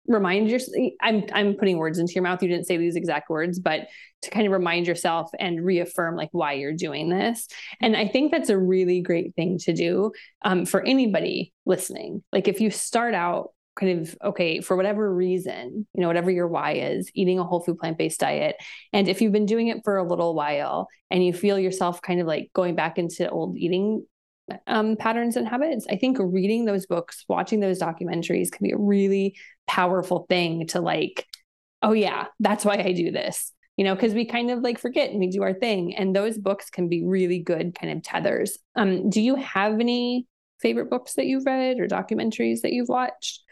remind 0.07 0.50
yourself 0.50 0.74
I'm 1.00 1.24
I'm 1.33 1.55
putting 1.55 1.76
words 1.76 1.98
into 1.98 2.12
your 2.14 2.22
mouth. 2.22 2.42
You 2.42 2.48
didn't 2.48 2.66
say 2.66 2.76
these 2.76 2.96
exact 2.96 3.28
words, 3.28 3.59
but 3.59 3.88
to 4.22 4.31
kind 4.31 4.46
of 4.46 4.52
remind 4.52 4.87
yourself 4.87 5.31
and 5.38 5.64
reaffirm 5.64 6.16
like 6.16 6.31
why 6.33 6.55
you're 6.55 6.72
doing 6.72 7.09
this. 7.09 7.48
And 7.81 7.96
I 7.96 8.09
think 8.09 8.31
that's 8.31 8.50
a 8.50 8.59
really 8.59 9.00
great 9.00 9.35
thing 9.35 9.59
to 9.59 9.72
do 9.72 10.12
um, 10.42 10.64
for 10.64 10.83
anybody 10.83 11.52
listening. 11.66 12.22
Like 12.33 12.48
if 12.48 12.61
you 12.61 12.70
start 12.70 13.14
out 13.14 13.50
kind 13.74 14.00
of 14.00 14.16
okay 14.22 14.61
for 14.61 14.76
whatever 14.76 15.12
reason 15.12 15.87
you 15.94 16.00
know 16.00 16.06
whatever 16.06 16.30
your 16.30 16.46
why 16.46 16.72
is 16.72 17.11
eating 17.14 17.38
a 17.38 17.44
whole 17.44 17.61
food 17.61 17.78
plant-based 17.78 18.20
diet. 18.20 18.56
And 18.92 19.08
if 19.08 19.20
you've 19.20 19.32
been 19.32 19.46
doing 19.46 19.68
it 19.68 19.82
for 19.85 19.96
a 19.96 20.06
little 20.06 20.35
while 20.35 20.88
and 21.11 21.24
you 21.24 21.32
feel 21.32 21.58
yourself 21.58 22.02
kind 22.02 22.20
of 22.20 22.26
like 22.26 22.50
going 22.54 22.74
back 22.74 22.98
into 22.98 23.28
old 23.28 23.56
eating 23.56 24.04
um, 24.66 24.96
patterns 24.96 25.37
and 25.37 25.48
habits 25.48 25.87
i 25.88 25.96
think 25.96 26.18
reading 26.20 26.64
those 26.64 26.85
books 26.85 27.24
watching 27.28 27.61
those 27.61 27.80
documentaries 27.80 28.50
can 28.50 28.64
be 28.64 28.72
a 28.72 28.76
really 28.76 29.37
powerful 29.68 30.26
thing 30.28 30.66
to 30.66 30.80
like 30.80 31.26
oh 31.80 31.92
yeah 31.92 32.26
that's 32.40 32.64
why 32.64 32.74
i 32.74 32.92
do 32.92 33.12
this 33.12 33.52
you 33.76 33.85
know 33.85 33.94
because 33.94 34.14
we 34.14 34.24
kind 34.24 34.50
of 34.50 34.61
like 34.61 34.78
forget 34.78 35.11
and 35.11 35.18
we 35.18 35.28
do 35.28 35.42
our 35.42 35.54
thing. 35.54 35.94
And 35.94 36.14
those 36.14 36.38
books 36.38 36.70
can 36.70 36.88
be 36.88 37.04
really 37.04 37.38
good 37.38 37.74
kind 37.74 37.92
of 37.92 38.02
tethers. 38.02 38.58
Um 38.76 39.11
do 39.11 39.20
you 39.20 39.37
have 39.37 39.80
any 39.80 40.26
favorite 40.62 40.88
books 40.88 41.14
that 41.14 41.27
you've 41.27 41.44
read 41.44 41.79
or 41.79 41.87
documentaries 41.87 42.61
that 42.62 42.72
you've 42.72 42.88
watched 42.88 43.42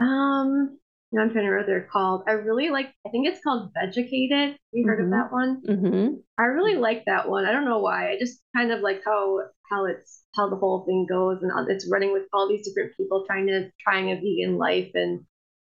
um, 0.00 0.78
no, 1.12 1.22
I'm 1.22 1.30
trying 1.30 1.44
to 1.44 1.50
remember 1.50 1.58
what 1.58 1.66
they're 1.66 1.88
called. 1.90 2.22
I 2.26 2.32
really 2.32 2.68
like. 2.70 2.92
I 3.06 3.10
think 3.10 3.26
it's 3.26 3.42
called 3.42 3.70
Vegucated. 3.74 4.56
You 4.72 4.86
heard 4.86 4.98
mm-hmm. 4.98 5.06
of 5.06 5.10
that 5.10 5.32
one? 5.32 5.62
Mm-hmm. 5.66 6.14
I 6.38 6.42
really 6.44 6.76
like 6.76 7.04
that 7.06 7.28
one. 7.28 7.46
I 7.46 7.52
don't 7.52 7.64
know 7.64 7.78
why. 7.78 8.10
I 8.10 8.18
just 8.18 8.40
kind 8.54 8.72
of 8.72 8.80
like 8.80 9.02
how 9.04 9.40
how 9.70 9.86
it's 9.86 10.22
how 10.34 10.50
the 10.50 10.56
whole 10.56 10.84
thing 10.84 11.06
goes, 11.08 11.38
and 11.42 11.70
it's 11.70 11.88
running 11.90 12.12
with 12.12 12.24
all 12.32 12.48
these 12.48 12.66
different 12.66 12.96
people 12.96 13.24
trying 13.26 13.46
to 13.46 13.70
trying 13.80 14.10
a 14.10 14.16
vegan 14.16 14.58
life, 14.58 14.90
and 14.94 15.20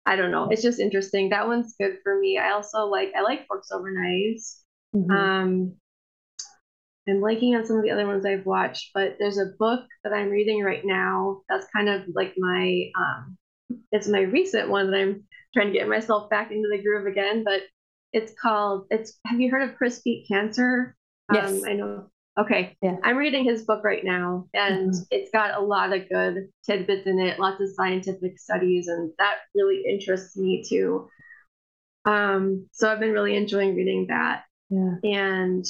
I 0.07 0.17
don't 0.17 0.31
know. 0.31 0.49
It's 0.51 0.62
just 0.62 0.81
interesting. 0.81 1.29
That 1.29 1.47
one's 1.47 1.75
good 1.79 1.99
for 2.03 2.19
me. 2.19 2.38
I 2.38 2.53
also 2.53 2.87
like 2.87 3.12
I 3.17 3.21
like 3.21 3.47
Forks 3.47 3.71
Over 3.71 3.93
Knives. 3.93 4.64
Mm-hmm. 4.97 5.11
Um, 5.11 5.75
I'm 7.09 7.21
liking 7.21 7.55
on 7.55 7.66
some 7.66 7.77
of 7.77 7.83
the 7.83 7.90
other 7.90 8.07
ones 8.07 8.25
I've 8.25 8.47
watched, 8.47 8.90
but 8.94 9.16
there's 9.18 9.38
a 9.38 9.53
book 9.59 9.85
that 10.05 10.12
I'm 10.12 10.29
reading 10.29 10.62
right 10.62 10.83
now 10.85 11.42
that's 11.49 11.66
kind 11.75 11.88
of 11.88 12.03
like 12.14 12.35
my 12.37 12.90
um 12.99 13.37
it's 13.92 14.09
my 14.09 14.21
recent 14.21 14.68
one 14.68 14.90
that 14.90 14.99
I'm 14.99 15.25
trying 15.55 15.73
to 15.73 15.79
get 15.79 15.88
myself 15.88 16.31
back 16.31 16.51
into 16.51 16.68
the 16.71 16.83
groove 16.83 17.07
again. 17.07 17.44
But 17.44 17.62
it's 18.12 18.33
called 18.40 18.87
it's 18.90 19.18
have 19.27 19.40
you 19.40 19.51
heard 19.51 19.68
of 19.68 19.77
Chris 19.77 20.01
Beat 20.01 20.27
Cancer? 20.29 20.97
Yes. 21.33 21.51
Um, 21.51 21.62
I 21.66 21.73
know. 21.75 22.11
Okay. 22.38 22.77
Yeah. 22.83 22.97
I'm 23.03 23.16
reading 23.16 23.44
his 23.44 23.64
book 23.64 23.83
right 23.83 24.05
now 24.05 24.47
and 24.55 24.92
mm-hmm. 24.92 25.03
it's 25.11 25.31
got 25.33 25.59
a 25.59 25.64
lot 25.64 25.92
of 25.92 26.09
good 26.09 26.49
tidbits 26.64 27.07
in 27.07 27.18
it, 27.18 27.40
lots 27.40 27.61
of 27.61 27.68
scientific 27.75 28.38
studies, 28.38 28.87
and 28.87 29.12
that 29.18 29.38
really 29.55 29.83
interests 29.88 30.37
me 30.37 30.64
too. 30.66 31.09
Um, 32.05 32.68
so 32.73 32.90
I've 32.90 33.01
been 33.01 33.12
really 33.12 33.37
enjoying 33.37 33.75
reading 33.75 34.07
that. 34.09 34.44
Yeah. 34.71 34.94
And 35.03 35.64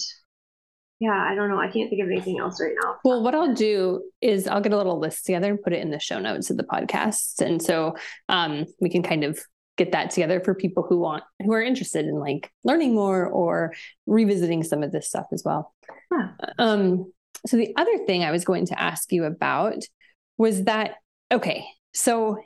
yeah, 1.00 1.12
I 1.12 1.34
don't 1.34 1.48
know. 1.48 1.61
I 1.61 1.68
can't 1.68 1.88
think 1.88 2.02
of 2.02 2.08
anything 2.08 2.38
else 2.40 2.61
right 2.61 2.74
now. 2.82 2.96
Well, 3.04 3.23
what 3.23 3.35
I'll 3.35 3.54
do 3.54 4.02
is 4.20 4.48
I'll 4.48 4.60
get 4.60 4.73
a 4.73 4.77
little 4.77 4.98
list 4.98 5.27
together 5.27 5.50
and 5.50 5.62
put 5.62 5.73
it 5.73 5.81
in 5.81 5.90
the 5.90 6.00
show 6.00 6.18
notes 6.18 6.50
of 6.50 6.56
the 6.56 6.64
podcast. 6.64 7.40
And 7.40 7.62
so 7.62 7.94
um, 8.29 8.66
we 8.81 8.90
can 8.90 9.02
kind 9.02 9.23
of 9.23 9.38
get 9.77 9.92
that 9.92 10.10
together 10.10 10.40
for 10.40 10.54
people 10.54 10.83
who 10.83 10.98
want 10.98 11.23
who 11.40 11.52
are 11.52 11.62
interested 11.62 12.04
in 12.04 12.18
like 12.18 12.50
learning 12.64 12.94
more 12.94 13.27
or 13.27 13.73
revisiting 14.06 14.64
some 14.64 14.83
of 14.83 14.90
this 14.90 15.06
stuff 15.06 15.27
as 15.33 15.42
well. 15.44 15.73
Huh. 16.12 16.29
Um, 16.58 17.12
so 17.46 17.56
the 17.56 17.73
other 17.77 17.98
thing 18.04 18.25
I 18.25 18.33
was 18.33 18.44
going 18.44 18.66
to 18.66 18.81
ask 18.81 19.12
you 19.12 19.25
about 19.25 19.85
was 20.37 20.64
that 20.64 20.94
okay, 21.31 21.64
so 21.94 22.38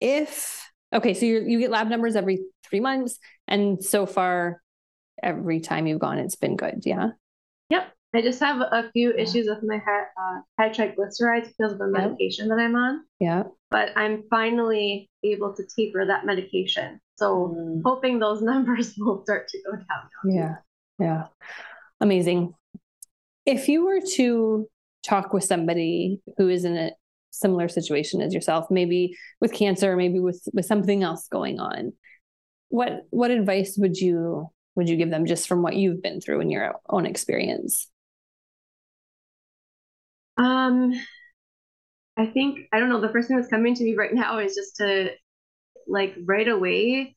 if 0.00 0.70
okay, 0.92 1.14
so 1.14 1.24
you 1.24 1.40
you 1.40 1.58
get 1.58 1.70
lab 1.70 1.88
numbers 1.88 2.14
every 2.14 2.40
three 2.68 2.80
months, 2.80 3.18
and 3.48 3.82
so 3.82 4.04
far 4.04 4.60
every 5.22 5.60
time 5.60 5.86
you've 5.86 6.00
gone, 6.00 6.18
it's 6.18 6.36
been 6.36 6.56
good, 6.56 6.82
yeah. 6.84 7.10
Yep. 7.70 7.92
I 8.12 8.22
just 8.22 8.40
have 8.40 8.60
a 8.60 8.90
few 8.92 9.12
issues 9.12 9.46
with 9.48 9.62
my 9.62 9.78
high, 9.78 10.02
uh, 10.02 10.40
high 10.58 10.70
triglycerides 10.70 11.52
because 11.56 11.72
of 11.72 11.78
the 11.78 11.86
medication 11.86 12.48
that 12.48 12.58
I'm 12.58 12.74
on. 12.74 13.04
Yeah. 13.20 13.44
But 13.70 13.90
I'm 13.96 14.24
finally 14.28 15.08
able 15.22 15.54
to 15.54 15.62
taper 15.76 16.04
that 16.04 16.26
medication. 16.26 17.00
So 17.16 17.54
mm. 17.56 17.82
hoping 17.84 18.18
those 18.18 18.42
numbers 18.52 18.94
will 18.98 19.22
start 19.22 19.48
to 19.48 19.58
go 19.64 19.76
down. 19.76 20.34
Yeah. 20.34 20.54
Yeah. 20.98 21.26
Amazing. 22.00 22.54
If 23.46 23.68
you 23.68 23.84
were 23.84 24.00
to 24.16 24.68
talk 25.04 25.32
with 25.32 25.44
somebody 25.44 26.20
who 26.36 26.48
is 26.48 26.64
in 26.64 26.76
a 26.76 26.90
similar 27.30 27.68
situation 27.68 28.20
as 28.20 28.34
yourself, 28.34 28.66
maybe 28.70 29.16
with 29.40 29.52
cancer, 29.52 29.96
maybe 29.96 30.18
with 30.18 30.42
with 30.52 30.66
something 30.66 31.02
else 31.02 31.28
going 31.28 31.60
on, 31.60 31.92
what 32.68 33.06
what 33.10 33.30
advice 33.30 33.76
would 33.78 33.96
you 33.96 34.50
would 34.80 34.88
you 34.88 34.96
give 34.96 35.10
them 35.10 35.26
just 35.26 35.46
from 35.46 35.62
what 35.62 35.76
you've 35.76 36.02
been 36.02 36.20
through 36.20 36.40
in 36.40 36.50
your 36.50 36.74
own 36.88 37.04
experience? 37.04 37.86
Um, 40.38 40.92
I 42.16 42.26
think 42.26 42.60
I 42.72 42.80
don't 42.80 42.88
know. 42.88 43.00
The 43.00 43.12
first 43.12 43.28
thing 43.28 43.36
that's 43.36 43.50
coming 43.50 43.74
to 43.74 43.84
me 43.84 43.94
right 43.94 44.12
now 44.12 44.38
is 44.38 44.54
just 44.54 44.76
to 44.76 45.10
like 45.86 46.16
right 46.24 46.48
away 46.48 47.14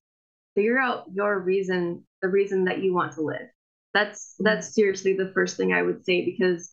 figure 0.55 0.77
out 0.77 1.05
your 1.13 1.39
reason, 1.39 2.05
the 2.21 2.27
reason 2.27 2.65
that 2.65 2.83
you 2.83 2.93
want 2.93 3.13
to 3.13 3.21
live. 3.21 3.47
That's 3.93 4.33
mm-hmm. 4.33 4.43
that's 4.43 4.75
seriously 4.75 5.13
the 5.13 5.31
first 5.33 5.55
thing 5.55 5.73
I 5.73 5.81
would 5.81 6.03
say 6.03 6.25
because 6.25 6.69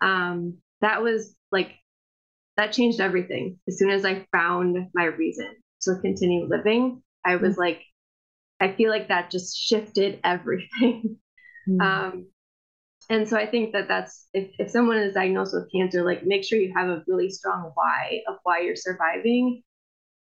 um 0.00 0.58
that 0.82 1.02
was 1.02 1.34
like 1.50 1.72
that 2.56 2.72
changed 2.72 3.00
everything. 3.00 3.58
As 3.66 3.78
soon 3.78 3.90
as 3.90 4.04
I 4.04 4.26
found 4.32 4.88
my 4.94 5.06
reason 5.06 5.48
to 5.82 5.96
continue 6.00 6.46
living, 6.46 7.02
I 7.24 7.36
was 7.36 7.52
mm-hmm. 7.52 7.60
like, 7.60 7.82
I 8.62 8.72
feel 8.72 8.90
like 8.90 9.08
that 9.08 9.30
just 9.30 9.58
shifted 9.58 10.20
everything. 10.24 11.18
Mm-hmm. 11.68 11.80
Um, 11.80 12.26
and 13.08 13.28
so 13.28 13.36
I 13.36 13.46
think 13.46 13.72
that 13.72 13.86
that's 13.86 14.26
if, 14.34 14.50
if 14.58 14.70
someone 14.70 14.96
is 14.96 15.14
diagnosed 15.14 15.54
with 15.54 15.70
cancer, 15.70 16.02
like 16.04 16.24
make 16.24 16.42
sure 16.42 16.58
you 16.58 16.72
have 16.74 16.88
a 16.88 17.04
really 17.06 17.30
strong 17.30 17.70
why 17.74 18.22
of 18.28 18.36
why 18.42 18.62
you're 18.62 18.74
surviving. 18.74 19.62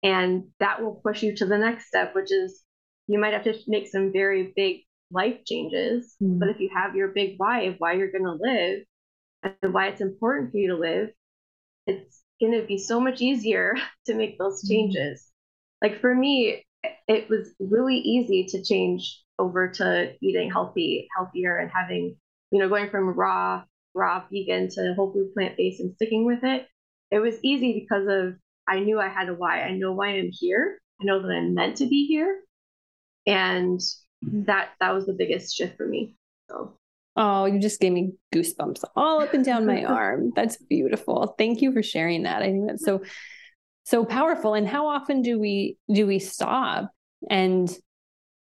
And 0.02 0.48
that 0.58 0.82
will 0.82 1.00
push 1.02 1.22
you 1.22 1.34
to 1.36 1.46
the 1.46 1.56
next 1.56 1.86
step, 1.86 2.14
which 2.14 2.30
is 2.30 2.62
you 3.06 3.18
might 3.18 3.32
have 3.32 3.44
to 3.44 3.54
make 3.66 3.88
some 3.88 4.12
very 4.12 4.52
big 4.54 4.82
life 5.10 5.44
changes. 5.46 6.14
Mm. 6.22 6.38
But 6.38 6.50
if 6.50 6.60
you 6.60 6.68
have 6.74 6.94
your 6.94 7.08
big 7.08 7.34
why 7.38 7.62
of 7.62 7.76
why 7.78 7.94
you're 7.94 8.12
going 8.12 8.24
to 8.24 8.38
live 8.38 8.80
and 9.62 9.74
why 9.74 9.88
it's 9.88 10.00
important 10.00 10.50
for 10.50 10.58
you 10.58 10.68
to 10.68 10.76
live, 10.76 11.10
it's 11.86 12.22
going 12.40 12.60
to 12.60 12.66
be 12.66 12.76
so 12.76 13.00
much 13.00 13.20
easier 13.20 13.76
to 14.06 14.14
make 14.14 14.38
those 14.38 14.62
mm-hmm. 14.62 14.74
changes. 14.74 15.22
Mm. 15.22 15.88
Like 15.88 16.00
for 16.00 16.14
me, 16.14 16.66
it 17.08 17.28
was 17.28 17.54
really 17.58 17.96
easy 17.96 18.46
to 18.46 18.62
change 18.62 19.22
over 19.38 19.68
to 19.68 20.14
eating 20.20 20.50
healthy, 20.50 21.08
healthier, 21.16 21.58
and 21.58 21.70
having 21.70 22.16
you 22.50 22.58
know, 22.58 22.68
going 22.68 22.90
from 22.90 23.10
raw, 23.10 23.62
raw 23.94 24.24
vegan 24.30 24.68
to 24.70 24.94
whole 24.94 25.12
food 25.12 25.32
plant 25.34 25.56
based 25.56 25.80
and 25.80 25.94
sticking 25.94 26.24
with 26.24 26.42
it, 26.42 26.66
it 27.10 27.18
was 27.18 27.36
easy 27.42 27.80
because 27.80 28.06
of 28.08 28.34
I 28.68 28.80
knew 28.80 29.00
I 29.00 29.08
had 29.08 29.28
a 29.28 29.34
why. 29.34 29.62
I 29.62 29.72
know 29.72 29.92
why 29.92 30.08
I'm 30.08 30.30
here. 30.32 30.78
I 31.00 31.04
know 31.04 31.22
that 31.22 31.28
I'm 31.28 31.54
meant 31.54 31.76
to 31.78 31.86
be 31.86 32.06
here. 32.06 32.40
And 33.26 33.80
that 34.22 34.70
that 34.80 34.92
was 34.92 35.06
the 35.06 35.12
biggest 35.12 35.54
shift 35.56 35.76
for 35.76 35.86
me. 35.86 36.16
So 36.48 36.74
Oh, 37.16 37.44
you 37.46 37.58
just 37.58 37.80
gave 37.80 37.92
me 37.92 38.12
goosebumps 38.34 38.84
all 38.96 39.20
up 39.20 39.34
and 39.34 39.44
down 39.44 39.66
my 39.66 39.84
arm. 39.84 40.32
That's 40.34 40.56
beautiful. 40.56 41.34
Thank 41.36 41.60
you 41.60 41.72
for 41.72 41.82
sharing 41.82 42.22
that. 42.22 42.42
I 42.42 42.46
think 42.46 42.68
that's 42.68 42.84
so 42.84 43.02
so 43.90 44.04
powerful. 44.04 44.54
And 44.54 44.68
how 44.68 44.86
often 44.86 45.22
do 45.22 45.38
we 45.38 45.76
do 45.92 46.06
we 46.06 46.18
stop 46.18 46.90
and 47.28 47.68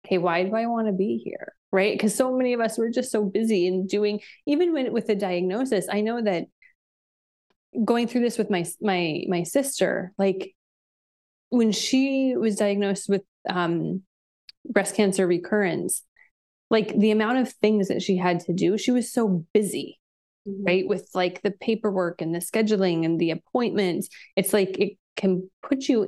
okay, 0.05 0.17
why 0.17 0.43
do 0.43 0.55
I 0.55 0.67
want 0.67 0.87
to 0.87 0.93
be 0.93 1.17
here? 1.17 1.53
right 1.71 1.93
because 1.93 2.15
so 2.15 2.35
many 2.35 2.53
of 2.53 2.59
us 2.59 2.77
were 2.77 2.89
just 2.89 3.11
so 3.11 3.23
busy 3.23 3.67
and 3.67 3.89
doing 3.89 4.19
even 4.45 4.73
when 4.73 4.93
with 4.93 5.07
the 5.07 5.15
diagnosis 5.15 5.87
i 5.91 6.01
know 6.01 6.21
that 6.21 6.45
going 7.83 8.07
through 8.07 8.21
this 8.21 8.37
with 8.37 8.49
my 8.49 8.65
my 8.81 9.23
my 9.27 9.43
sister 9.43 10.13
like 10.17 10.53
when 11.49 11.71
she 11.71 12.35
was 12.35 12.55
diagnosed 12.55 13.07
with 13.07 13.21
um, 13.49 14.01
breast 14.69 14.95
cancer 14.95 15.25
recurrence 15.25 16.03
like 16.69 16.97
the 16.97 17.11
amount 17.11 17.37
of 17.37 17.53
things 17.53 17.87
that 17.87 18.01
she 18.01 18.17
had 18.17 18.39
to 18.41 18.53
do 18.53 18.77
she 18.77 18.91
was 18.91 19.11
so 19.11 19.45
busy 19.53 19.99
mm-hmm. 20.47 20.63
right 20.65 20.87
with 20.87 21.09
like 21.13 21.41
the 21.41 21.51
paperwork 21.51 22.21
and 22.21 22.33
the 22.33 22.39
scheduling 22.39 23.05
and 23.05 23.19
the 23.19 23.31
appointments 23.31 24.09
it's 24.35 24.53
like 24.53 24.77
it 24.79 24.97
can 25.17 25.49
put 25.61 25.89
you 25.89 26.07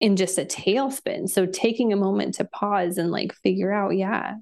in 0.00 0.16
just 0.16 0.38
a 0.38 0.44
tailspin. 0.44 1.28
So 1.28 1.46
taking 1.46 1.92
a 1.92 1.96
moment 1.96 2.34
to 2.34 2.44
pause 2.44 2.98
and 2.98 3.10
like 3.10 3.34
figure 3.34 3.72
out 3.72 3.96
yeah 3.96 4.34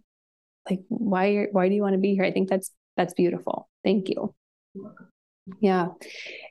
like 0.68 0.80
why 0.88 1.46
why 1.52 1.68
do 1.68 1.74
you 1.74 1.82
want 1.82 1.94
to 1.94 2.00
be 2.00 2.14
here? 2.14 2.24
I 2.24 2.32
think 2.32 2.48
that's 2.48 2.70
that's 2.96 3.14
beautiful. 3.14 3.68
Thank 3.84 4.08
you. 4.08 4.34
Yeah. 5.60 5.88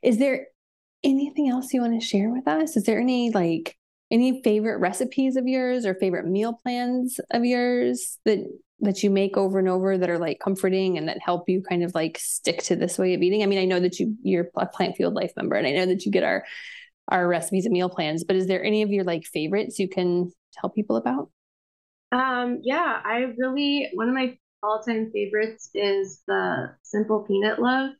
Is 0.04 0.18
there 0.18 0.48
anything 1.04 1.50
else 1.50 1.74
you 1.74 1.82
want 1.82 2.00
to 2.00 2.06
share 2.06 2.30
with 2.30 2.48
us? 2.48 2.78
Is 2.78 2.84
there 2.84 3.00
any 3.00 3.32
like 3.32 3.78
any 4.12 4.42
favorite 4.44 4.78
recipes 4.78 5.36
of 5.36 5.48
yours 5.48 5.86
or 5.86 5.96
favorite 5.96 6.28
meal 6.28 6.54
plans 6.54 7.20
of 7.32 7.44
yours 7.46 8.18
that 8.26 8.40
that 8.82 9.04
you 9.04 9.10
make 9.10 9.38
over 9.38 9.58
and 9.58 9.70
over 9.70 9.98
that 9.98 10.10
are 10.10 10.20
like 10.20 10.40
comforting 10.40 10.98
and 10.98 11.08
that 11.08 11.22
help 11.22 11.48
you 11.50 11.62
kind 11.62 11.84
of 11.84 11.96
like 11.96 12.18
stick 12.18 12.62
to 12.64 12.76
this 12.76 12.98
way 12.98 13.14
of 13.14 13.22
eating? 13.22 13.42
I 13.42 13.48
mean 13.48 13.60
i 13.60 13.66
know 13.66 13.80
that 13.80 14.00
you 14.00 14.16
you're 14.22 14.50
a 14.56 14.66
Plant 14.66 14.98
Fueled 14.98 15.14
Life 15.14 15.32
member 15.36 15.56
and 15.56 15.66
i 15.66 15.72
know 15.72 15.86
that 15.86 16.06
you 16.06 16.12
get 16.12 16.24
our 16.24 16.46
our 17.10 17.28
recipes 17.28 17.66
and 17.66 17.74
meal 17.74 17.90
plans 17.90 18.24
but 18.24 18.36
is 18.36 18.48
there 18.48 18.64
any 18.64 18.82
of 18.82 18.90
your 18.90 19.04
like 19.04 19.24
favorites 19.26 19.80
you 19.80 19.88
can 19.88 20.32
tell 20.54 20.70
people 20.70 20.96
about 20.96 21.30
um, 22.16 22.62
yeah, 22.64 23.02
I 23.04 23.34
really 23.38 23.90
one 23.94 24.08
of 24.08 24.16
my 24.16 24.38
all-time 24.64 25.12
favorites 25.12 25.70
is 25.74 26.22
the 26.28 26.74
simple 26.82 27.24
peanut 27.28 27.60
love 27.60 27.92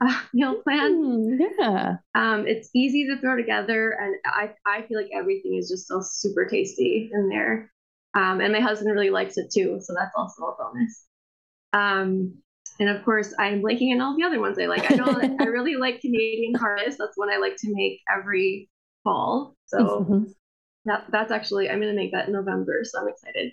uh, 0.00 0.20
meal 0.34 0.60
plan. 0.62 0.92
Mm, 0.92 1.38
yeah. 1.58 1.96
Um, 2.14 2.46
it's 2.46 2.70
easy 2.74 3.06
to 3.06 3.18
throw 3.18 3.36
together, 3.36 3.96
and 4.00 4.16
I 4.26 4.50
I 4.66 4.82
feel 4.86 5.00
like 5.00 5.10
everything 5.14 5.56
is 5.56 5.68
just 5.68 5.88
so 5.88 6.00
super 6.02 6.46
tasty 6.46 7.10
in 7.12 7.28
there. 7.28 7.72
Um, 8.14 8.40
and 8.40 8.52
my 8.52 8.60
husband 8.60 8.92
really 8.92 9.10
likes 9.10 9.36
it 9.36 9.50
too, 9.52 9.78
so 9.80 9.94
that's 9.94 10.14
also 10.16 10.44
a 10.44 10.56
bonus. 10.58 11.06
Um, 11.72 12.38
and 12.78 12.88
of 12.88 13.04
course, 13.04 13.34
I'm 13.38 13.62
blanking 13.62 13.92
on 13.92 14.00
all 14.00 14.16
the 14.16 14.24
other 14.24 14.40
ones 14.40 14.58
I 14.58 14.66
like. 14.66 14.90
I 14.90 14.94
know 14.94 15.06
I 15.40 15.44
really 15.44 15.76
like 15.76 16.00
Canadian 16.00 16.54
Harvest. 16.54 16.98
That's 16.98 17.16
one 17.16 17.30
I 17.30 17.38
like 17.38 17.56
to 17.58 17.74
make 17.74 18.00
every 18.14 18.68
fall. 19.04 19.56
So 19.66 19.78
mm-hmm. 19.78 20.24
That, 20.86 21.04
that's 21.10 21.32
actually, 21.32 21.68
I'm 21.68 21.80
going 21.80 21.92
to 21.92 22.00
make 22.00 22.12
that 22.12 22.28
in 22.28 22.32
November. 22.32 22.82
So 22.84 23.00
I'm 23.00 23.08
excited. 23.08 23.52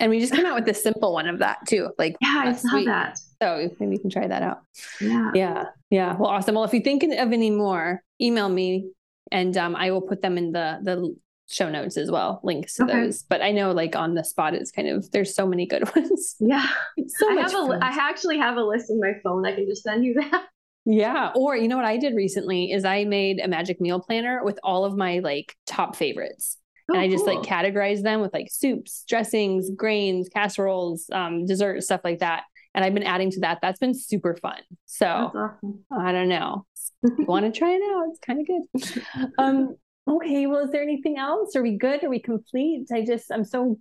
And 0.00 0.10
we 0.10 0.20
just 0.20 0.34
came 0.34 0.44
out 0.44 0.54
with 0.54 0.66
the 0.66 0.74
simple 0.74 1.12
one 1.12 1.26
of 1.26 1.38
that 1.38 1.58
too. 1.66 1.90
Like, 1.98 2.16
yeah, 2.20 2.42
I 2.46 2.52
saw 2.52 2.76
week. 2.76 2.86
that. 2.86 3.18
So 3.42 3.70
maybe 3.80 3.94
you 3.94 4.00
can 4.00 4.10
try 4.10 4.26
that 4.26 4.42
out. 4.42 4.60
Yeah. 5.00 5.30
Yeah. 5.34 5.64
Yeah. 5.90 6.14
Well, 6.16 6.28
awesome. 6.28 6.56
Well, 6.56 6.64
if 6.64 6.74
you 6.74 6.80
think 6.80 7.02
of 7.02 7.32
any 7.32 7.50
more, 7.50 8.02
email 8.20 8.48
me 8.48 8.90
and 9.32 9.56
um, 9.56 9.76
I 9.76 9.92
will 9.92 10.02
put 10.02 10.20
them 10.20 10.36
in 10.36 10.52
the, 10.52 10.78
the 10.82 11.16
show 11.48 11.70
notes 11.70 11.96
as 11.96 12.10
well, 12.10 12.40
links 12.42 12.74
to 12.76 12.84
okay. 12.84 12.92
those. 12.92 13.22
But 13.22 13.42
I 13.42 13.52
know 13.52 13.72
like 13.72 13.96
on 13.96 14.14
the 14.14 14.24
spot, 14.24 14.54
it's 14.54 14.70
kind 14.70 14.88
of, 14.88 15.10
there's 15.10 15.34
so 15.34 15.46
many 15.46 15.66
good 15.66 15.84
ones. 15.96 16.36
Yeah. 16.40 16.66
so 17.06 17.30
I 17.30 17.34
much 17.34 17.52
have 17.52 17.64
a, 17.64 17.66
fun. 17.68 17.82
I 17.82 17.88
actually 17.88 18.38
have 18.38 18.56
a 18.56 18.62
list 18.62 18.90
in 18.90 19.00
my 19.00 19.12
phone. 19.22 19.46
I 19.46 19.54
can 19.54 19.66
just 19.66 19.82
send 19.82 20.04
you 20.04 20.14
that. 20.14 20.46
Yeah. 20.86 21.32
Or 21.34 21.56
you 21.56 21.66
know 21.66 21.76
what 21.76 21.86
I 21.86 21.96
did 21.96 22.14
recently 22.14 22.70
is 22.70 22.84
I 22.84 23.04
made 23.04 23.40
a 23.40 23.48
magic 23.48 23.80
meal 23.80 24.00
planner 24.00 24.44
with 24.44 24.58
all 24.62 24.84
of 24.84 24.94
my 24.94 25.20
like 25.20 25.56
top 25.66 25.96
favorites. 25.96 26.58
Oh, 26.90 26.94
and 26.94 27.00
I 27.00 27.08
just 27.08 27.24
cool. 27.24 27.36
like 27.36 27.48
categorize 27.48 28.02
them 28.02 28.20
with 28.20 28.34
like 28.34 28.48
soups, 28.50 29.02
dressings, 29.08 29.70
grains, 29.70 30.28
casseroles, 30.28 31.08
um, 31.10 31.46
dessert, 31.46 31.82
stuff 31.82 32.02
like 32.04 32.18
that. 32.18 32.42
And 32.74 32.84
I've 32.84 32.92
been 32.92 33.04
adding 33.04 33.30
to 33.30 33.40
that. 33.40 33.60
That's 33.62 33.78
been 33.78 33.94
super 33.94 34.36
fun. 34.36 34.60
So 34.84 35.06
awesome. 35.06 35.84
I 35.90 36.12
don't 36.12 36.28
know. 36.28 36.66
You 37.02 37.24
want 37.24 37.46
to 37.46 37.58
try 37.58 37.70
it 37.70 37.82
out? 37.82 38.04
It's 38.10 38.18
kind 38.18 38.40
of 38.40 38.46
good. 38.46 39.28
Um, 39.38 39.76
okay. 40.08 40.46
Well, 40.46 40.64
is 40.64 40.70
there 40.70 40.82
anything 40.82 41.18
else? 41.18 41.56
Are 41.56 41.62
we 41.62 41.76
good? 41.76 42.02
Are 42.04 42.10
we 42.10 42.20
complete? 42.20 42.88
I 42.92 43.04
just, 43.04 43.30
I'm 43.30 43.44
so 43.44 43.78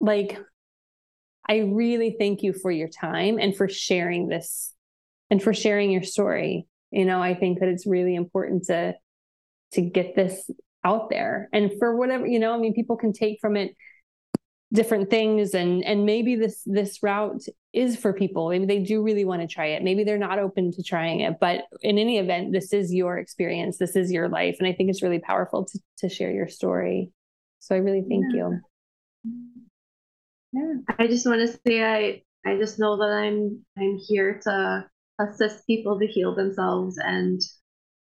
like, 0.00 0.38
I 1.48 1.58
really 1.58 2.16
thank 2.18 2.42
you 2.42 2.52
for 2.52 2.70
your 2.70 2.88
time 2.88 3.38
and 3.38 3.56
for 3.56 3.68
sharing 3.68 4.28
this 4.28 4.72
and 5.30 5.42
for 5.42 5.52
sharing 5.52 5.90
your 5.90 6.02
story. 6.02 6.66
You 6.90 7.04
know, 7.04 7.22
I 7.22 7.34
think 7.34 7.60
that 7.60 7.68
it's 7.68 7.86
really 7.86 8.14
important 8.14 8.64
to 8.66 8.94
to 9.72 9.80
get 9.80 10.14
this 10.14 10.48
out 10.84 11.10
there 11.10 11.48
and 11.52 11.72
for 11.78 11.96
whatever 11.96 12.26
you 12.26 12.38
know 12.38 12.52
i 12.52 12.58
mean 12.58 12.74
people 12.74 12.96
can 12.96 13.12
take 13.12 13.38
from 13.40 13.56
it 13.56 13.74
different 14.72 15.10
things 15.10 15.54
and 15.54 15.84
and 15.84 16.06
maybe 16.06 16.34
this 16.34 16.62
this 16.64 17.02
route 17.02 17.42
is 17.72 17.96
for 17.96 18.12
people. 18.12 18.48
Maybe 18.48 18.66
they 18.66 18.80
do 18.80 19.02
really 19.02 19.24
want 19.24 19.42
to 19.42 19.48
try 19.48 19.66
it. 19.66 19.82
Maybe 19.82 20.04
they're 20.04 20.18
not 20.18 20.38
open 20.38 20.72
to 20.72 20.82
trying 20.82 21.20
it 21.20 21.38
but 21.40 21.64
in 21.80 21.98
any 21.98 22.18
event 22.18 22.52
this 22.52 22.72
is 22.72 22.92
your 22.92 23.18
experience. 23.18 23.78
This 23.78 23.96
is 23.96 24.10
your 24.10 24.28
life. 24.28 24.56
And 24.58 24.68
i 24.68 24.72
think 24.72 24.90
it's 24.90 25.02
really 25.02 25.20
powerful 25.20 25.64
to, 25.66 25.78
to 25.98 26.08
share 26.08 26.30
your 26.30 26.48
story. 26.48 27.10
So 27.60 27.74
i 27.74 27.78
really 27.78 28.04
thank 28.08 28.24
yeah. 28.32 28.38
you. 28.38 28.60
Yeah. 30.52 30.94
I 30.98 31.06
just 31.06 31.26
want 31.26 31.40
to 31.40 31.58
say 31.66 31.82
i 31.82 32.22
i 32.44 32.56
just 32.56 32.78
know 32.78 32.96
that 32.96 33.12
i'm 33.12 33.64
i'm 33.78 33.98
here 34.08 34.40
to 34.44 34.84
assist 35.20 35.66
people 35.66 35.98
to 35.98 36.06
heal 36.06 36.34
themselves. 36.34 36.98
And 36.98 37.40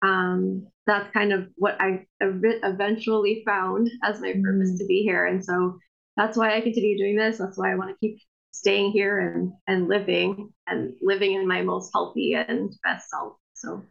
um, 0.01 0.67
that's 0.85 1.11
kind 1.13 1.33
of 1.33 1.47
what 1.55 1.79
I 1.79 2.05
eventually 2.21 3.43
found 3.45 3.89
as 4.03 4.21
my 4.21 4.33
purpose 4.41 4.71
mm. 4.71 4.77
to 4.77 4.85
be 4.85 5.03
here. 5.03 5.25
And 5.25 5.43
so 5.43 5.77
that's 6.17 6.37
why 6.37 6.55
I 6.55 6.61
continue 6.61 6.97
doing 6.97 7.15
this. 7.15 7.37
That's 7.37 7.57
why 7.57 7.71
I 7.71 7.75
want 7.75 7.91
to 7.91 7.97
keep 7.99 8.19
staying 8.51 8.91
here 8.91 9.19
and, 9.19 9.53
and 9.67 9.87
living 9.87 10.51
and 10.65 10.93
living 11.01 11.33
in 11.33 11.47
my 11.47 11.61
most 11.61 11.91
healthy 11.93 12.33
and 12.33 12.73
best 12.83 13.09
self. 13.09 13.33
So 13.53 13.83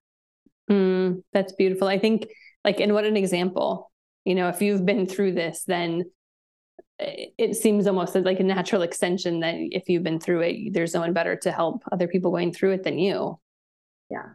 mm, 0.71 1.23
that's 1.33 1.53
beautiful. 1.53 1.89
I 1.89 1.99
think 1.99 2.29
like, 2.65 2.81
and 2.81 2.93
what 2.93 3.05
an 3.05 3.17
example, 3.17 3.91
you 4.25 4.35
know, 4.35 4.49
if 4.49 4.61
you've 4.61 4.85
been 4.85 5.07
through 5.07 5.33
this, 5.33 5.63
then 5.67 6.05
it 6.99 7.57
seems 7.57 7.87
almost 7.87 8.15
like 8.15 8.41
a 8.41 8.45
natural 8.45 8.83
extension 8.83 9.41
that 9.41 9.55
if 9.57 9.89
you've 9.89 10.03
been 10.03 10.19
through 10.19 10.41
it, 10.41 10.73
there's 10.73 10.95
no 10.95 11.01
one 11.01 11.13
better 11.13 11.37
to 11.37 11.53
help 11.53 11.83
other 11.93 12.09
people 12.09 12.31
going 12.31 12.53
through 12.53 12.73
it 12.73 12.83
than 12.83 12.99
you. 12.99 13.39
Yeah. 14.11 14.31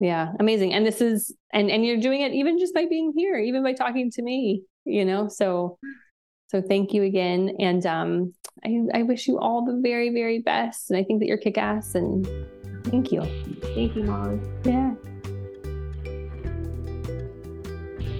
Yeah, 0.00 0.32
amazing. 0.40 0.74
And 0.74 0.84
this 0.84 1.00
is 1.00 1.34
and 1.52 1.70
and 1.70 1.86
you're 1.86 2.00
doing 2.00 2.20
it 2.20 2.32
even 2.32 2.58
just 2.58 2.74
by 2.74 2.84
being 2.84 3.12
here, 3.16 3.38
even 3.38 3.62
by 3.62 3.72
talking 3.72 4.10
to 4.10 4.22
me, 4.22 4.64
you 4.84 5.04
know. 5.04 5.28
So 5.28 5.78
So 6.48 6.62
thank 6.62 6.92
you 6.92 7.02
again. 7.02 7.56
And 7.58 7.84
um, 7.86 8.34
I, 8.64 8.80
I 8.94 9.02
wish 9.02 9.26
you 9.26 9.38
all 9.38 9.64
the 9.64 9.80
very, 9.82 10.10
very 10.10 10.38
best. 10.38 10.90
And 10.90 10.98
I 10.98 11.02
think 11.02 11.20
that 11.20 11.26
you're 11.26 11.38
kick 11.38 11.58
ass. 11.58 11.94
And 11.94 12.26
thank 12.84 13.10
you. 13.12 13.22
Thank 13.74 13.96
you, 13.96 14.04
Molly. 14.04 14.40
Yeah. 14.64 14.94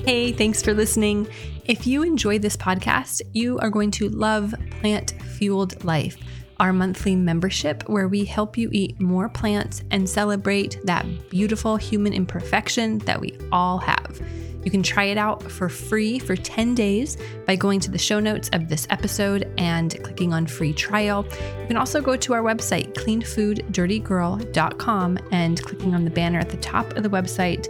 Hey, 0.04 0.32
thanks 0.32 0.62
for 0.62 0.74
listening. 0.74 1.26
If 1.64 1.86
you 1.86 2.02
enjoy 2.02 2.38
this 2.38 2.58
podcast, 2.58 3.22
you 3.32 3.58
are 3.60 3.70
going 3.70 3.90
to 3.92 4.10
love 4.10 4.54
Plant 4.80 5.14
Fueled 5.38 5.82
Life, 5.82 6.18
our 6.60 6.74
monthly 6.74 7.16
membership 7.16 7.88
where 7.88 8.06
we 8.06 8.24
help 8.26 8.58
you 8.58 8.68
eat 8.70 9.00
more 9.00 9.30
plants 9.30 9.82
and 9.90 10.06
celebrate 10.06 10.78
that 10.84 11.06
beautiful 11.30 11.76
human 11.76 12.12
imperfection 12.12 12.98
that 12.98 13.18
we 13.18 13.38
all 13.50 13.78
have. 13.78 14.20
You 14.64 14.70
can 14.70 14.82
try 14.82 15.04
it 15.04 15.18
out 15.18 15.42
for 15.42 15.68
free 15.68 16.18
for 16.18 16.34
10 16.36 16.74
days 16.74 17.18
by 17.46 17.56
going 17.56 17.80
to 17.80 17.90
the 17.90 17.98
show 17.98 18.20
notes 18.20 18.48
of 18.52 18.68
this 18.68 18.86
episode 18.90 19.52
and 19.58 20.00
clicking 20.02 20.32
on 20.32 20.46
free 20.46 20.72
trial. 20.72 21.26
You 21.60 21.66
can 21.66 21.76
also 21.76 22.00
go 22.00 22.16
to 22.16 22.32
our 22.32 22.42
website, 22.42 22.94
cleanfooddirtygirl.com, 22.94 25.18
and 25.30 25.62
clicking 25.62 25.94
on 25.94 26.04
the 26.04 26.10
banner 26.10 26.38
at 26.38 26.48
the 26.48 26.56
top 26.56 26.96
of 26.96 27.02
the 27.02 27.10
website, 27.10 27.68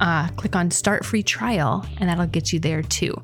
uh, 0.00 0.28
click 0.30 0.56
on 0.56 0.70
start 0.70 1.04
free 1.04 1.22
trial, 1.22 1.86
and 1.98 2.08
that'll 2.08 2.24
get 2.26 2.50
you 2.52 2.58
there 2.58 2.82
too. 2.82 3.14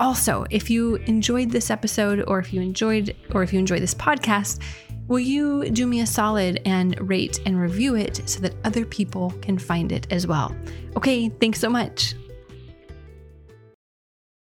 Also, 0.00 0.44
if 0.50 0.70
you 0.70 0.96
enjoyed 1.06 1.50
this 1.50 1.70
episode 1.70 2.24
or 2.28 2.38
if 2.38 2.52
you 2.52 2.60
enjoyed 2.60 3.16
or 3.32 3.42
if 3.42 3.52
you 3.52 3.58
enjoy 3.58 3.80
this 3.80 3.94
podcast, 3.94 4.60
will 5.08 5.18
you 5.18 5.68
do 5.70 5.86
me 5.86 6.00
a 6.00 6.06
solid 6.06 6.60
and 6.64 6.96
rate 7.08 7.40
and 7.46 7.60
review 7.60 7.96
it 7.96 8.22
so 8.26 8.40
that 8.40 8.54
other 8.64 8.84
people 8.84 9.30
can 9.42 9.58
find 9.58 9.90
it 9.90 10.06
as 10.12 10.26
well? 10.26 10.54
Okay, 10.96 11.28
thanks 11.28 11.58
so 11.58 11.68
much. 11.68 12.14